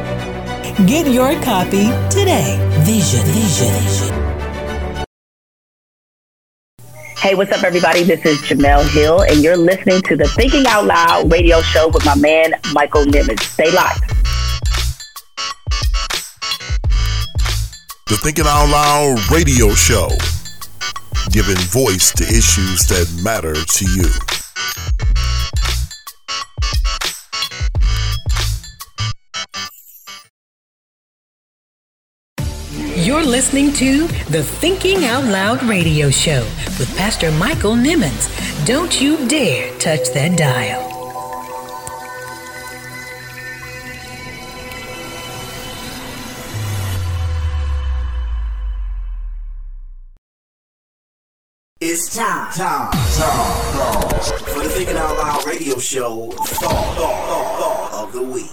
[0.86, 2.58] Get your copy today.
[2.82, 4.24] Vision, vision.
[7.16, 8.02] Hey, what's up, everybody?
[8.02, 12.04] This is Jemele Hill, and you're listening to the Thinking Out Loud radio show with
[12.04, 13.40] my man, Michael Nimmons.
[13.40, 14.13] Stay locked.
[18.06, 20.10] The Thinking Out Loud radio show,
[21.30, 24.10] giving voice to issues that matter to you.
[33.02, 36.42] You're listening to the Thinking Out Loud radio show
[36.78, 38.28] with Pastor Michael Nimmons.
[38.66, 40.93] Don't you dare touch that dial.
[51.86, 58.12] It's time, time, time, for the Thinking Out Loud radio show thought, thought, thought of
[58.14, 58.50] the week.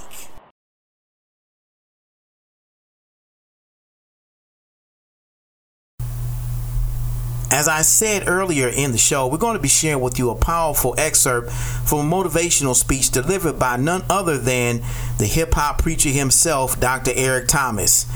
[7.50, 10.36] As I said earlier in the show, we're going to be sharing with you a
[10.36, 14.82] powerful excerpt from a motivational speech delivered by none other than
[15.20, 17.12] the hip hop preacher himself, Dr.
[17.16, 18.08] Eric Thomas.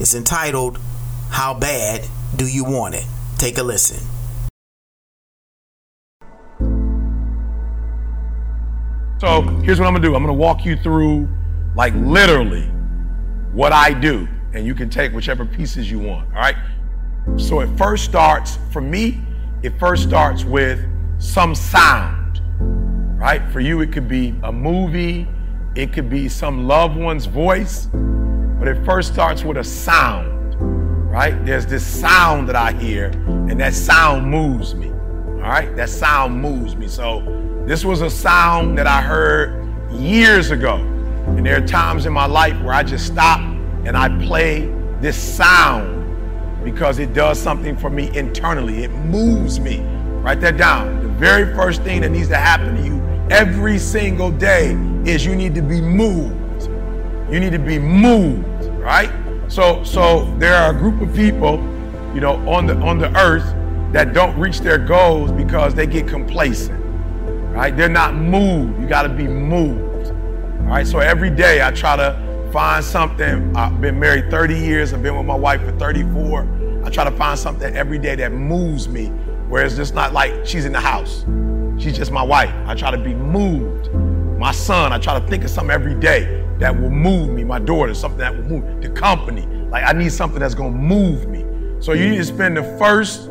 [0.00, 0.78] It's entitled,
[1.28, 3.04] How Bad Do You Want It?
[3.36, 4.13] Take a listen.
[9.24, 10.14] So here's what I'm gonna do.
[10.14, 11.26] I'm gonna walk you through,
[11.74, 12.66] like literally,
[13.54, 16.28] what I do, and you can take whichever pieces you want.
[16.34, 16.56] All right.
[17.38, 19.22] So it first starts for me.
[19.62, 20.86] It first starts with
[21.16, 22.42] some sound,
[23.18, 23.40] right?
[23.50, 25.26] For you, it could be a movie,
[25.74, 27.88] it could be some loved one's voice,
[28.58, 30.54] but it first starts with a sound,
[31.10, 31.46] right?
[31.46, 34.90] There's this sound that I hear, and that sound moves me.
[34.90, 36.88] All right, that sound moves me.
[36.88, 37.20] So
[37.66, 40.76] this was a sound that I heard years ago.
[40.76, 44.66] And there are times in my life where I just stop and I play
[45.00, 46.02] this sound
[46.62, 48.84] because it does something for me internally.
[48.84, 49.80] It moves me.
[50.20, 51.02] Write that down.
[51.02, 54.72] The very first thing that needs to happen to you every single day
[55.06, 56.68] is you need to be moved.
[57.32, 59.10] You need to be moved, right?
[59.48, 61.56] So so there are a group of people,
[62.14, 63.54] you know, on the on the earth
[63.94, 66.83] that don't reach their goals because they get complacent
[67.54, 67.76] right?
[67.76, 68.80] They're not moved.
[68.80, 70.10] You got to be moved.
[70.10, 70.86] All right.
[70.86, 73.56] So every day I try to find something.
[73.56, 74.92] I've been married 30 years.
[74.92, 76.82] I've been with my wife for 34.
[76.84, 79.06] I try to find something every day that moves me,
[79.48, 81.24] where it's just not like she's in the house.
[81.78, 82.52] She's just my wife.
[82.66, 83.92] I try to be moved.
[84.38, 87.44] My son, I try to think of something every day that will move me.
[87.44, 89.46] My daughter, something that will move the company.
[89.70, 91.44] Like I need something that's gonna move me.
[91.80, 93.30] So you need to spend the first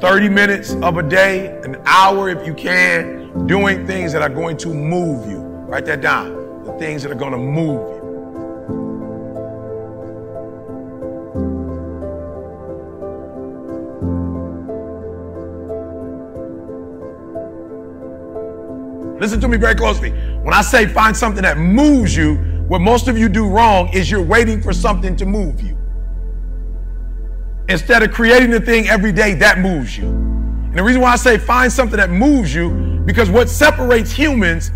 [0.00, 4.56] 30 minutes of a day, an hour if you can, doing things that are going
[4.58, 5.38] to move you.
[5.38, 6.64] Write that down.
[6.64, 8.02] The things that are going to move you.
[19.18, 20.10] Listen to me very closely.
[20.42, 22.34] When I say find something that moves you,
[22.66, 25.78] what most of you do wrong is you're waiting for something to move you.
[27.68, 30.06] Instead of creating the thing every day that moves you.
[30.06, 34.70] And the reason why I say find something that moves you because what separates humans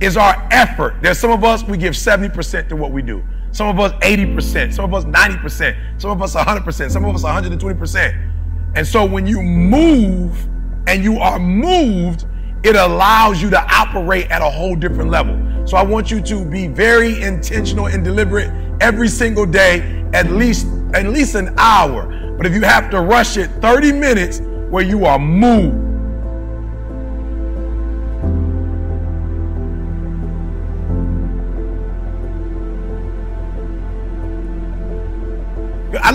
[0.00, 0.96] is our effort.
[1.02, 3.24] There's some of us, we give 70% to what we do.
[3.52, 7.22] Some of us 80%, some of us 90%, some of us 100%, some of us
[7.22, 8.30] 120%.
[8.74, 10.46] And so when you move
[10.86, 12.26] and you are moved,
[12.62, 15.66] it allows you to operate at a whole different level.
[15.66, 18.50] So I want you to be very intentional and deliberate
[18.80, 22.34] every single day, at least at least an hour.
[22.36, 25.86] But if you have to rush it, 30 minutes where you are moved.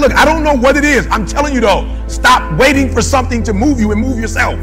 [0.01, 1.07] Look, I don't know what it is.
[1.11, 4.59] I'm telling you though, stop waiting for something to move you and move yourself.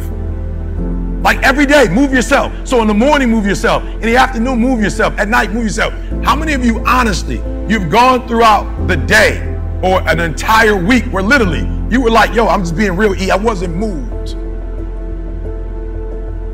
[1.23, 2.53] Like every day, move yourself.
[2.67, 3.83] So in the morning, move yourself.
[3.85, 5.19] In the afternoon, move yourself.
[5.19, 5.95] At night, move yourself.
[6.23, 7.37] How many of you, honestly,
[7.69, 9.43] you've gone throughout the day
[9.83, 13.31] or an entire week where literally you were like, yo, I'm just being real E.
[13.31, 14.35] I wasn't moved.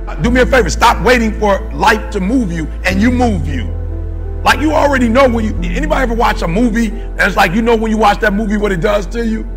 [0.09, 3.48] Uh, do me a favor, stop waiting for life to move you and you move
[3.48, 3.84] you.
[4.45, 7.62] Like you already know when you anybody ever watch a movie and it's like you
[7.62, 9.49] know when you watch that movie what it does to you?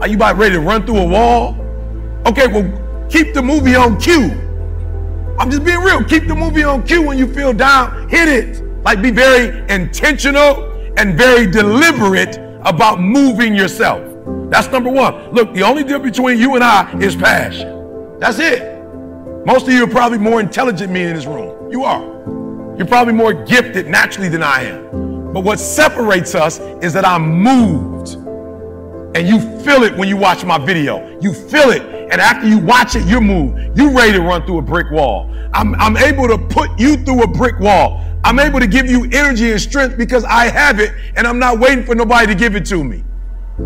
[0.00, 1.54] Are you about ready to run through a wall?
[2.26, 4.30] Okay, well, keep the movie on cue.
[5.38, 6.02] I'm just being real.
[6.04, 8.08] Keep the movie on cue when you feel down.
[8.08, 8.62] Hit it.
[8.84, 14.00] Like be very intentional and very deliberate about moving yourself.
[14.48, 15.32] That's number one.
[15.32, 18.18] Look, the only difference between you and I is passion.
[18.20, 18.62] That's it.
[19.44, 21.70] Most of you are probably more intelligent than me in this room.
[21.70, 22.45] You are.
[22.76, 25.32] You're probably more gifted naturally than I am.
[25.32, 28.14] But what separates us is that I'm moved.
[29.16, 31.18] And you feel it when you watch my video.
[31.20, 31.82] You feel it.
[32.10, 33.78] And after you watch it, you're moved.
[33.78, 35.34] You're ready to run through a brick wall.
[35.54, 38.04] I'm, I'm able to put you through a brick wall.
[38.24, 41.58] I'm able to give you energy and strength because I have it and I'm not
[41.58, 43.04] waiting for nobody to give it to me.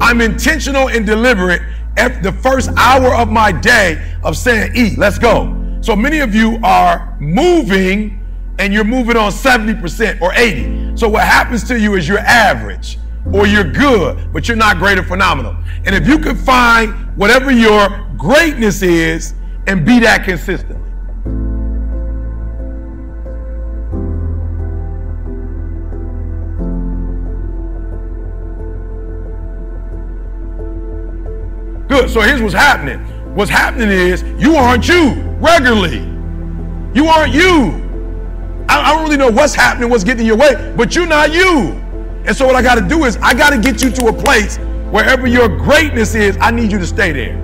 [0.00, 1.62] I'm intentional and deliberate
[1.96, 5.56] at the first hour of my day of saying, E, let's go.
[5.80, 8.19] So many of you are moving
[8.60, 10.94] and you're moving on 70% or 80.
[10.94, 12.98] So what happens to you is you're average
[13.32, 15.56] or you're good, but you're not great or phenomenal.
[15.86, 19.32] And if you can find whatever your greatness is
[19.66, 20.76] and be that consistently.
[31.88, 32.10] Good.
[32.10, 33.00] So here's what's happening.
[33.34, 36.00] What's happening is you aren't you regularly.
[36.92, 37.89] You aren't you.
[38.70, 41.72] I, don't really know what's happening, what's getting in your way, but you're not you.
[42.24, 44.12] And so what I got to do is I got to get you to a
[44.12, 44.58] place
[44.90, 47.36] wherever your greatness is, I need you to stay there.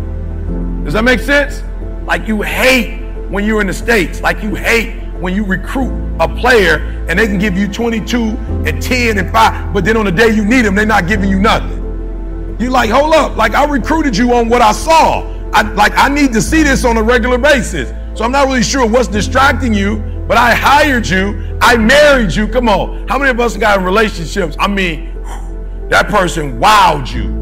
[0.84, 1.62] Does that make sense?
[2.04, 5.90] Like you hate when you're in the States, like you hate when you recruit
[6.20, 8.18] a player and they can give you 22
[8.66, 11.28] and 10 and 5, but then on the day you need them, they're not giving
[11.28, 12.56] you nothing.
[12.60, 15.32] You're like, hold up, like I recruited you on what I saw.
[15.52, 17.90] I like I need to see this on a regular basis.
[18.18, 19.96] So I'm not really sure what's distracting you,
[20.26, 22.48] but I hired you, I married you.
[22.48, 23.06] Come on.
[23.08, 24.56] How many of us got in relationships?
[24.58, 25.14] I mean,
[25.88, 27.34] that person wowed you.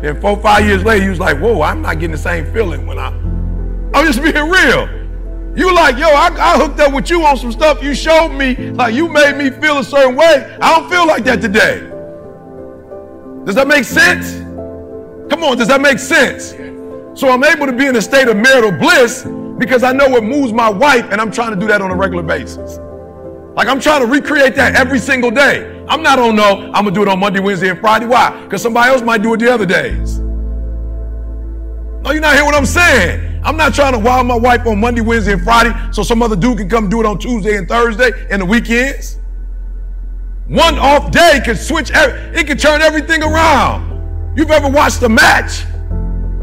[0.00, 2.86] Then four, five years later, you was like, whoa, I'm not getting the same feeling
[2.86, 3.08] when I
[3.94, 4.88] I'm just being real.
[5.54, 8.54] You like, yo, I, I hooked up with you on some stuff you showed me,
[8.70, 10.56] like you made me feel a certain way.
[10.60, 11.80] I don't feel like that today.
[13.44, 14.38] Does that make sense?
[15.30, 16.52] Come on, does that make sense?
[17.18, 19.26] So I'm able to be in a state of marital bliss
[19.62, 21.94] because I know what moves my wife, and I'm trying to do that on a
[21.94, 22.78] regular basis.
[23.54, 25.84] Like I'm trying to recreate that every single day.
[25.88, 28.06] I'm not on no, I'm gonna do it on Monday, Wednesday, and Friday.
[28.06, 28.42] Why?
[28.42, 30.18] Because somebody else might do it the other days.
[30.18, 33.40] No, you're not hearing what I'm saying.
[33.44, 36.34] I'm not trying to wow my wife on Monday, Wednesday, and Friday so some other
[36.34, 39.18] dude can come do it on Tuesday and Thursday and the weekends.
[40.48, 44.36] One off day can switch, every, it can turn everything around.
[44.36, 45.64] You've ever watched a match?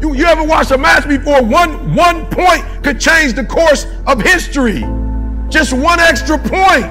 [0.00, 1.42] You, you ever watched a match before?
[1.42, 4.80] One, one point could change the course of history.
[5.50, 6.86] Just one extra point.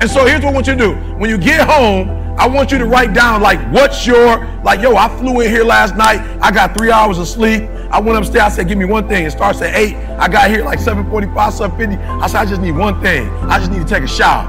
[0.00, 0.94] And so here's what I want you to do.
[1.16, 4.96] When you get home, I want you to write down like what's your like yo
[4.96, 6.20] I flew in here last night.
[6.40, 7.62] I got three hours of sleep.
[7.90, 8.44] I went upstairs.
[8.44, 9.26] I said give me one thing.
[9.26, 12.72] It starts at 8 I got here like 745 750 I said I just need
[12.72, 13.28] one thing.
[13.44, 14.48] I just need to take a shower.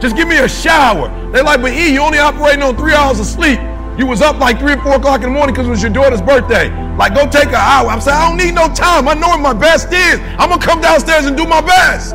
[0.00, 1.08] Just give me a shower.
[1.30, 3.60] They're like but E you only operating on three hours of sleep
[3.98, 5.92] you was up like 3 or 4 o'clock in the morning because it was your
[5.92, 6.70] daughter's birthday.
[6.96, 7.88] Like, go take an hour.
[7.88, 9.06] I'm saying, I don't need no time.
[9.06, 10.18] I know what my best is.
[10.38, 12.14] I'm to come downstairs and do my best.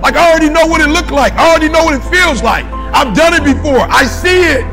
[0.00, 1.34] Like, I already know what it looked like.
[1.34, 2.64] I already know what it feels like.
[2.64, 3.80] I've done it before.
[3.80, 4.64] I see it.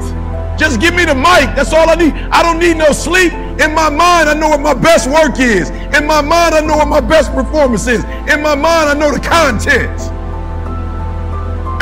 [0.58, 1.52] Just give me the mic.
[1.54, 2.14] That's all I need.
[2.32, 3.34] I don't need no sleep.
[3.60, 5.70] In my mind, I know what my best work is.
[5.70, 8.04] In my mind, I know what my best performance is.
[8.32, 10.00] In my mind, I know the content.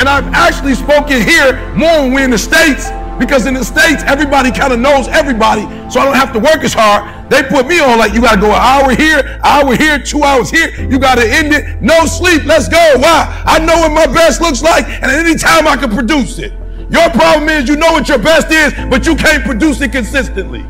[0.00, 4.02] And I've actually spoken here more when we're in the States because in the States,
[4.04, 7.30] everybody kind of knows everybody, so I don't have to work as hard.
[7.30, 10.50] They put me on like you gotta go an hour here, hour here, two hours
[10.50, 11.80] here, you gotta end it.
[11.82, 12.94] No sleep, let's go.
[12.98, 13.42] Why?
[13.46, 16.52] I know what my best looks like, and at any time I can produce it.
[16.90, 20.64] Your problem is you know what your best is, but you can't produce it consistently.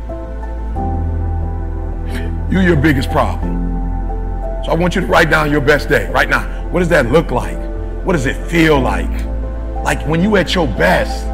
[2.49, 4.63] You're your biggest problem.
[4.65, 6.69] So I want you to write down your best day right now.
[6.69, 7.57] What does that look like?
[8.03, 9.25] What does it feel like?
[9.83, 11.25] Like when you at your best,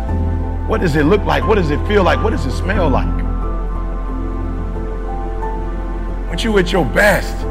[0.67, 1.45] what does it look like?
[1.47, 2.23] What does it feel like?
[2.23, 3.07] What does it smell like?
[6.29, 7.45] When you at your best,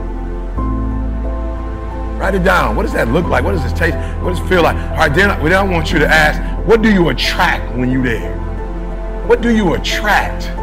[2.19, 2.75] write it down.
[2.75, 3.45] What does that look like?
[3.45, 3.97] What does it taste?
[4.23, 4.77] What does it feel like?
[4.77, 7.91] All right, then I, then I want you to ask, what do you attract when
[7.91, 8.37] you there?
[9.27, 10.62] What do you attract?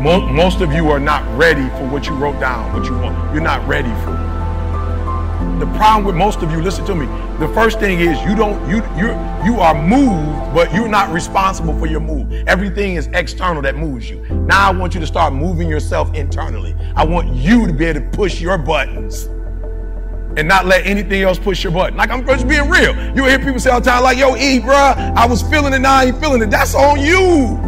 [0.00, 3.16] Most of you are not ready for what you wrote down, what you want.
[3.34, 4.28] You're not ready for it.
[5.58, 7.06] The problem with most of you, listen to me.
[7.40, 9.08] The first thing is you don't you you
[9.44, 12.32] you are moved, but you're not responsible for your move.
[12.46, 14.20] Everything is external that moves you.
[14.46, 16.76] Now I want you to start moving yourself internally.
[16.94, 19.24] I want you to be able to push your buttons
[20.36, 21.96] and not let anything else push your button.
[21.96, 22.94] Like I'm just being real.
[23.16, 25.80] You hear people say all the time, like, yo, E, bruh, I was feeling it,
[25.80, 26.50] now I ain't feeling it.
[26.50, 27.67] That's on you.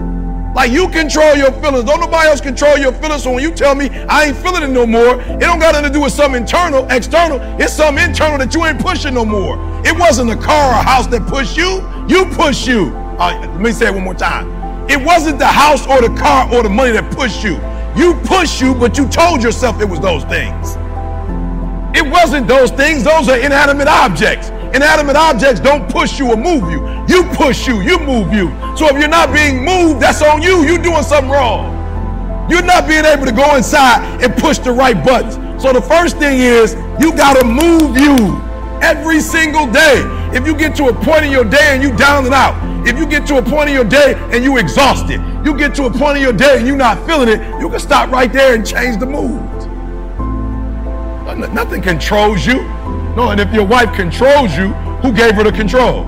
[0.54, 1.84] Like you control your feelings.
[1.84, 3.22] Don't nobody else control your feelings.
[3.22, 5.84] So when you tell me I ain't feeling it no more, it don't got nothing
[5.84, 7.38] to do with something internal, external.
[7.60, 9.56] It's something internal that you ain't pushing no more.
[9.84, 11.86] It wasn't a car or a house that pushed you.
[12.08, 12.92] You push you.
[13.18, 14.50] Uh, let me say it one more time.
[14.90, 17.60] It wasn't the house or the car or the money that pushed you.
[17.96, 20.76] You push you, but you told yourself it was those things.
[21.96, 23.04] It wasn't those things.
[23.04, 24.50] Those are inanimate objects.
[24.74, 26.80] Inanimate objects don't push you or move you.
[27.08, 28.48] You push you, you move you.
[28.76, 30.64] So if you're not being moved, that's on you.
[30.64, 31.78] You're doing something wrong.
[32.48, 35.34] You're not being able to go inside and push the right buttons.
[35.62, 38.40] So the first thing is you got to move you
[38.80, 40.02] every single day.
[40.32, 42.54] If you get to a point in your day and you down and out,
[42.86, 45.84] if you get to a point in your day and you exhausted, you get to
[45.84, 48.54] a point in your day and you're not feeling it, you can stop right there
[48.54, 49.40] and change the mood.
[51.52, 52.60] Nothing controls you.
[53.16, 54.68] No, and if your wife controls you,
[55.02, 56.04] who gave her the control?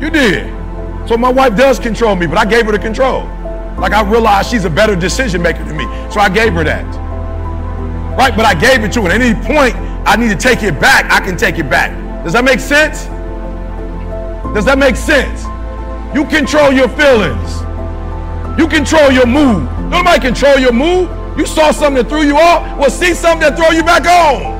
[0.00, 0.46] You did.
[1.08, 3.24] So my wife does control me, but I gave her the control.
[3.78, 5.84] Like I realized she's a better decision maker than me.
[6.10, 6.84] So I gave her that.
[8.16, 8.34] Right?
[8.36, 9.10] But I gave it to her.
[9.10, 9.74] At any point
[10.06, 11.90] I need to take it back, I can take it back.
[12.24, 13.06] Does that make sense?
[14.54, 15.44] Does that make sense?
[16.14, 17.62] You control your feelings.
[18.58, 19.64] You control your mood.
[19.90, 21.08] Nobody control your mood.
[21.38, 22.78] You saw something that threw you off.
[22.78, 24.51] Well, see something that throw you back on.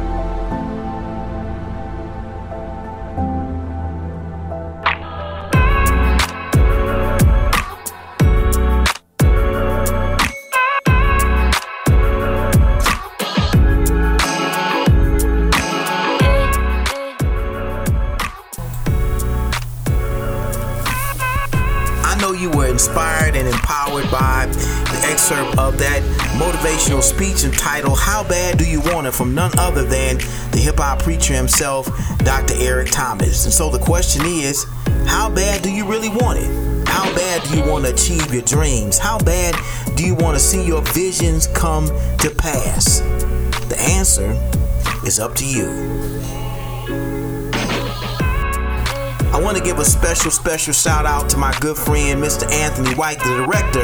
[29.12, 30.18] From none other than
[30.51, 31.86] the hip hop preacher himself,
[32.18, 32.55] Dr.
[32.59, 33.44] Eric Thomas.
[33.44, 34.64] And so the question is,
[35.06, 36.89] how bad do you really want it?
[36.89, 38.98] How bad do you want to achieve your dreams?
[38.98, 39.56] How bad
[39.97, 43.01] do you want to see your visions come to pass?
[43.68, 44.32] The answer
[45.06, 46.11] is up to you.
[49.43, 52.48] I want to give a special, special shout out to my good friend, Mr.
[52.52, 53.82] Anthony White, the director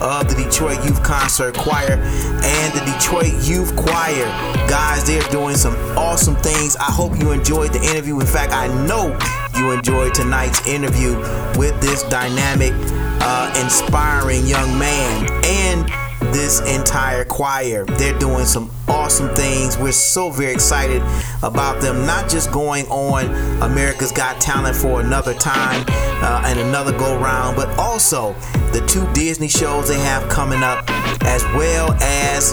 [0.00, 4.26] of the Detroit Youth Concert Choir and the Detroit Youth Choir.
[4.68, 6.76] Guys, they're doing some awesome things.
[6.76, 8.20] I hope you enjoyed the interview.
[8.20, 9.18] In fact, I know
[9.58, 11.16] you enjoyed tonight's interview
[11.58, 12.72] with this dynamic,
[13.20, 15.90] uh, inspiring young man and
[16.32, 17.84] this entire choir.
[17.84, 19.76] They're doing some awesome things.
[19.78, 21.02] We're so very excited
[21.42, 23.26] about them, not just going on
[23.62, 28.34] America's Got Talent for another time uh, and another go round, but also
[28.72, 30.84] the two Disney shows they have coming up,
[31.22, 32.52] as well as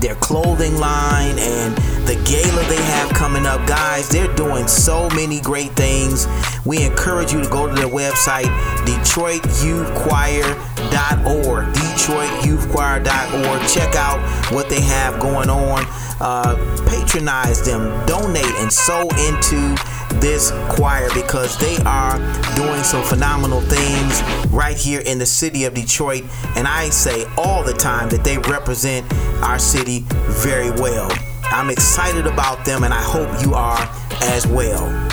[0.00, 3.66] their clothing line and the gala they have coming up.
[3.66, 6.28] Guys, they're doing so many great things.
[6.64, 8.46] We encourage you to go to their website,
[8.86, 11.66] DetroitYouthChoir.org.
[11.74, 13.68] DetroitYouthChoir.org.
[13.68, 14.20] Check out
[14.52, 15.84] what they have going on.
[16.20, 16.54] Uh,
[16.88, 19.76] patronize them, donate, and sow into
[20.20, 22.18] this choir because they are
[22.54, 26.22] doing some phenomenal things right here in the city of Detroit.
[26.56, 29.12] And I say all the time that they represent
[29.42, 31.10] our city very well.
[31.52, 33.88] I'm excited about them and I hope you are
[34.22, 35.05] as well.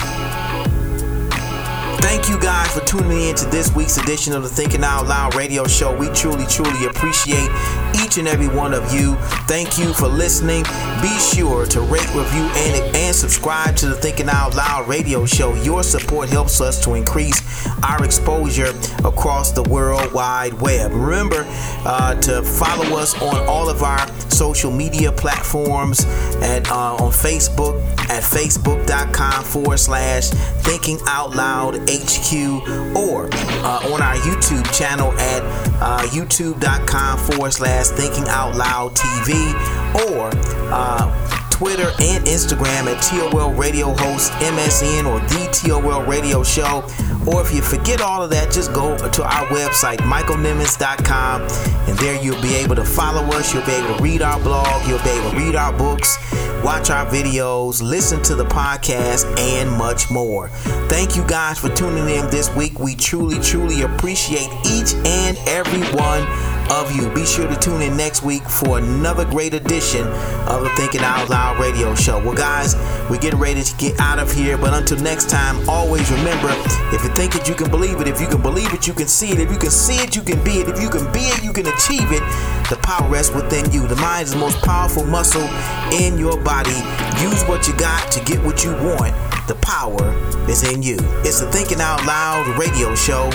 [2.04, 5.34] Thank you guys for tuning in to this week's edition of the Thinking Out Loud
[5.34, 5.96] radio show.
[5.96, 7.48] We truly, truly appreciate
[8.04, 9.14] each and every one of you.
[9.48, 10.64] Thank you for listening.
[11.00, 15.54] Be sure to rate, review, and, and subscribe to the Thinking Out Loud radio show.
[15.54, 17.40] Your support helps us to increase
[17.82, 20.92] our exposure across the World Wide Web.
[20.92, 21.46] Remember
[21.86, 26.04] uh, to follow us on all of our social media platforms
[26.42, 30.28] and uh, on Facebook at facebook.com forward slash
[30.64, 33.28] thinking out loud HQ or
[33.64, 35.42] uh, on our YouTube channel at
[35.80, 39.34] uh, youtube.com forward slash thinking out loud TV
[40.08, 40.30] or
[40.72, 46.84] uh, Twitter and Instagram at TOL Radio Host MSN or the TOL Radio Show.
[47.28, 51.42] Or if you forget all of that, just go to our website, michaelnimmons.com,
[51.88, 53.54] and there you'll be able to follow us.
[53.54, 54.84] You'll be able to read our blog.
[54.88, 56.18] You'll be able to read our books,
[56.64, 60.48] watch our videos, listen to the podcast, and much more.
[60.88, 62.80] Thank you guys for tuning in this week.
[62.80, 66.22] We truly, truly appreciate each and every one
[66.70, 67.12] of you.
[67.14, 70.06] Be sure to tune in next week for another great edition
[70.48, 72.18] of the Thinking Out Loud radio show.
[72.18, 72.74] Well, guys,
[73.10, 76.48] we're getting ready to get out of here, but until next time, always remember
[76.92, 78.08] if you think it, you can believe it.
[78.08, 79.40] If you can believe it, you can see it.
[79.40, 80.68] If you can see it, you can be it.
[80.68, 82.22] If you can be it, you can achieve it.
[82.70, 83.86] The power rests within you.
[83.86, 85.48] The mind is the most powerful muscle
[85.92, 86.76] in your body.
[87.20, 89.14] Use what you got to get what you want.
[89.48, 90.14] The power
[90.48, 90.96] is in you.
[91.24, 93.30] It's the Thinking Out Loud radio show.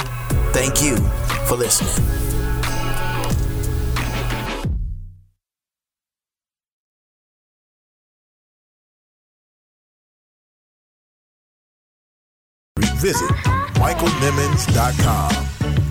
[0.53, 0.97] Thank you
[1.47, 2.18] for listening.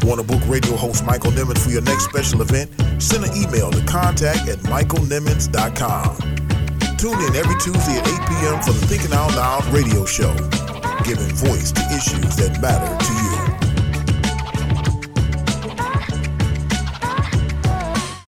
[0.08, 2.70] Want to book radio host Michael Nimmons for your next special event?
[3.00, 6.16] Send an email to contact at michaelnimmons.com.
[6.96, 8.62] Tune in every Tuesday at 8 p.m.
[8.62, 10.34] for the Thinking Out Loud radio show,
[11.04, 13.27] giving voice to issues that matter to you.